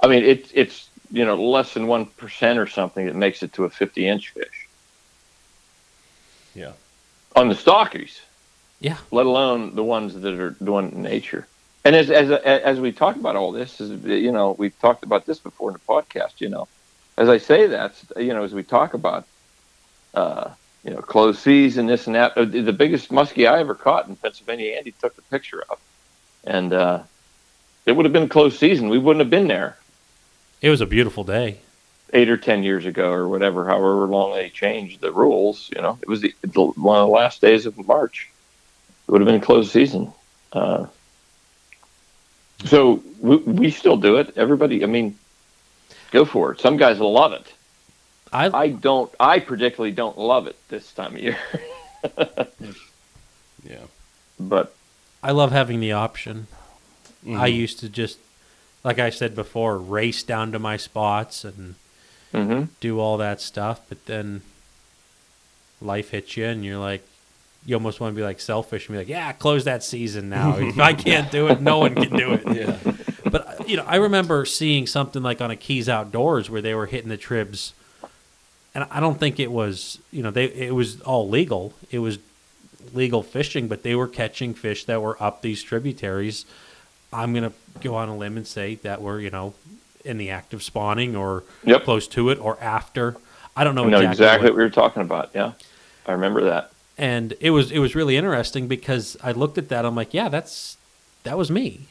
I 0.00 0.06
mean, 0.06 0.22
it's 0.24 0.50
it's 0.54 0.88
you 1.10 1.26
know 1.26 1.36
less 1.36 1.74
than 1.74 1.86
one 1.86 2.06
percent 2.06 2.58
or 2.58 2.66
something 2.66 3.04
that 3.04 3.14
makes 3.14 3.42
it 3.42 3.52
to 3.52 3.64
a 3.64 3.70
50 3.70 4.08
inch 4.08 4.30
fish 4.30 4.66
Yeah. 6.54 6.72
on 7.34 7.48
the 7.50 7.54
stockies. 7.54 8.20
Yeah. 8.80 8.98
let 9.10 9.26
alone 9.26 9.74
the 9.74 9.82
ones 9.84 10.14
that 10.14 10.34
are 10.34 10.50
doing 10.50 10.92
in 10.92 11.02
nature. 11.02 11.46
And 11.84 11.94
as 11.94 12.10
as 12.10 12.30
as 12.30 12.80
we 12.80 12.92
talk 12.92 13.16
about 13.16 13.36
all 13.36 13.52
this, 13.52 13.80
is 13.80 14.04
you 14.04 14.32
know 14.32 14.56
we've 14.58 14.78
talked 14.80 15.04
about 15.04 15.24
this 15.24 15.38
before 15.38 15.70
in 15.70 15.74
the 15.74 15.80
podcast. 15.80 16.40
You 16.40 16.48
know, 16.48 16.66
as 17.16 17.28
I 17.28 17.38
say 17.38 17.68
that, 17.68 17.94
you 18.16 18.34
know, 18.34 18.42
as 18.42 18.52
we 18.52 18.64
talk 18.64 18.94
about, 18.94 19.24
uh, 20.12 20.50
you 20.84 20.90
know, 20.90 21.00
closed 21.00 21.38
season, 21.38 21.86
this 21.86 22.06
and 22.06 22.16
that. 22.16 22.34
The 22.34 22.72
biggest 22.72 23.10
muskie 23.10 23.48
I 23.48 23.60
ever 23.60 23.74
caught 23.74 24.08
in 24.08 24.16
Pennsylvania, 24.16 24.74
Andy 24.76 24.92
took 25.00 25.14
the 25.14 25.22
picture 25.22 25.62
of, 25.70 25.78
and 26.44 26.72
uh, 26.72 27.02
it 27.86 27.92
would 27.92 28.04
have 28.04 28.12
been 28.12 28.28
closed 28.28 28.58
season. 28.58 28.88
We 28.88 28.98
wouldn't 28.98 29.20
have 29.20 29.30
been 29.30 29.46
there 29.46 29.78
It 30.60 30.70
was 30.70 30.80
a 30.80 30.86
beautiful 30.86 31.22
day. 31.22 31.60
eight 32.12 32.28
or 32.28 32.36
ten 32.36 32.64
years 32.64 32.84
ago, 32.84 33.12
or 33.12 33.28
whatever. 33.28 33.64
However 33.64 34.06
long 34.06 34.34
they 34.34 34.48
changed 34.48 35.00
the 35.00 35.12
rules, 35.12 35.70
you 35.74 35.80
know, 35.82 35.98
it 36.02 36.08
was 36.08 36.20
the, 36.20 36.34
the, 36.42 36.62
one 36.64 36.98
of 36.98 37.06
the 37.06 37.14
last 37.14 37.40
days 37.40 37.64
of 37.66 37.78
March. 37.86 38.28
It 39.08 39.12
would 39.12 39.20
have 39.20 39.26
been 39.26 39.40
a 39.40 39.44
closed 39.44 39.70
season. 39.70 40.12
Uh, 40.52 40.86
so 42.64 43.02
we, 43.20 43.36
we 43.36 43.70
still 43.70 43.96
do 43.96 44.16
it. 44.16 44.36
Everybody, 44.36 44.82
I 44.82 44.86
mean, 44.86 45.16
go 46.10 46.24
for 46.24 46.52
it. 46.52 46.60
Some 46.60 46.76
guys 46.76 46.98
will 46.98 47.12
love 47.12 47.32
it. 47.32 47.52
I, 48.32 48.50
I 48.52 48.68
don't. 48.68 49.12
I 49.20 49.38
particularly 49.38 49.92
don't 49.92 50.18
love 50.18 50.46
it 50.48 50.56
this 50.68 50.90
time 50.92 51.14
of 51.14 51.20
year. 51.22 51.38
Yeah. 53.68 53.86
but 54.38 54.76
I 55.24 55.32
love 55.32 55.50
having 55.50 55.80
the 55.80 55.90
option. 55.92 56.46
I 57.26 57.50
Mhm. 57.50 57.54
used 57.56 57.80
to 57.80 57.88
just, 57.88 58.18
like 58.84 59.00
I 59.00 59.10
said 59.10 59.34
before, 59.34 59.76
race 59.78 60.22
down 60.22 60.52
to 60.52 60.60
my 60.60 60.76
spots 60.76 61.44
and 61.44 61.74
hmm 62.32 62.64
do 62.80 63.00
all 63.00 63.16
that 63.16 63.40
stuff. 63.40 63.80
But 63.88 64.06
then 64.06 64.42
life 65.80 66.10
hits 66.10 66.36
you, 66.36 66.44
and 66.46 66.64
you're 66.64 66.78
like, 66.78 67.02
you 67.66 67.74
almost 67.74 68.00
want 68.00 68.14
to 68.14 68.16
be 68.16 68.22
like 68.22 68.40
selfish 68.40 68.88
and 68.88 68.94
be 68.94 68.98
like, 68.98 69.08
yeah, 69.08 69.32
close 69.32 69.64
that 69.64 69.82
season 69.82 70.28
now. 70.30 70.56
if 70.58 70.78
I 70.78 70.94
can't 70.94 71.30
do 71.30 71.48
it, 71.48 71.60
no 71.60 71.78
one 71.78 71.94
can 71.94 72.16
do 72.16 72.32
it. 72.32 72.42
Yeah. 72.56 72.92
But 73.30 73.68
you 73.68 73.76
know, 73.76 73.84
I 73.86 73.96
remember 73.96 74.44
seeing 74.46 74.86
something 74.86 75.22
like 75.22 75.40
on 75.40 75.50
a 75.50 75.56
Keys 75.56 75.88
Outdoors 75.88 76.48
where 76.48 76.62
they 76.62 76.74
were 76.74 76.86
hitting 76.86 77.08
the 77.08 77.16
tribs, 77.16 77.74
and 78.74 78.86
I 78.90 79.00
don't 79.00 79.18
think 79.18 79.40
it 79.40 79.50
was 79.50 79.98
you 80.12 80.22
know 80.22 80.30
they 80.30 80.44
it 80.46 80.74
was 80.74 81.00
all 81.02 81.28
legal. 81.28 81.74
It 81.90 81.98
was 81.98 82.18
legal 82.94 83.22
fishing, 83.24 83.66
but 83.66 83.82
they 83.82 83.94
were 83.96 84.06
catching 84.06 84.54
fish 84.54 84.84
that 84.84 85.02
were 85.02 85.20
up 85.20 85.42
these 85.42 85.62
tributaries. 85.62 86.46
I'm 87.12 87.34
gonna 87.34 87.52
go 87.82 87.96
on 87.96 88.08
a 88.08 88.16
limb 88.16 88.36
and 88.36 88.46
say 88.46 88.76
that 88.76 89.02
were 89.02 89.18
you 89.20 89.30
know 89.30 89.54
in 90.04 90.18
the 90.18 90.30
act 90.30 90.54
of 90.54 90.62
spawning 90.62 91.16
or 91.16 91.42
Yep. 91.64 91.82
close 91.82 92.06
to 92.08 92.30
it 92.30 92.38
or 92.38 92.56
after. 92.62 93.16
I 93.56 93.64
don't 93.64 93.74
know 93.74 93.86
I 93.86 93.90
know 93.90 93.96
exactly. 93.98 94.12
exactly 94.24 94.44
what- 94.44 94.52
what 94.52 94.56
we 94.58 94.62
were 94.64 94.70
talking 94.70 95.02
about. 95.02 95.30
Yeah, 95.34 95.52
I 96.06 96.12
remember 96.12 96.44
that. 96.44 96.70
And 96.98 97.34
it 97.40 97.50
was 97.50 97.70
it 97.70 97.78
was 97.78 97.94
really 97.94 98.16
interesting 98.16 98.68
because 98.68 99.16
I 99.22 99.32
looked 99.32 99.58
at 99.58 99.68
that. 99.68 99.84
I'm 99.84 99.94
like, 99.94 100.14
yeah, 100.14 100.28
that's 100.28 100.76
that 101.24 101.36
was 101.36 101.50
me. 101.50 101.86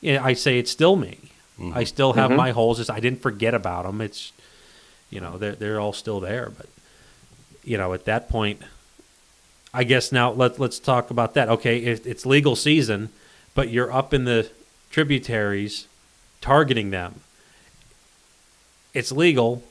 Yeah, 0.00 0.24
I 0.24 0.32
say 0.34 0.58
it's 0.58 0.70
still 0.70 0.96
me. 0.96 1.18
Mhm. 1.58 1.76
I 1.76 1.84
still 1.84 2.14
have 2.14 2.30
Mhm. 2.30 2.36
my 2.36 2.50
holes. 2.50 2.78
Just 2.78 2.90
I 2.90 2.98
didn't 3.00 3.22
forget 3.22 3.54
about 3.54 3.84
them. 3.84 4.00
It's 4.00 4.32
you 5.10 5.20
know 5.20 5.38
they're 5.38 5.54
they're 5.54 5.80
all 5.80 5.92
still 5.92 6.18
there. 6.20 6.50
But 6.56 6.66
you 7.64 7.76
know 7.78 7.92
at 7.92 8.04
that 8.06 8.28
point, 8.28 8.60
I 9.72 9.84
guess 9.84 10.10
now 10.10 10.32
let 10.32 10.58
let's 10.58 10.78
talk 10.78 11.10
about 11.10 11.34
that. 11.34 11.48
Okay, 11.48 11.78
if 11.78 12.06
it's 12.06 12.26
legal 12.26 12.56
season, 12.56 13.10
but 13.54 13.68
you're 13.70 13.92
up 13.92 14.12
in 14.12 14.24
the 14.24 14.50
tributaries, 14.90 15.86
targeting 16.40 16.90
them. 16.90 17.20
It's 18.94 19.12
legal. 19.12 19.62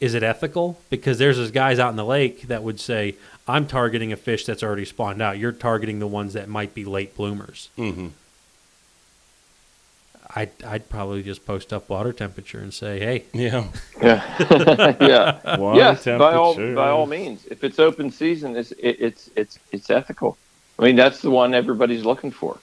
Is 0.00 0.14
it 0.14 0.22
ethical? 0.22 0.80
Because 0.90 1.18
there's 1.18 1.36
those 1.36 1.50
guys 1.50 1.78
out 1.78 1.90
in 1.90 1.96
the 1.96 2.04
lake 2.04 2.42
that 2.48 2.62
would 2.62 2.80
say, 2.80 3.14
"I'm 3.48 3.66
targeting 3.66 4.12
a 4.12 4.16
fish 4.16 4.44
that's 4.44 4.62
already 4.62 4.84
spawned 4.84 5.22
out. 5.22 5.38
You're 5.38 5.52
targeting 5.52 5.98
the 5.98 6.06
ones 6.06 6.32
that 6.34 6.48
might 6.48 6.74
be 6.74 6.84
late 6.84 7.16
bloomers." 7.16 7.70
hmm 7.76 8.08
I'd, 10.36 10.50
I'd 10.64 10.88
probably 10.88 11.22
just 11.22 11.46
post 11.46 11.72
up 11.72 11.88
water 11.88 12.12
temperature 12.12 12.58
and 12.58 12.74
say, 12.74 12.98
hey, 12.98 13.24
Yeah. 13.32 13.68
Yeah, 14.02 14.96
yeah. 15.00 15.56
Water 15.58 15.78
yes, 15.78 16.04
by 16.04 16.34
all 16.34 16.54
by 16.74 16.88
all 16.90 17.06
means. 17.06 17.46
If 17.46 17.62
it's 17.62 17.78
open 17.78 18.10
season, 18.10 18.56
it's 18.56 18.72
it, 18.72 18.96
it's 18.98 19.30
it's 19.36 19.58
it's 19.70 19.90
ethical. 19.90 20.36
I 20.78 20.82
mean, 20.82 20.96
that's 20.96 21.20
the 21.20 21.30
one 21.30 21.54
everybody's 21.54 22.04
looking 22.04 22.32
for. 22.32 22.58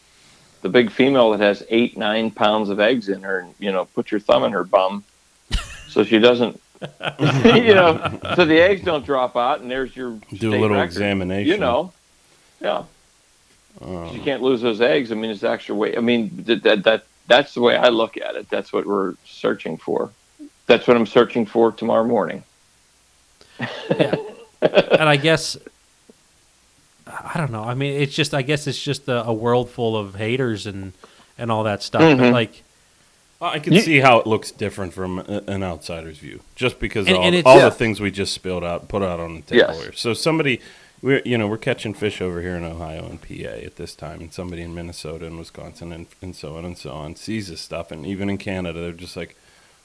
The 0.63 0.69
big 0.69 0.91
female 0.91 1.31
that 1.31 1.39
has 1.39 1.63
eight 1.69 1.97
nine 1.97 2.29
pounds 2.31 2.69
of 2.69 2.79
eggs 2.79 3.07
in 3.07 3.23
her, 3.23 3.39
and 3.39 3.55
you 3.57 3.71
know, 3.71 3.85
put 3.85 4.11
your 4.11 4.19
thumb 4.19 4.43
in 4.43 4.51
her 4.51 4.65
bum, 4.65 5.05
so 5.87 6.03
she 6.03 6.19
doesn't 6.19 6.59
you 7.19 7.75
know, 7.75 8.19
so 8.35 8.43
the 8.45 8.59
eggs 8.59 8.81
don't 8.81 9.05
drop 9.05 9.35
out, 9.35 9.61
and 9.61 9.69
there's 9.69 9.95
your 9.95 10.17
Do 10.33 10.49
a 10.49 10.57
little 10.57 10.69
record. 10.77 10.83
examination. 10.85 11.51
You 11.51 11.57
know, 11.57 11.93
yeah. 12.59 12.83
'Cause 13.79 14.13
you 14.13 14.21
can't 14.21 14.41
lose 14.41 14.61
those 14.61 14.81
eggs. 14.81 15.11
I 15.11 15.15
mean, 15.15 15.31
it's 15.31 15.43
extra 15.43 15.73
weight. 15.73 15.97
I 15.97 16.01
mean, 16.01 16.29
that, 16.45 16.63
that 16.63 16.83
that 16.83 17.05
that's 17.27 17.53
the 17.53 17.61
way 17.61 17.75
I 17.77 17.89
look 17.89 18.17
at 18.17 18.35
it. 18.35 18.49
That's 18.49 18.73
what 18.73 18.85
we're 18.85 19.13
searching 19.25 19.77
for. 19.77 20.09
That's 20.67 20.87
what 20.87 20.97
I'm 20.97 21.05
searching 21.05 21.45
for 21.45 21.71
tomorrow 21.71 22.03
morning. 22.03 22.43
yeah. 23.59 24.15
and 24.61 25.03
I 25.09 25.15
guess 25.27 25.57
I 27.07 27.33
don't 27.37 27.51
know. 27.51 27.63
I 27.63 27.73
mean, 27.73 27.99
it's 28.01 28.13
just 28.15 28.33
I 28.33 28.41
guess 28.41 28.67
it's 28.67 28.81
just 28.81 29.07
a, 29.07 29.25
a 29.25 29.33
world 29.33 29.69
full 29.69 29.95
of 29.97 30.15
haters 30.15 30.65
and 30.67 30.93
and 31.37 31.51
all 31.51 31.63
that 31.63 31.81
stuff. 31.83 32.01
But 32.01 32.17
Mhm. 32.17 32.31
like, 32.31 32.51
Well, 32.51 32.63
I 33.41 33.59
can 33.59 33.73
You- 33.73 33.81
see 33.81 33.99
how 33.99 34.19
it 34.19 34.27
looks 34.27 34.51
different 34.51 34.93
from 34.93 35.19
an 35.19 35.63
outsider's 35.63 36.17
view, 36.19 36.41
just 36.55 36.79
because 36.79 37.07
And- 37.07 37.17
all, 37.17 37.23
and 37.23 37.45
all 37.45 37.57
Yeah. 37.57 37.65
the 37.65 37.71
things 37.75 37.99
we 37.99 38.11
just 38.11 38.33
spilled 38.33 38.63
out, 38.63 38.87
put 38.87 39.01
out 39.01 39.19
on 39.19 39.35
the 39.35 39.41
table 39.41 39.73
Yes. 39.73 39.81
here. 39.83 39.93
So 39.93 40.13
somebody, 40.13 40.59
we're 41.01 41.21
you 41.25 41.37
know 41.37 41.47
we're 41.47 41.57
catching 41.57 41.95
fish 41.95 42.21
over 42.21 42.41
here 42.41 42.55
in 42.55 42.63
Ohio 42.63 43.05
and 43.09 43.19
PA 43.19 43.63
at 43.65 43.77
this 43.77 43.95
time, 43.95 44.19
and 44.21 44.31
somebody 44.31 44.61
in 44.61 44.75
Minnesota 44.75 45.25
and 45.25 45.39
Wisconsin 45.39 45.91
and, 45.91 46.05
and 46.21 46.35
so 46.35 46.55
on 46.55 46.65
and 46.65 46.77
so 46.77 46.91
on 46.91 47.15
sees 47.15 47.47
this 47.47 47.59
stuff, 47.61 47.91
and 47.91 48.05
even 48.05 48.29
in 48.29 48.37
Canada, 48.37 48.79
they're 48.79 48.91
just 48.91 49.17
like, 49.17 49.35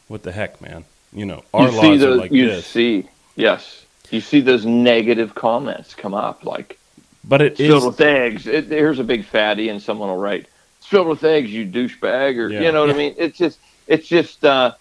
"What 0.09 0.23
the 0.23 0.33
heck, 0.33 0.61
man?" 0.61 0.85
You 1.15 1.25
know, 1.25 1.43
our 1.55 1.67
you 1.67 1.71
see 1.71 1.77
laws 1.77 2.03
are 2.03 2.07
those. 2.11 2.21
like 2.21 2.33
you 2.33 2.47
this, 2.49 2.67
see, 2.67 3.05
yes, 3.37 3.87
you 4.11 4.21
see 4.21 4.41
those 4.41 4.67
negative 4.67 5.35
comments 5.35 5.95
come 5.95 6.13
up 6.13 6.45
like 6.45 6.79
but 7.25 7.41
it 7.41 7.53
it's 7.53 7.61
is 7.61 7.67
filled 7.69 7.87
with 7.87 8.01
eggs. 8.03 8.47
It, 8.47 8.67
here's 8.67 8.99
a 8.99 9.05
big 9.05 9.25
fatty, 9.25 9.71
and 9.71 9.81
someone 9.83 10.11
will 10.11 10.19
write, 10.19 10.47
"It's 10.87 10.91
filled 10.93 11.09
with 11.09 11.25
eggs, 11.25 11.51
you 11.51 11.67
douchebag," 11.67 12.37
or 12.39 12.49
Yeah. 12.49 12.61
you 12.63 12.71
know 12.73 12.83
what 12.83 12.91
Yeah. 12.91 12.95
I 12.95 12.99
mean. 12.99 13.15
It's 13.19 13.37
just, 13.37 13.59
it's 13.89 14.07
just, 14.07 14.45
uh, 14.45 14.73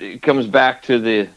it 0.00 0.20
comes 0.20 0.46
back 0.48 0.82
to 0.84 0.98
the 0.98 1.28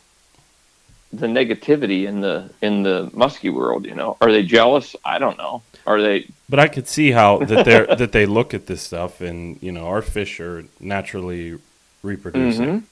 the 1.13 1.27
negativity 1.27 2.07
in 2.07 2.19
the 2.19 2.49
in 2.61 2.81
the 2.83 3.09
musky 3.13 3.49
world. 3.49 3.85
You 3.85 3.93
know, 3.93 4.17
are 4.19 4.31
they 4.31 4.41
jealous? 4.43 4.95
I 5.05 5.19
don't 5.19 5.37
know. 5.37 5.61
Are 5.85 6.01
they? 6.01 6.27
But 6.49 6.59
I 6.59 6.67
could 6.67 6.87
see 6.87 7.11
how 7.11 7.37
that 7.37 7.63
they 7.63 7.75
are 7.75 7.85
that 7.95 8.11
they 8.11 8.25
look 8.25 8.53
at 8.55 8.65
this 8.65 8.81
stuff, 8.81 9.21
and 9.21 9.57
you 9.61 9.71
know, 9.71 9.85
our 9.85 10.01
fish 10.01 10.39
are 10.39 10.65
naturally 10.79 11.59
reproducing. 12.01 12.87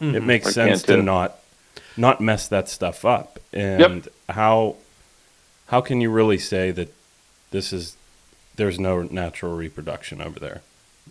Mhm. 0.00 0.14
It 0.14 0.22
makes 0.22 0.46
I 0.46 0.50
sense 0.52 0.82
to 0.84 1.02
not 1.02 1.36
not 1.96 2.20
mess 2.20 2.46
that 2.46 2.68
stuff 2.68 3.04
up. 3.04 3.40
And 3.52 4.08
how 4.28 4.76
how 5.66 5.80
can 5.80 6.00
you 6.00 6.10
really 6.10 6.38
say 6.38 6.70
that 6.70 6.94
this 7.50 7.72
is 7.72 7.96
there's 8.58 8.78
no 8.78 9.02
natural 9.02 9.56
reproduction 9.56 10.20
over 10.20 10.38
there? 10.38 10.60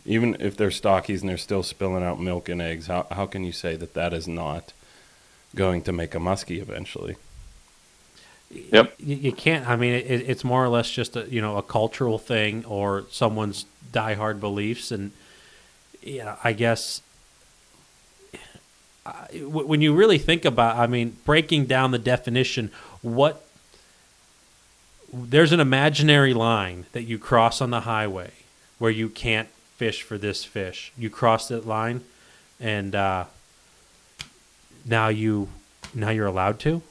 Even 0.06 0.38
if 0.40 0.56
they're 0.56 0.70
stockies 0.70 1.22
and 1.22 1.30
they're 1.30 1.38
still 1.38 1.64
spilling 1.64 2.04
out 2.04 2.20
milk 2.22 2.48
and 2.48 2.62
eggs, 2.62 2.86
how 2.88 3.08
how 3.12 3.26
can 3.26 3.44
you 3.44 3.52
say 3.52 3.76
that 3.76 3.96
that 3.96 4.14
is 4.14 4.28
not 4.28 4.72
going 5.56 5.82
to 5.82 5.92
make 5.92 6.14
a 6.14 6.20
muskie 6.20 6.62
eventually? 6.62 7.16
Yep. 8.72 8.94
you, 9.00 9.16
you 9.18 9.32
can't. 9.34 9.68
I 9.68 9.76
mean, 9.76 9.94
it, 9.94 10.06
it's 10.30 10.44
more 10.44 10.64
or 10.64 10.70
less 10.70 10.90
just 10.90 11.16
a 11.18 11.28
you 11.30 11.42
know 11.42 11.58
a 11.58 11.64
cultural 11.64 12.20
thing 12.20 12.64
or 12.66 13.06
someone's 13.10 13.66
diehard 13.92 14.40
beliefs, 14.40 14.92
and 14.92 15.12
yeah, 16.02 16.36
I 16.44 16.54
guess 16.54 17.02
I- 19.06 19.28
w- 19.34 19.66
when 19.68 19.82
you 19.82 19.94
really 19.94 20.18
think 20.18 20.46
about, 20.46 20.78
I 20.78 20.88
mean, 20.88 21.18
breaking 21.26 21.66
down 21.66 21.92
the 21.92 22.00
definition, 22.00 22.72
what 23.02 23.44
there's 25.14 25.52
an 25.52 25.60
imaginary 25.60 26.34
line 26.34 26.86
that 26.92 27.04
you 27.04 27.18
cross 27.18 27.62
on 27.62 27.70
the 27.70 27.82
highway 27.82 28.32
where 28.78 28.92
you 28.92 29.10
can't 29.10 29.50
fish 29.78 30.02
for 30.02 30.18
this 30.18 30.44
fish. 30.44 30.92
You 30.98 31.10
cross 31.10 31.48
that 31.48 31.66
line, 31.66 32.02
and 32.60 32.94
uh, 32.96 33.26
now 34.86 35.08
you 35.08 35.50
now 35.94 36.10
you're 36.10 36.28
allowed 36.28 36.60
to. 36.62 36.82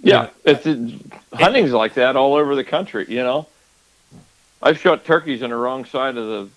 Yeah, 0.00 0.30
it's 0.44 0.66
it, 0.66 1.00
hunting's 1.32 1.72
like 1.72 1.94
that 1.94 2.16
all 2.16 2.34
over 2.34 2.56
the 2.56 2.64
country. 2.64 3.06
You 3.08 3.22
know, 3.22 3.46
I've 4.62 4.78
shot 4.78 5.04
turkeys 5.04 5.42
on 5.42 5.50
the 5.50 5.56
wrong 5.56 5.84
side 5.84 6.16
of 6.16 6.26
the 6.26 6.48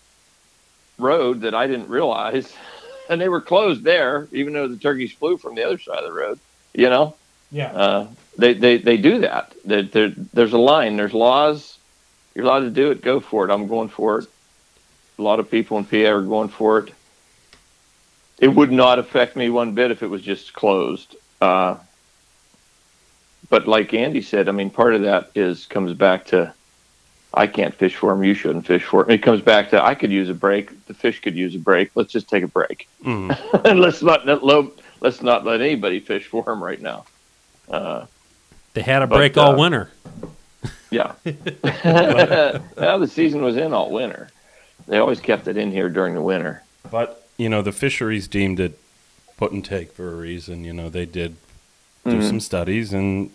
road 0.97 1.41
that 1.41 1.53
I 1.53 1.67
didn't 1.67 1.89
realize, 1.89 2.53
and 3.09 3.21
they 3.21 3.29
were 3.29 3.41
closed 3.41 3.83
there, 3.83 4.27
even 4.31 4.53
though 4.53 4.67
the 4.67 4.77
turkeys 4.77 5.11
flew 5.11 5.37
from 5.37 5.55
the 5.55 5.63
other 5.63 5.77
side 5.77 5.99
of 5.99 6.05
the 6.05 6.13
road. 6.13 6.39
You 6.73 6.89
know, 6.89 7.15
Yeah. 7.55 7.71
uh, 7.71 8.07
they, 8.37 8.53
they 8.53 8.77
they 8.79 8.97
do 8.97 9.19
that. 9.19 9.53
There, 9.63 9.83
there, 9.83 10.09
there's 10.33 10.51
a 10.51 10.57
line. 10.57 10.97
There's 10.97 11.13
laws. 11.13 11.77
You're 12.33 12.43
allowed 12.43 12.61
to 12.61 12.69
do 12.69 12.91
it. 12.91 13.01
Go 13.01 13.21
for 13.21 13.45
it. 13.45 13.51
I'm 13.51 13.67
going 13.67 13.87
for 13.87 14.19
it. 14.19 14.27
A 15.17 15.21
lot 15.21 15.39
of 15.39 15.49
people 15.49 15.77
in 15.77 15.85
PA 15.85 16.09
are 16.11 16.21
going 16.21 16.49
for 16.49 16.79
it. 16.79 16.93
It 18.39 18.49
would 18.49 18.73
not 18.73 18.99
affect 18.99 19.37
me 19.37 19.49
one 19.49 19.73
bit 19.73 19.89
if 19.91 20.03
it 20.03 20.07
was 20.07 20.21
just 20.21 20.51
closed. 20.53 21.15
Uh, 21.39 21.77
but 23.49 23.69
like 23.69 23.93
Andy 23.93 24.21
said, 24.21 24.49
I 24.49 24.51
mean, 24.51 24.69
part 24.69 24.93
of 24.93 25.03
that 25.03 25.31
is 25.33 25.65
comes 25.65 25.93
back 25.93 26.25
to 26.27 26.53
I 27.33 27.47
can't 27.47 27.73
fish 27.73 27.95
for 27.95 28.11
him. 28.11 28.21
You 28.25 28.33
shouldn't 28.33 28.67
fish 28.67 28.83
for 28.83 29.03
him. 29.05 29.11
It 29.11 29.23
comes 29.23 29.39
back 29.41 29.69
to 29.69 29.81
I 29.81 29.95
could 29.95 30.11
use 30.11 30.27
a 30.27 30.33
break. 30.33 30.85
The 30.87 30.93
fish 30.93 31.21
could 31.21 31.35
use 31.37 31.55
a 31.55 31.59
break. 31.59 31.91
Let's 31.95 32.11
just 32.11 32.27
take 32.27 32.43
a 32.43 32.47
break 32.49 32.89
Mm. 33.05 33.63
and 33.63 33.79
let's 33.85 34.01
not 34.01 34.25
let 34.25 34.65
let's 34.99 35.21
not 35.21 35.45
let 35.45 35.61
anybody 35.61 36.01
fish 36.01 36.25
for 36.27 36.43
him 36.51 36.61
right 36.61 36.81
now. 36.81 37.05
Uh, 37.70 38.05
They 38.74 38.82
had 38.82 39.01
a 39.01 39.07
But, 39.07 39.16
break 39.18 39.38
all 39.38 39.53
uh, 39.53 39.57
winter. 39.57 39.91
yeah. 40.91 41.13
well, 41.84 42.99
the 42.99 43.07
season 43.09 43.41
was 43.41 43.57
in 43.57 43.74
all 43.74 43.89
winter. 43.91 44.30
They 44.88 44.97
always 44.97 45.20
kept 45.20 45.47
it 45.47 45.57
in 45.57 45.72
here 45.72 45.89
during 45.89 46.13
the 46.13 46.22
winter. 46.22 46.61
But 46.91 47.28
you 47.38 47.49
know, 47.49 47.61
the 47.61 47.72
fisheries 47.72 48.28
deemed 48.28 48.59
it 48.59 48.78
put 49.38 49.51
and 49.51 49.63
take 49.66 49.91
for 49.91 50.11
a 50.11 50.16
reason. 50.16 50.63
You 50.63 50.74
know, 50.74 50.89
they 50.89 51.05
did 51.05 51.36
do 52.05 52.20
Mhm. 52.20 52.28
some 52.28 52.39
studies, 52.39 52.93
and 52.93 53.32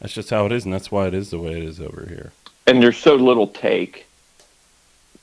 that's 0.00 0.12
just 0.14 0.30
how 0.30 0.46
it 0.46 0.52
is, 0.52 0.64
and 0.64 0.72
that's 0.72 0.90
why 0.90 1.06
it 1.06 1.14
is 1.14 1.30
the 1.30 1.38
way 1.38 1.52
it 1.52 1.62
is 1.62 1.80
over 1.80 2.06
here. 2.08 2.32
and 2.66 2.82
there's 2.82 2.98
so 2.98 3.14
little 3.14 3.46
take. 3.46 4.06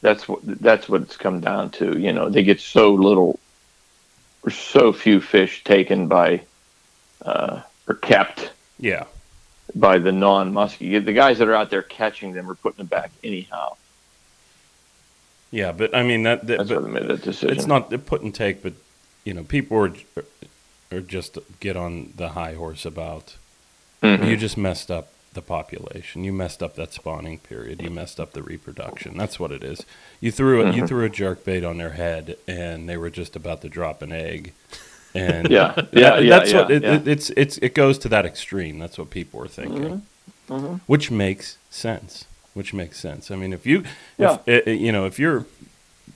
That's 0.01 0.27
what 0.27 0.39
that's 0.43 0.87
what 0.89 1.01
it's 1.03 1.17
come 1.17 1.39
down 1.41 1.69
to. 1.71 1.97
You 1.99 2.11
know, 2.13 2.29
they 2.29 2.43
get 2.43 2.59
so 2.59 2.93
little, 2.93 3.39
or 4.43 4.51
so 4.51 4.91
few 4.93 5.19
fish 5.21 5.63
taken 5.63 6.07
by, 6.07 6.41
uh, 7.23 7.61
or 7.87 7.95
kept 7.95 8.51
Yeah, 8.79 9.05
by 9.75 9.97
the 9.99 10.11
non-muskie. 10.11 11.03
The 11.03 11.13
guys 11.13 11.37
that 11.39 11.47
are 11.47 11.55
out 11.55 11.69
there 11.69 11.81
catching 11.83 12.33
them 12.33 12.49
are 12.49 12.55
putting 12.55 12.77
them 12.77 12.87
back 12.87 13.11
anyhow. 13.23 13.75
yeah, 15.51 15.71
but 15.71 15.95
I 15.95 16.03
mean 16.03 16.23
that. 16.23 16.45
that 16.47 16.57
That's 16.59 16.69
but 16.69 16.81
what 16.81 16.91
made 16.91 17.07
that 17.07 17.21
decision. 17.21 17.55
it's 17.55 17.65
not 17.67 17.89
the 17.89 17.97
put 17.97 18.21
and 18.21 18.33
take, 18.33 18.61
but 18.63 18.73
you 19.23 19.33
know, 19.33 19.43
people 19.43 19.77
are 19.77 19.93
are 20.91 21.01
just 21.01 21.37
get 21.59 21.75
on 21.75 22.13
the 22.15 22.29
high 22.29 22.53
horse 22.53 22.85
about 22.85 23.37
Mhm. 24.03 24.27
you 24.29 24.37
just 24.37 24.57
messed 24.57 24.91
up 24.91 25.09
the 25.33 25.41
population. 25.41 26.23
You 26.23 26.31
messed 26.31 26.61
up 26.63 26.75
that 26.75 26.93
spawning 26.93 27.39
period. 27.39 27.81
You 27.81 27.89
messed 27.89 28.19
up 28.19 28.33
the 28.33 28.43
reproduction. 28.43 29.17
That's 29.17 29.39
what 29.39 29.51
it 29.51 29.63
is. 29.63 29.83
You 30.21 30.31
threw 30.31 30.65
a, 30.65 30.71
you 30.71 30.85
threw 30.87 31.03
a 31.03 31.09
jerk 31.09 31.43
bait 31.43 31.63
on 31.63 31.77
their 31.77 31.91
head, 31.91 32.37
and 32.47 32.87
they 32.87 32.97
were 32.97 33.09
just 33.09 33.35
about 33.35 33.61
to 33.63 33.69
drop 33.69 34.01
an 34.01 34.11
egg. 34.11 34.53
And 35.15 35.49
Yeah, 35.49 35.73
yeah, 35.93 36.19
yeah, 36.19 36.29
that's 36.39 36.51
yeah, 36.51 36.61
what 36.61 36.71
it, 36.71 36.83
yeah. 36.83 36.95
it, 36.95 37.07
it's 37.07 37.29
it's 37.31 37.57
it 37.59 37.73
goes 37.73 37.97
to 37.99 38.09
that 38.09 38.25
extreme. 38.25 38.77
That's 38.79 38.97
what 38.97 39.09
people 39.09 39.41
are 39.43 39.47
thinking, 39.47 40.01
Mhm. 40.49 40.81
which 40.87 41.09
makes 41.09 41.57
sense. 41.69 42.25
Which 42.53 42.73
makes 42.73 42.99
sense. 42.99 43.31
I 43.31 43.35
mean, 43.35 43.51
if 43.53 43.65
you, 43.65 43.83
Yeah. 44.17 44.37
if, 44.45 44.67
you 44.67 44.91
know, 44.91 45.05
if 45.05 45.19
you're, 45.19 45.45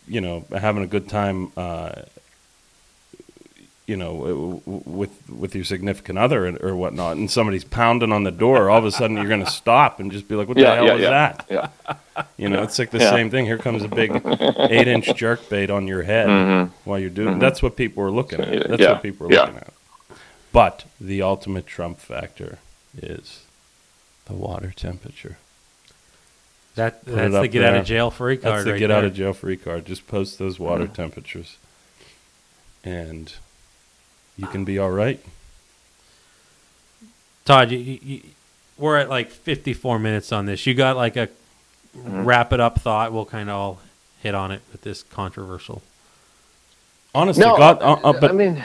you 0.07 0.21
know, 0.21 0.45
having 0.57 0.83
a 0.83 0.87
good 0.87 1.09
time, 1.09 1.51
uh, 1.57 2.03
you 3.89 3.97
know, 3.97 4.13
w- 4.17 4.61
w- 4.65 4.83
with 4.85 5.29
with 5.29 5.55
your 5.55 5.63
significant 5.63 6.17
other 6.19 6.55
or 6.61 6.75
whatnot, 6.75 7.17
and 7.17 7.29
somebody's 7.31 7.63
pounding 7.63 8.11
on 8.11 8.23
the 8.23 8.31
door, 8.31 8.69
all 8.69 8.77
of 8.77 8.85
a 8.85 8.91
sudden 8.91 9.17
you're 9.17 9.27
going 9.27 9.43
to 9.49 9.51
stop 9.51 9.99
and 9.99 10.11
just 10.11 10.27
be 10.27 10.35
like, 10.35 10.47
"What 10.47 10.55
the 10.57 10.63
Yeah, 10.63 10.75
hell 10.75 10.85
yeah, 10.85 10.93
was 10.93 11.01
yeah. 11.01 11.09
that?" 11.09 11.45
Yeah. 11.49 12.25
You 12.37 12.49
know, 12.49 12.61
it's 12.63 12.77
like 12.77 12.91
the 12.91 12.99
Yeah. 12.99 13.09
same 13.11 13.29
thing. 13.31 13.45
Here 13.45 13.57
comes 13.57 13.83
a 13.83 13.87
big 13.87 14.11
eight 14.25 14.87
inch 14.87 15.13
jerk 15.21 15.49
bait 15.49 15.69
on 15.69 15.87
your 15.87 16.03
head 16.03 16.27
Mhm. 16.27 16.71
while 16.85 16.99
you're 16.99 17.09
doing. 17.09 17.39
That's 17.39 17.61
what 17.63 17.75
people 17.75 18.03
are 18.03 18.11
looking 18.11 18.39
at. 18.41 18.67
That's 18.69 18.81
yeah, 18.81 18.91
what 18.93 19.01
people 19.01 19.27
are 19.27 19.31
yeah. 19.33 19.41
looking 19.41 19.57
at. 19.57 19.73
But 20.51 20.85
the 21.01 21.21
ultimate 21.21 21.65
trump 21.67 21.99
factor 21.99 22.57
is 23.01 23.43
the 24.25 24.33
water 24.33 24.71
temperature. 24.75 25.37
That 26.75 27.03
Put 27.05 27.15
that's 27.15 27.27
it 27.27 27.31
the 27.31 27.39
up 27.41 27.51
get 27.51 27.63
out 27.63 27.75
of 27.75 27.85
jail 27.85 28.09
free 28.11 28.37
card. 28.37 28.53
That's 28.53 28.63
the 28.65 28.71
right 28.73 28.79
get 28.79 28.87
there. 28.87 28.97
out 28.97 29.03
of 29.05 29.13
jail 29.13 29.33
free 29.33 29.57
card. 29.57 29.85
Just 29.85 30.07
post 30.07 30.37
those 30.39 30.59
water 30.59 30.85
Mm-hmm. 30.85 30.93
temperatures, 30.93 31.57
and 32.83 33.33
you 34.39 34.47
can 34.47 34.63
be 34.63 34.79
all 34.79 34.91
right. 34.91 35.19
Todd, 37.45 37.71
you, 37.71 37.77
you, 37.77 37.99
you, 38.01 38.21
we're 38.77 38.97
at 38.97 39.09
like 39.09 39.31
54 39.31 39.99
minutes 39.99 40.31
on 40.31 40.45
this. 40.45 40.65
You 40.65 40.73
got 40.73 40.95
like 40.95 41.17
a 41.17 41.29
wrap 41.93 42.53
it 42.53 42.59
up 42.59 42.79
thought? 42.79 43.11
We'll 43.11 43.25
kind 43.25 43.49
of 43.49 43.55
all 43.55 43.79
hit 44.21 44.35
on 44.35 44.51
it 44.51 44.61
with 44.71 44.81
this 44.81 45.03
controversial. 45.03 45.81
Honestly, 47.13 47.43
No, 47.43 47.57
God, 47.57 47.81
uh, 47.81 47.93
uh, 48.03 48.13
but 48.13 48.31
I 48.31 48.33
mean, 48.33 48.63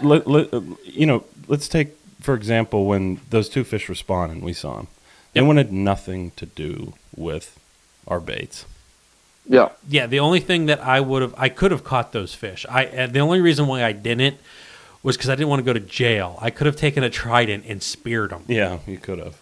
let, 0.00 0.26
let, 0.26 0.52
you 0.84 1.06
know, 1.06 1.24
let's 1.48 1.68
take 1.68 1.96
for 2.20 2.34
example 2.34 2.86
when 2.86 3.20
those 3.30 3.48
two 3.48 3.64
fish 3.64 3.88
were 3.88 3.94
spawning, 3.94 4.40
we 4.40 4.52
saw 4.52 4.76
them. 4.76 4.86
They 5.32 5.40
wanted 5.40 5.72
nothing 5.72 6.30
to 6.36 6.46
do 6.46 6.94
with 7.16 7.58
our 8.06 8.20
baits. 8.20 8.64
yeah. 9.48 9.70
Yeah, 9.88 10.06
the 10.06 10.20
only 10.20 10.40
thing 10.40 10.66
that 10.66 10.80
I 10.80 11.00
would 11.00 11.22
have, 11.22 11.34
I 11.36 11.48
could 11.48 11.70
have 11.72 11.84
caught 11.84 12.12
those 12.12 12.34
fish. 12.34 12.64
I 12.68 12.84
and 12.84 13.12
the 13.12 13.20
only 13.20 13.40
reason 13.40 13.66
why 13.66 13.84
I 13.84 13.92
didn't 13.92 14.38
was 15.02 15.16
because 15.16 15.30
I 15.30 15.34
didn't 15.34 15.48
want 15.48 15.60
to 15.60 15.64
go 15.64 15.72
to 15.72 15.80
jail. 15.80 16.38
I 16.40 16.50
could 16.50 16.66
have 16.66 16.76
taken 16.76 17.02
a 17.02 17.10
trident 17.10 17.64
and 17.66 17.82
speared 17.82 18.30
them. 18.30 18.44
Yeah, 18.48 18.78
you 18.86 18.98
could 18.98 19.18
have. 19.18 19.36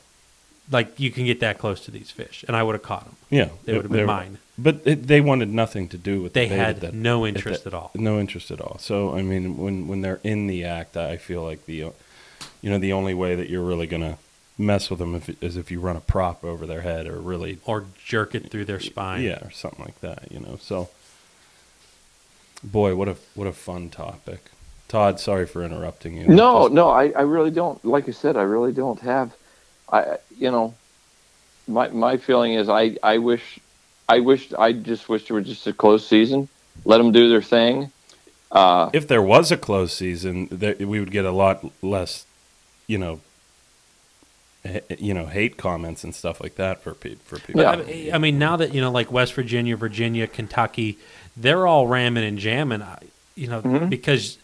Like 0.71 1.01
you 1.01 1.11
can 1.11 1.25
get 1.25 1.41
that 1.41 1.59
close 1.59 1.83
to 1.87 1.91
these 1.91 2.11
fish, 2.11 2.45
and 2.47 2.55
I 2.57 2.63
would 2.63 2.75
have 2.75 2.83
caught 2.83 3.05
them. 3.07 3.17
Yeah, 3.31 3.49
They 3.65 3.73
would 3.73 3.83
have 3.83 3.93
been 3.93 4.07
mine. 4.07 4.39
But 4.59 4.81
it, 4.85 5.07
they 5.07 5.21
wanted 5.21 5.49
nothing 5.51 5.89
to 5.91 5.97
do 5.99 6.21
with. 6.23 6.33
the 6.35 6.41
They 6.41 6.49
bait 6.49 6.57
had 6.57 6.81
that- 6.81 6.93
no 6.95 7.25
at 7.25 7.29
interest 7.37 7.65
that- 7.65 7.73
at 7.73 7.75
all. 7.79 7.91
No 7.95 8.19
interest 8.21 8.51
at 8.51 8.61
all. 8.61 8.77
So 8.79 9.15
I 9.17 9.23
mean, 9.23 9.57
when 9.57 9.89
when 9.89 10.03
they're 10.03 10.21
in 10.25 10.47
the 10.47 10.65
act, 10.65 10.97
I 10.97 11.17
feel 11.17 11.43
like 11.43 11.65
the, 11.67 11.75
you 11.75 11.93
know, 12.71 12.79
the 12.79 12.93
only 12.93 13.15
way 13.15 13.35
that 13.35 13.49
you're 13.49 13.63
really 13.65 13.87
gonna 13.87 14.19
mess 14.59 14.91
with 14.91 14.99
them 14.99 15.15
if, 15.15 15.43
is 15.43 15.57
if 15.57 15.71
you 15.71 15.81
run 15.81 15.97
a 15.97 16.01
prop 16.01 16.45
over 16.45 16.67
their 16.67 16.81
head 16.83 17.07
or 17.07 17.19
really, 17.21 17.59
Or 17.65 17.85
jerk 18.05 18.35
it 18.35 18.51
through 18.51 18.65
their 18.67 18.81
spine. 18.81 19.23
yeah, 19.23 19.39
or 19.47 19.51
something 19.53 19.85
like 19.85 20.01
that. 20.01 20.31
You 20.31 20.41
know, 20.41 20.59
so. 20.61 20.89
Boy, 22.65 22.95
what 22.97 23.09
a 23.09 23.17
what 23.35 23.47
a 23.47 23.53
fun 23.53 23.89
topic, 23.89 24.51
Todd. 24.89 25.21
Sorry 25.21 25.47
for 25.47 25.63
interrupting 25.63 26.17
you. 26.17 26.27
No, 26.29 26.65
Just- 26.65 26.73
no, 26.75 26.89
I, 26.91 27.11
I 27.11 27.23
really 27.23 27.51
don't. 27.51 27.83
Like 27.85 28.09
I 28.09 28.13
said, 28.13 28.37
I 28.37 28.43
really 28.43 28.73
don't 28.73 29.01
have. 29.01 29.33
I, 29.93 30.17
you 30.37 30.51
know, 30.51 30.75
my 31.67 31.89
my 31.89 32.17
feeling 32.17 32.55
is 32.55 32.69
I 32.69 32.97
I 33.03 33.19
wish, 33.19 33.59
I 34.09 34.21
wish 34.21 34.53
I 34.59 34.73
just 34.73 35.09
wish 35.09 35.29
there 35.29 35.35
were 35.35 35.41
just 35.43 35.67
a 35.67 35.73
closed 35.73 36.07
season. 36.09 36.49
Let 36.85 36.99
them 36.99 37.13
do 37.13 37.29
their 37.29 37.43
thing. 37.43 37.91
Uh, 38.51 38.89
if 38.95 39.07
there 39.09 39.21
was 39.23 39.51
a 39.53 39.57
closed 39.59 39.93
season, 39.93 40.49
there, 40.51 40.75
we 40.79 41.01
would 41.01 41.11
get 41.11 41.27
a 41.27 41.31
lot 41.33 41.65
less, 41.83 42.25
you 42.87 42.97
know, 42.97 43.21
you 44.99 45.13
know, 45.15 45.27
hate 45.27 45.57
comments 45.57 46.05
and 46.05 46.15
stuff 46.15 46.41
like 46.41 46.57
that 46.57 46.83
for 46.83 46.95
pe- 46.95 47.15
for 47.17 47.39
people. 47.39 47.61
Yeah. 47.63 48.15
I 48.15 48.19
mean- 48.19 48.39
now 48.39 48.57
that 48.57 48.75
you 48.75 48.81
know, 48.81 48.91
like 48.91 49.11
West 49.13 49.35
Virginia, 49.35 49.77
Virginia, 49.77 50.27
Kentucky, 50.27 50.99
they're 51.37 51.67
all 51.67 51.87
ramming 51.87 52.25
and 52.25 52.39
jamming. 52.39 52.83
I- 52.83 53.03
You 53.37 53.47
know, 53.47 53.63
Mhm. 53.63 53.89
because 53.89 54.37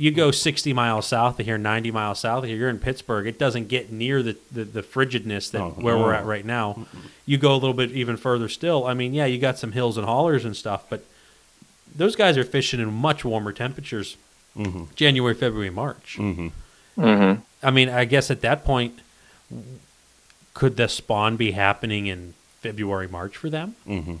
you 0.00 0.10
go 0.12 0.30
sixty 0.30 0.72
miles 0.72 1.06
south 1.08 1.38
of 1.40 1.44
here, 1.44 1.58
ninety 1.58 1.90
miles 1.90 2.20
south 2.20 2.44
of 2.44 2.48
here, 2.48 2.56
you're 2.56 2.68
in 2.70 2.78
Pittsburgh. 2.78 3.26
It 3.26 3.38
doesn't 3.38 3.68
get 3.68 3.90
near 3.92 4.22
the 4.22 4.36
the, 4.52 4.64
the 4.64 4.82
frigidness 4.82 5.50
that 5.50 5.60
Oh, 5.60 5.70
where 5.72 5.96
we're 5.98 6.14
at 6.14 6.24
right 6.24 6.44
now. 6.46 6.86
You 7.26 7.36
go 7.36 7.52
a 7.52 7.58
little 7.58 7.74
bit 7.74 7.90
even 7.90 8.16
further 8.16 8.48
still. 8.48 8.86
I 8.86 8.94
mean, 8.94 9.12
yeah, 9.12 9.26
you 9.26 9.38
got 9.38 9.58
some 9.58 9.72
hills 9.72 9.96
and 9.98 10.06
hollers 10.06 10.44
and 10.44 10.56
stuff, 10.56 10.84
but 10.88 11.04
those 11.94 12.14
guys 12.16 12.38
are 12.38 12.44
fishing 12.44 12.80
in 12.80 12.92
much 12.92 13.24
warmer 13.24 13.52
temperatures, 13.52 14.16
hmm 14.54 14.84
January, 14.94 15.34
February, 15.34 15.70
March. 15.70 16.14
hmm 16.16 16.48
mhm. 16.96 17.42
I 17.62 17.70
mean, 17.72 17.88
I 17.88 18.04
guess 18.04 18.30
at 18.30 18.40
that 18.42 18.64
point, 18.64 19.00
could 20.54 20.76
the 20.76 20.88
spawn 20.88 21.36
be 21.36 21.52
happening 21.52 22.06
in 22.06 22.34
February, 22.60 23.08
March 23.08 23.36
for 23.36 23.50
them? 23.50 23.74
hmm 23.84 24.16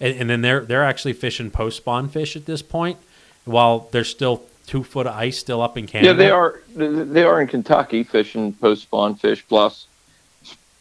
And, 0.00 0.20
and 0.20 0.30
then 0.30 0.40
they're 0.42 0.60
they're 0.64 0.84
actually 0.84 1.12
fishing 1.14 1.50
post 1.50 1.76
spawn 1.78 2.08
fish 2.08 2.34
at 2.36 2.46
this 2.46 2.62
point, 2.62 2.98
while 3.44 3.88
they're 3.92 4.04
still 4.04 4.42
two 4.66 4.82
foot 4.82 5.06
of 5.06 5.14
ice 5.14 5.38
still 5.38 5.62
up 5.62 5.78
in 5.78 5.86
Canada. 5.86 6.08
Yeah, 6.10 6.16
they 6.16 6.30
are. 6.30 6.60
They 6.74 7.22
are 7.22 7.40
in 7.40 7.48
Kentucky 7.48 8.02
fishing 8.02 8.52
post 8.52 8.82
spawn 8.82 9.14
fish 9.14 9.44
plus 9.48 9.86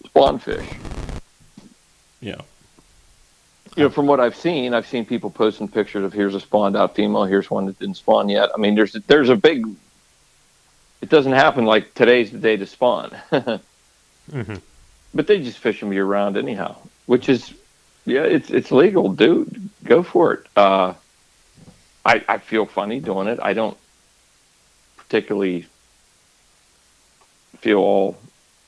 spawn 0.05 0.39
fish. 0.39 0.67
Yeah. 2.21 2.41
You 3.75 3.83
know, 3.83 3.89
from 3.89 4.07
what 4.07 4.19
I've 4.21 4.35
seen, 4.35 4.73
I've 4.73 4.87
seen 4.87 5.05
people 5.05 5.29
posting 5.29 5.67
pictures 5.67 6.05
of 6.05 6.13
here's 6.13 6.33
a 6.33 6.39
spawned 6.39 6.77
out 6.77 6.95
female, 6.95 7.25
here's 7.25 7.51
one 7.51 7.65
that 7.65 7.77
didn't 7.77 7.97
spawn 7.97 8.29
yet. 8.29 8.49
I 8.55 8.57
mean, 8.57 8.73
there's 8.75 8.93
there's 8.93 9.29
a 9.29 9.35
big. 9.35 9.65
It 11.01 11.09
doesn't 11.09 11.33
happen 11.33 11.65
like 11.65 11.93
today's 11.93 12.31
the 12.31 12.39
day 12.39 12.57
to 12.57 12.65
spawn, 12.65 13.11
Mhm. 14.31 14.61
but 15.13 15.27
they 15.27 15.39
just 15.41 15.59
fish 15.59 15.79
them 15.81 15.93
year 15.93 16.05
round 16.05 16.35
anyhow, 16.37 16.77
which 17.05 17.29
is, 17.29 17.53
yeah, 18.05 18.21
it's 18.23 18.49
it's 18.49 18.71
legal, 18.71 19.09
dude. 19.09 19.69
Go 19.83 20.01
for 20.01 20.33
it. 20.33 20.45
Uh, 20.55 20.93
I 22.05 22.23
I 22.27 22.37
feel 22.37 22.65
funny 22.65 22.99
doing 22.99 23.27
it. 23.27 23.39
I 23.41 23.53
don't 23.53 23.77
particularly 24.97 25.65
feel 27.59 27.79
all 27.79 28.17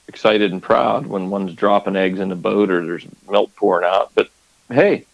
excited 0.07 0.51
and 0.51 0.61
proud 0.63 1.05
when 1.05 1.29
one's 1.29 1.53
dropping 1.53 1.95
eggs 1.95 2.19
in 2.19 2.29
the 2.29 2.35
boat 2.35 2.69
or 2.71 2.85
there's 2.85 3.05
milk 3.29 3.53
pouring 3.55 3.85
out, 3.85 4.11
but 4.15 4.29
hey, 4.71 5.05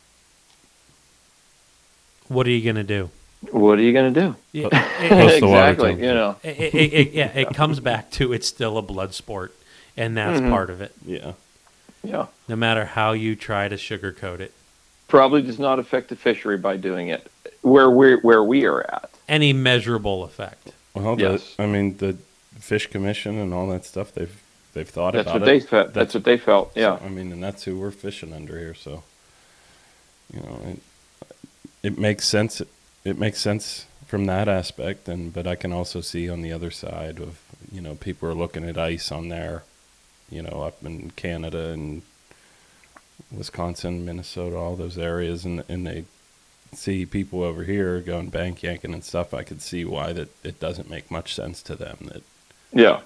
What 2.28 2.47
are 2.47 2.51
you 2.51 2.63
gonna 2.63 2.84
do? 2.84 3.09
what 3.51 3.78
are 3.78 3.82
you 3.82 3.91
going 3.91 4.13
to 4.13 4.21
do? 4.21 4.36
Yeah, 4.53 4.69
Post 4.69 5.36
exactly. 5.43 5.91
You 5.95 6.13
know, 6.13 6.38
it, 6.43 6.57
it, 6.59 6.74
it, 6.76 6.93
it- 6.93 7.11
yeah, 7.11 7.26
it 7.38 7.49
comes 7.53 7.82
back 7.82 8.09
to 8.11 8.32
it's 8.32 8.47
still 8.47 8.78
a 8.78 8.82
blood 8.82 9.13
sport, 9.13 9.53
and 9.97 10.15
that's 10.15 10.39
Mhm. 10.39 10.49
part 10.49 10.69
of 10.69 10.80
it. 10.80 10.93
Yeah. 11.05 11.34
yeah. 12.05 12.28
No 12.47 12.55
matter 12.55 12.86
how 12.86 13.11
you 13.11 13.36
try 13.36 13.67
to 13.67 13.76
sugarcoat 13.76 14.39
it, 14.39 14.53
Probably 15.09 15.41
does 15.41 15.59
not 15.59 15.78
affect 15.78 16.07
the 16.07 16.15
fishery 16.15 16.57
by 16.57 16.78
doing 16.78 17.09
it 17.09 17.30
where 17.64 17.89
we 17.89 18.16
where 18.18 18.43
we 18.43 18.66
are 18.66 18.82
at. 18.82 19.09
any 19.28 19.53
measurable 19.53 20.24
effect. 20.24 20.72
Well, 20.93 21.20
Yes. 21.20 21.55
the, 21.55 21.64
I 21.64 21.66
mean, 21.68 21.97
the 21.97 22.18
Fish 22.59 22.88
Commission 22.88 23.38
and 23.39 23.53
all 23.53 23.68
that 23.70 23.84
stuff, 23.86 24.14
they've 24.14 24.41
they've 24.74 24.88
thought 24.88 25.14
That's 25.14 25.28
about 25.28 25.41
what 25.41 25.49
it. 25.49 25.51
they 25.51 25.59
felt. 25.59 25.93
That's 25.93 26.14
what 26.14 26.24
they 26.24 26.38
felt. 26.38 26.72
Yeah. 26.76 26.99
So, 26.99 27.05
I 27.05 27.09
mean, 27.09 27.32
and 27.32 27.43
that's 27.43 27.64
who 27.64 27.78
we're 27.80 27.91
fishing 27.91 28.32
under 28.34 28.57
here. 28.59 28.74
So, 28.76 29.03
you 30.34 30.39
know, 30.41 30.59
it, 30.68 30.80
it 31.82 31.97
makes 31.97 32.28
sense. 32.28 32.61
It 33.03 33.18
makes 33.18 33.39
sense 33.39 33.86
from 34.07 34.26
that 34.28 34.47
aspect, 34.47 35.07
and 35.09 35.34
but 35.34 35.47
I 35.47 35.55
can 35.55 35.74
also 35.74 35.99
see 36.01 36.30
on 36.30 36.41
the 36.41 36.51
other 36.53 36.72
side 36.72 37.20
of 37.20 37.39
you 37.72 37.82
know 37.82 37.95
people 37.95 38.30
are 38.30 38.36
looking 38.36 38.68
at 38.70 38.78
ice 38.78 39.11
on 39.11 39.30
there, 39.30 39.64
you 40.30 40.41
know, 40.43 40.61
up 40.61 40.84
in 40.86 41.11
Canada 41.16 41.70
and 41.72 42.01
Wisconsin, 43.32 44.05
Minnesota, 44.05 44.55
all 44.55 44.76
those 44.76 44.97
areas, 44.97 45.43
and 45.45 45.64
and 45.68 45.86
they 45.88 46.05
see 46.78 47.05
people 47.05 47.43
over 47.43 47.63
here 47.63 47.99
going 47.99 48.30
bank 48.30 48.63
yanking 48.63 48.93
and 48.93 49.03
stuff. 49.03 49.34
I 49.34 49.43
could 49.43 49.61
see 49.61 49.86
why 49.86 50.13
that 50.13 50.30
it 50.43 50.59
doesn't 50.59 50.89
make 50.89 51.11
much 51.11 51.34
sense 51.34 51.61
to 51.63 51.76
them 51.76 51.97
that 52.11 52.24
Yeah. 52.71 53.01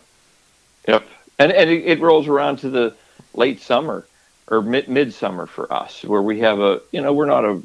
Yep. 0.87 1.07
And 1.39 1.51
and 1.51 1.69
it, 1.69 1.85
it 1.85 1.99
rolls 1.99 2.27
around 2.27 2.57
to 2.59 2.69
the 2.69 2.95
late 3.33 3.61
summer 3.61 4.05
or 4.47 4.61
mid 4.61 4.87
midsummer 4.87 5.45
for 5.45 5.71
us, 5.71 6.03
where 6.03 6.21
we 6.21 6.39
have 6.39 6.59
a 6.59 6.81
you 6.91 7.01
know 7.01 7.13
we're 7.13 7.25
not 7.25 7.45
a 7.45 7.61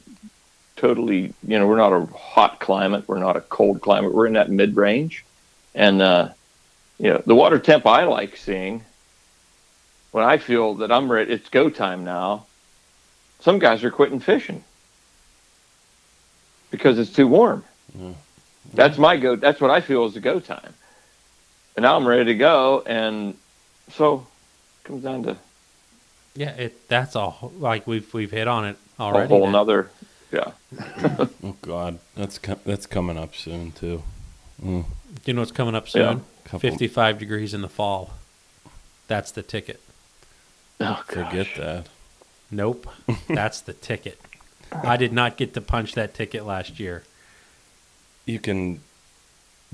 totally 0.77 1.33
you 1.47 1.59
know 1.59 1.67
we're 1.67 1.77
not 1.77 1.93
a 1.93 2.07
hot 2.15 2.61
climate, 2.61 3.05
we're 3.07 3.19
not 3.19 3.37
a 3.37 3.41
cold 3.43 3.81
climate, 3.81 4.13
we're 4.13 4.27
in 4.27 4.33
that 4.35 4.51
mid 4.51 4.77
range, 4.77 5.25
and 5.75 6.03
uh, 6.03 6.29
you 6.99 7.11
know 7.11 7.23
the 7.25 7.35
water 7.35 7.59
temp 7.59 7.87
I 7.87 8.05
like 8.05 8.37
seeing 8.37 8.85
when 10.11 10.25
I 10.25 10.39
feel 10.39 10.75
that 10.75 10.93
I'm 10.93 11.11
ready, 11.11 11.33
it's 11.33 11.49
go 11.49 11.71
time 11.71 12.05
now. 12.05 12.47
Some 13.41 13.59
guys 13.59 13.83
are 13.83 13.91
quitting 13.91 14.21
fishing 14.21 14.63
because 16.73 16.99
it's 16.99 17.13
too 17.13 17.29
warm. 17.29 17.63
Yeah. 17.97 18.13
That's 18.75 18.99
my 18.99 19.17
go. 19.17 19.37
That's 19.37 19.61
what 19.61 19.71
I 19.71 19.81
feel 19.81 20.05
is 20.07 20.15
the 20.15 20.21
go 20.21 20.41
time. 20.41 20.75
And 21.77 21.85
now 21.85 21.97
I'm 21.97 22.07
ready 22.09 22.25
to 22.25 22.35
go, 22.35 22.83
and 22.87 23.37
so 23.93 24.27
it 24.81 24.89
comes 24.89 25.05
down 25.05 25.23
to 25.25 25.37
Yeah, 26.35 26.51
it 26.51 26.89
that's 26.89 27.15
all. 27.15 27.53
Like 27.59 27.87
we've 27.87 28.13
we've 28.13 28.31
hit 28.33 28.49
on 28.49 28.65
it 28.65 28.77
already. 28.99 29.27
a 29.27 29.29
whole 29.29 29.43
then. 29.45 29.53
nother. 29.53 29.91
Yeah. 30.33 30.53
oh 31.45 31.57
god, 31.63 31.99
that's 32.17 32.39
co- 32.39 32.59
that's 32.67 32.87
coming 32.87 33.17
up 33.19 33.35
soon 33.37 33.73
too. 33.73 34.03
Mm, 34.63 34.85
Do 34.85 35.21
you 35.27 35.35
know 35.35 35.43
what's 35.43 35.53
coming 35.53 35.75
up 35.75 35.87
Yeah. 35.95 36.11
soon? 36.13 36.25
couple- 36.45 36.61
Fifty-five 36.61 37.19
degrees 37.19 37.53
in 37.55 37.61
the 37.63 37.69
fall. 37.69 38.11
That's 39.09 39.31
the 39.31 39.43
ticket. 39.43 39.81
Oh, 40.81 41.03
Forget 41.07 41.49
that. 41.59 41.87
Nope, 42.51 42.87
that's 43.29 43.61
the 43.61 43.73
ticket. 43.73 44.19
I 44.85 44.97
did 44.97 45.13
not 45.13 45.37
get 45.37 45.55
to 45.55 45.61
punch 45.61 45.95
that 45.95 46.15
ticket 46.15 46.47
last 46.47 46.81
year. 46.81 47.03
You 48.27 48.39
can 48.39 48.81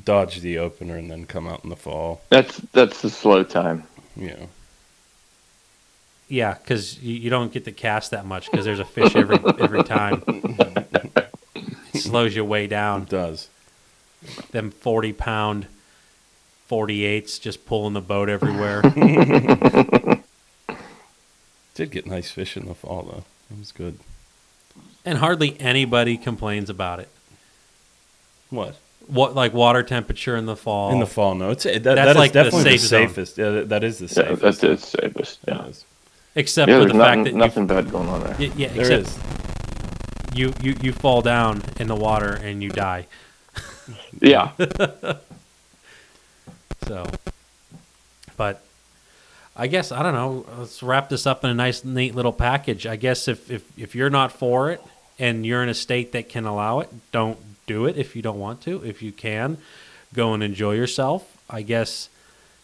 dodge 0.03 0.41
the 0.41 0.59
opener 0.59 0.97
and 0.97 1.11
then 1.11 1.27
come 1.27 1.47
out 1.47 1.65
in 1.65 1.71
the 1.71 1.77
fall. 1.77 2.23
That's 2.31 2.57
that's 2.73 3.03
the 3.03 3.11
slow 3.11 3.45
time. 3.45 3.85
Yeah. 4.17 4.47
Yeah, 6.29 6.55
because 6.55 7.03
you, 7.03 7.15
you 7.15 7.31
don't 7.31 7.53
get 7.53 7.65
to 7.65 7.73
cast 7.73 8.11
that 8.11 8.27
much 8.27 8.51
because 8.51 8.65
there's 8.65 8.81
a 8.81 8.85
fish 8.85 9.17
every 9.17 9.39
every 9.59 9.83
time. 9.85 10.23
It 11.95 12.03
slows 12.03 12.37
you 12.37 12.45
way 12.45 12.67
down. 12.69 13.03
It 13.03 13.09
does. 13.09 13.49
Them 14.51 14.71
forty 14.71 15.13
pound, 15.13 15.67
forty 16.67 17.05
eights 17.05 17.39
just 17.39 17.67
pulling 17.67 17.95
the 17.95 18.01
boat 18.01 18.29
everywhere. 18.29 18.83
Did 21.75 21.91
get 21.91 22.07
nice 22.07 22.31
fish 22.31 22.57
in 22.57 22.67
the 22.67 22.75
fall 22.75 23.03
though. 23.03 23.25
It 23.51 23.59
was 23.59 23.73
good. 23.73 23.99
And 25.05 25.19
hardly 25.19 25.59
anybody 25.61 26.17
complains 26.17 26.71
about 26.71 27.01
it. 27.01 27.09
What? 28.51 28.77
What 29.07 29.35
like 29.35 29.55
water 29.55 29.83
temperature 29.83 30.37
in 30.37 30.45
the 30.47 30.57
fall? 30.57 30.93
In 30.93 31.01
the 31.01 31.07
fall, 31.07 31.35
no. 31.35 31.51
It's 31.51 31.65
that, 31.65 31.83
That's 31.83 31.97
that 31.97 32.09
is 32.11 32.17
like 32.17 32.33
the 32.33 32.43
definitely 32.45 32.73
the, 32.73 32.79
safe 32.79 32.81
zone. 32.89 33.09
safest. 33.09 33.39
Yeah, 33.39 33.51
that- 33.51 33.69
that 33.71 33.85
is 33.85 33.99
the 33.99 34.05
Yeah, 34.05 34.13
safest. 34.13 34.43
that's 34.43 34.59
the 34.59 34.77
safest. 34.77 35.39
It 35.47 35.49
Yeah. 35.55 35.67
except 36.35 36.69
Yeah, 36.69 36.75
for 36.77 36.81
there's 36.81 36.93
the 36.93 36.99
nothing, 36.99 37.25
fact 37.25 37.33
that 37.33 37.39
nothing 37.39 37.67
bad 37.67 37.91
going 37.91 38.09
on 38.09 38.23
there. 38.25 38.37
you, 38.39 38.49
y- 38.49 38.55
yeah, 38.57 38.69
There 38.69 38.81
except 39.01 39.09
is. 39.09 39.19
you 40.39 40.53
you 40.63 40.77
you 40.83 40.93
fall 40.93 41.23
down 41.23 41.63
in 41.81 41.87
the 41.89 41.97
water 41.97 42.35
and 42.35 42.63
you 42.63 42.69
die. 42.71 43.07
Yeah. 44.21 44.51
So, 46.87 47.07
but 48.39 48.63
I 49.61 49.67
guess 49.67 49.91
I 49.91 50.05
don't 50.05 50.15
know. 50.15 50.47
Let's 50.57 50.83
wrap 50.85 51.09
this 51.09 51.27
up 51.27 51.43
in 51.43 51.51
a 51.51 51.55
nice, 51.55 51.85
neat 51.85 52.15
little 52.15 52.33
package. 52.33 52.87
I 52.87 52.95
guess 52.95 53.27
if 53.27 53.51
if 53.51 53.65
if 53.77 53.95
you're 53.97 54.09
not 54.09 54.31
for 54.31 54.71
it 54.71 54.81
and 55.19 55.45
you're 55.45 55.65
in 55.65 55.69
a 55.69 55.75
state 55.75 56.13
that 56.13 56.29
can 56.29 56.47
allow 56.47 56.79
it, 56.79 56.89
don't 57.11 57.39
do 57.67 57.85
it 57.87 57.97
if 57.97 58.15
you 58.15 58.23
don't 58.23 58.39
want 58.39 58.61
to. 58.63 58.85
If 58.85 59.03
you 59.03 59.11
can, 59.11 59.59
go 60.15 60.33
and 60.33 60.45
enjoy 60.45 60.75
yourself. 60.75 61.37
I 61.51 61.63
guess, 61.63 62.09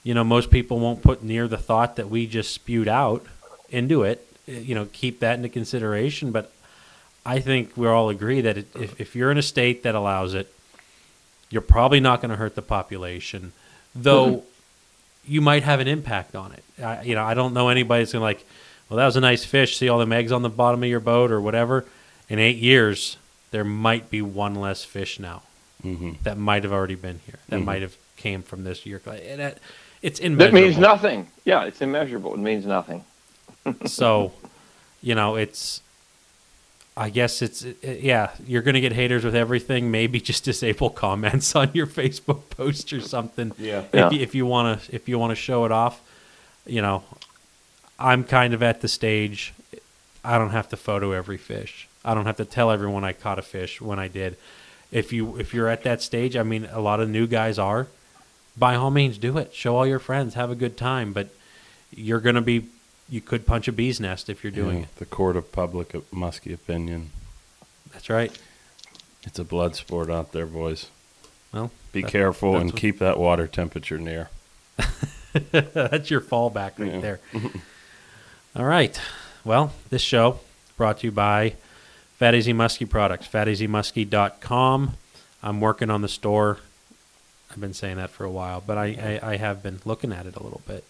you 0.05 0.15
know, 0.15 0.23
most 0.23 0.53
people 0.53 0.79
won't 0.79 1.03
put 1.03 1.23
near 1.23 1.49
the 1.49 1.59
thought 1.59 1.97
that 1.97 2.09
we 2.09 2.29
just 2.29 2.55
spewed 2.55 2.89
out 2.89 3.27
into 3.71 4.05
it. 4.05 4.25
Uh, 4.49 4.53
You 4.53 4.77
know, 4.77 4.87
keep 4.93 5.19
that 5.19 5.37
into 5.37 5.49
consideration. 5.49 6.31
But 6.31 6.53
I 7.27 7.41
think 7.41 7.77
we 7.77 7.89
all 7.89 8.09
agree 8.09 8.41
that 8.41 8.57
it, 8.57 8.67
if, 8.77 9.01
if 9.01 9.17
you're 9.17 9.33
in 9.33 9.39
a 9.39 9.43
state 9.43 9.83
that 9.83 9.97
allows 9.97 10.33
it, 10.33 10.53
you're 11.51 11.61
probably 11.61 12.01
not 12.01 12.21
going 12.21 12.31
to 12.31 12.37
hurt 12.37 12.55
the 12.55 12.63
population, 12.63 13.53
though 13.95 14.45
you 15.27 15.41
might 15.41 15.63
have 15.63 15.81
an 15.81 15.89
impact 15.89 16.35
on 16.37 16.53
it. 16.53 16.65
I, 16.83 17.03
you 17.03 17.15
know, 17.15 17.25
I 17.25 17.35
don't 17.35 17.55
know 17.55 17.69
anybody 17.69 18.03
that's 18.03 18.13
going 18.13 18.21
to 18.21 18.25
like, 18.25 18.45
well, 18.89 18.99
that 18.99 19.07
was 19.07 19.17
a 19.17 19.21
nice 19.21 19.45
fish. 19.45 19.77
See 19.77 19.89
all 19.89 19.99
them 19.99 20.13
eggs 20.13 20.33
on 20.33 20.43
the 20.43 20.49
bottom 20.49 20.83
of 20.83 20.89
your 20.89 21.01
boat 21.01 21.31
or 21.31 21.41
whatever. 21.41 21.85
In 22.29 22.39
eight 22.39 22.57
years, 22.57 23.17
there 23.51 23.65
might 23.65 24.11
be 24.11 24.23
one 24.23 24.55
less 24.55 24.85
fish 24.85 25.19
now 25.21 25.43
hmm 25.83 26.13
that 26.23 26.39
might 26.39 26.63
have 26.63 26.73
already 26.73 26.95
been 26.95 27.21
here. 27.27 27.39
That 27.51 27.61
Mhm. 27.61 27.65
might 27.65 27.83
have 27.83 27.97
came 28.17 28.43
from 28.43 28.65
this 28.65 28.87
year. 28.87 29.03
And 29.07 29.41
that, 29.41 29.59
it's 30.01 30.19
That 30.21 30.53
means 30.55 30.79
nothing. 30.79 31.29
Yeah, 31.45 31.65
it's 31.65 31.83
immeasurable. 31.83 32.33
It 32.35 32.39
means 32.41 32.65
nothing. 32.65 33.05
so, 33.87 34.33
you 35.03 35.15
know, 35.15 35.37
it's. 35.37 35.81
I 36.97 37.11
guess 37.11 37.43
it's 37.43 37.63
it, 37.63 37.77
it- 37.83 38.01
yeah. 38.01 38.31
You're 38.47 38.63
gonna 38.63 38.81
get 38.81 38.93
haters 38.93 39.25
with 39.25 39.35
everything. 39.35 39.91
Maybe 39.91 40.21
just 40.21 40.45
disable 40.51 40.91
comments 40.91 41.55
on 41.57 41.71
your 41.75 41.87
Facebook 41.87 42.49
post 42.51 42.93
or 42.93 43.01
something. 43.01 43.53
Yeah. 43.59 43.85
Yeah. 43.93 44.07
If 44.07 44.13
you, 44.13 44.21
if 44.21 44.35
you 44.35 44.47
want 44.47 44.83
to 44.83 44.95
if 44.95 45.09
you 45.09 45.19
want 45.19 45.31
to 45.33 45.37
show 45.37 45.65
it 45.65 45.73
off, 45.73 46.01
you 46.67 46.81
know, 46.83 47.03
I'm 47.99 48.25
kind 48.25 48.55
of 48.55 48.63
at 48.63 48.81
the 48.81 48.89
stage. 48.89 49.53
I 50.25 50.39
don't 50.39 50.51
have 50.51 50.69
to 50.71 50.77
photo 50.77 51.13
every 51.13 51.37
fish. 51.37 51.87
I 52.05 52.15
don't 52.15 52.27
have 52.27 52.37
to 52.39 52.45
tell 52.45 52.71
everyone 52.71 53.05
I 53.05 53.13
caught 53.13 53.39
a 53.39 53.43
fish 53.43 53.81
when 53.81 53.99
I 53.99 54.09
did. 54.09 54.37
If 54.93 55.13
you 55.13 55.37
if 55.39 55.53
you're 55.53 55.69
at 55.69 55.83
that 55.83 56.01
stage, 56.03 56.37
I 56.37 56.43
mean, 56.45 56.69
a 56.71 56.81
lot 56.81 57.01
of 57.01 57.09
new 57.09 57.27
guys 57.27 57.59
are. 57.59 57.89
By 58.57 58.77
all 58.77 58.91
means, 58.93 59.19
do 59.19 59.37
it. 59.39 59.53
Show 59.53 59.75
all 59.77 59.87
your 59.87 59.99
friends. 59.99 60.35
Have 60.35 60.51
a 60.51 60.55
good 60.55 60.77
time. 60.77 61.13
But 61.13 61.29
you're 61.95 62.21
gonna 62.21 62.41
be. 62.41 62.67
You 63.09 63.21
could 63.21 63.47
punch 63.47 63.69
a 63.69 63.73
bee's 63.73 64.01
nest 64.01 64.29
if 64.31 64.43
you're 64.43 64.51
doing 64.51 64.79
Yeah, 64.79 64.83
it. 64.85 64.97
The 64.97 65.05
court 65.05 65.37
of 65.37 65.53
public 65.53 65.95
musky 66.13 66.53
opinion. 66.53 67.11
That's 67.93 68.09
right. 68.11 68.37
It's 69.25 69.39
a 69.39 69.45
blood 69.45 69.77
sport 69.77 70.11
out 70.11 70.33
there, 70.33 70.47
boys. 70.47 70.89
Well, 71.53 71.71
Be 71.93 72.03
that- 72.03 72.11
careful 72.11 72.57
and 72.57 72.73
what- 72.73 72.81
keep 72.81 72.99
that 72.99 73.19
water 73.19 73.47
temperature 73.47 73.99
near. 73.99 74.31
That's 75.53 76.11
your 76.11 76.21
fallback 76.21 76.79
right 76.79 76.93
Yeah. 76.95 77.01
there. 77.01 77.21
All 78.57 78.65
right. 78.65 78.99
Well, 79.45 79.73
this 79.91 80.03
show 80.03 80.41
brought 80.77 80.99
to 81.01 81.07
you 81.09 81.13
by 81.13 81.55
Fat 82.19 82.35
Easy 82.35 82.53
Muskie 82.53 82.89
Products, 82.89 83.27
fatasymuskie.com. 83.29 84.95
I'm 85.43 85.61
working 85.61 85.91
on 85.91 86.03
the 86.03 86.09
store. 86.09 86.59
I've 87.51 87.61
been 87.61 87.75
saying 87.75 87.97
that 87.99 88.11
for 88.11 88.25
a 88.25 88.31
while, 88.31 88.63
but 88.67 88.79
I, 88.79 89.21
I, 89.23 89.33
I 89.33 89.37
have 89.37 89.63
been 89.63 89.81
looking 89.85 90.13
at 90.13 90.27
it 90.27 90.35
a 90.37 90.43
little 90.43 90.63
bit. 90.67 90.85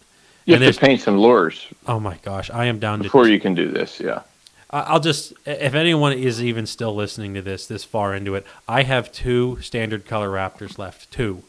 You 0.46 0.54
And 0.54 0.62
have 0.64 0.74
to 0.74 0.80
paint 0.80 1.00
some 1.00 1.18
lures 1.18 1.66
Oh 1.86 1.98
my 2.00 2.18
gosh, 2.22 2.50
I 2.50 2.66
am 2.66 2.78
down 2.78 2.98
to. 2.98 3.04
before 3.04 3.28
you 3.28 3.40
can 3.40 3.54
do 3.54 3.70
this. 3.70 3.98
Yeah. 4.00 4.22
I- 4.70 4.80
I'll 4.82 5.00
just, 5.00 5.32
if 5.46 5.74
anyone 5.74 6.12
is 6.12 6.42
even 6.42 6.66
still 6.66 6.94
listening 6.94 7.34
to 7.34 7.42
this, 7.42 7.66
this 7.66 7.84
far 7.84 8.14
into 8.14 8.34
it, 8.34 8.46
I 8.68 8.82
have 8.82 9.10
two 9.12 9.58
standard 9.62 10.06
color 10.06 10.28
Raptors 10.28 10.78
left. 10.78 11.10
Two. 11.10 11.44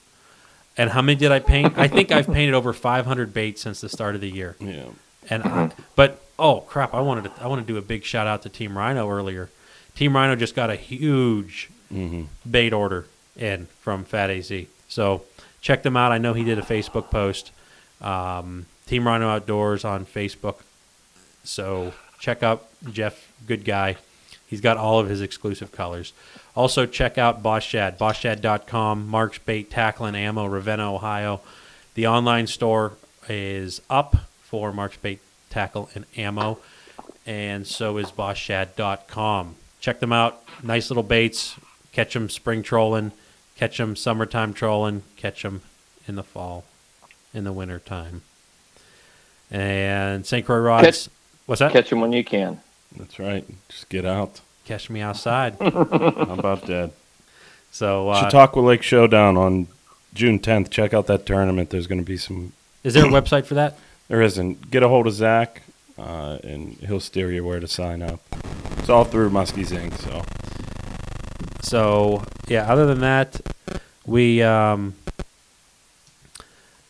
And 0.77 0.91
how 0.91 1.01
many 1.01 1.17
did 1.17 1.31
I 1.31 1.39
paint? 1.39 1.77
I 1.77 1.87
think 1.87 2.11
I've 2.11 2.27
painted 2.27 2.53
over 2.53 2.73
500 2.73 3.33
baits 3.33 3.61
since 3.61 3.81
the 3.81 3.89
start 3.89 4.15
of 4.15 4.21
the 4.21 4.29
year. 4.29 4.55
Yeah. 4.59 4.83
And 5.29 5.43
I, 5.43 5.71
but 5.95 6.21
oh 6.37 6.59
crap, 6.61 6.93
I 6.93 7.01
wanted 7.01 7.23
to 7.25 7.31
I 7.41 7.47
want 7.47 7.65
to 7.65 7.73
do 7.73 7.77
a 7.77 7.81
big 7.81 8.03
shout 8.03 8.27
out 8.27 8.43
to 8.43 8.49
Team 8.49 8.77
Rhino 8.77 9.09
earlier. 9.09 9.49
Team 9.95 10.15
Rhino 10.15 10.35
just 10.35 10.53
got 10.55 10.69
a 10.69 10.75
huge 10.75 11.69
hmm 11.89 12.23
bait 12.49 12.73
order 12.73 13.05
in 13.37 13.67
from 13.81 14.03
Fat 14.03 14.29
AZ. 14.29 14.51
So 14.89 15.23
check 15.61 15.81
them 15.83 15.95
out. 15.97 16.11
I 16.11 16.17
know 16.19 16.33
he 16.33 16.43
did 16.43 16.59
a 16.59 16.61
Facebook 16.61 17.09
post. 17.09 17.51
Um, 18.01 18.65
Team 18.85 19.07
Rhino 19.07 19.27
Outdoors 19.29 19.83
on 19.83 20.05
Facebook. 20.05 20.57
So 21.43 21.93
check 22.19 22.43
out 22.43 22.67
Jeff, 22.91 23.31
good 23.47 23.65
guy. 23.65 23.97
He's 24.47 24.61
got 24.61 24.77
all 24.77 24.99
of 24.99 25.09
his 25.09 25.21
exclusive 25.21 25.71
colors. 25.71 26.13
Also 26.55 26.85
check 26.85 27.17
out 27.17 27.43
Boss 27.43 27.63
Shad, 27.63 27.97
bossshad.com, 27.97 29.07
Mark's 29.07 29.39
Bait, 29.39 29.69
Tackle 29.69 30.05
and 30.05 30.15
Ammo, 30.15 30.45
Ravenna, 30.45 30.93
Ohio. 30.93 31.41
The 31.95 32.07
online 32.07 32.47
store 32.47 32.93
is 33.27 33.81
up 33.89 34.15
for 34.43 34.71
Mark's 34.71 34.97
Bait, 34.97 35.19
Tackle 35.49 35.89
and 35.95 36.05
Ammo, 36.15 36.59
and 37.25 37.65
so 37.65 37.97
is 37.97 38.11
bossshad.com. 38.11 39.55
Check 39.81 39.99
them 39.99 40.13
out. 40.13 40.43
Nice 40.63 40.89
little 40.89 41.03
baits. 41.03 41.55
Catch 41.91 42.13
them 42.13 42.29
spring 42.29 42.61
trolling, 42.61 43.13
catch 43.55 43.77
them 43.77 43.95
summertime 43.95 44.53
trolling, 44.53 45.03
catch 45.15 45.43
them 45.43 45.61
in 46.09 46.15
the 46.15 46.23
fall, 46.23 46.65
in 47.33 47.45
the 47.45 47.53
winter 47.53 47.79
time. 47.79 48.21
And 49.51 50.25
St. 50.25 50.45
Croix 50.45 50.57
rods. 50.59 50.85
Catch- 50.85 51.09
what's 51.45 51.59
that? 51.59 51.71
Catch 51.71 51.89
them 51.89 52.01
when 52.01 52.11
you 52.11 52.23
can. 52.23 52.59
That's 52.97 53.19
right. 53.19 53.45
Just 53.69 53.89
get 53.89 54.05
out. 54.05 54.41
Catch 54.65 54.89
me 54.89 55.01
outside. 55.01 55.55
How 55.59 55.67
about 55.69 56.63
that? 56.67 56.91
So, 57.71 58.09
uh, 58.09 58.21
Chautauqua 58.21 58.61
Lake 58.61 58.81
Showdown 58.81 59.37
on 59.37 59.67
June 60.13 60.39
10th. 60.39 60.69
Check 60.69 60.93
out 60.93 61.07
that 61.07 61.25
tournament. 61.25 61.69
There's 61.69 61.87
going 61.87 61.99
to 61.99 62.05
be 62.05 62.17
some. 62.17 62.53
is 62.83 62.93
there 62.93 63.05
a 63.05 63.09
website 63.09 63.45
for 63.45 63.53
that? 63.55 63.77
There 64.07 64.21
isn't. 64.21 64.69
Get 64.69 64.83
a 64.83 64.87
hold 64.87 65.07
of 65.07 65.13
Zach, 65.13 65.63
uh, 65.97 66.37
and 66.43 66.73
he'll 66.73 66.99
steer 66.99 67.31
you 67.31 67.43
where 67.43 67.59
to 67.59 67.67
sign 67.67 68.03
up. 68.03 68.19
It's 68.77 68.87
all 68.87 69.03
through 69.03 69.31
Muskies 69.31 69.69
Inc. 69.75 69.97
So 69.97 70.21
So 71.61 72.23
yeah, 72.47 72.71
other 72.71 72.85
than 72.85 72.99
that, 72.99 73.41
we 74.05 74.43
um, 74.43 74.93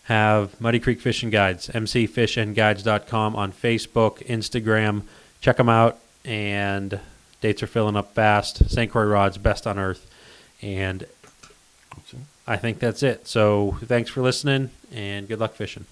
have 0.05 0.59
Muddy 0.61 0.79
Creek 0.79 1.01
Fishing 1.01 1.29
Guides, 1.29 1.67
mcfishandguides.com 1.69 3.35
on 3.35 3.51
Facebook, 3.51 4.25
Instagram. 4.27 5.03
Check 5.41 5.57
them 5.57 5.69
out, 5.69 5.99
and 6.23 6.99
dates 7.41 7.63
are 7.63 7.67
filling 7.67 7.95
up 7.95 8.13
fast. 8.13 8.69
St. 8.69 8.91
Croix 8.91 9.05
rods, 9.05 9.37
best 9.37 9.67
on 9.67 9.77
earth, 9.79 10.09
and 10.61 11.05
I 12.47 12.57
think 12.57 12.79
that's 12.79 13.01
it. 13.03 13.27
So 13.27 13.77
thanks 13.83 14.09
for 14.09 14.21
listening, 14.21 14.69
and 14.93 15.27
good 15.27 15.39
luck 15.39 15.53
fishing. 15.53 15.85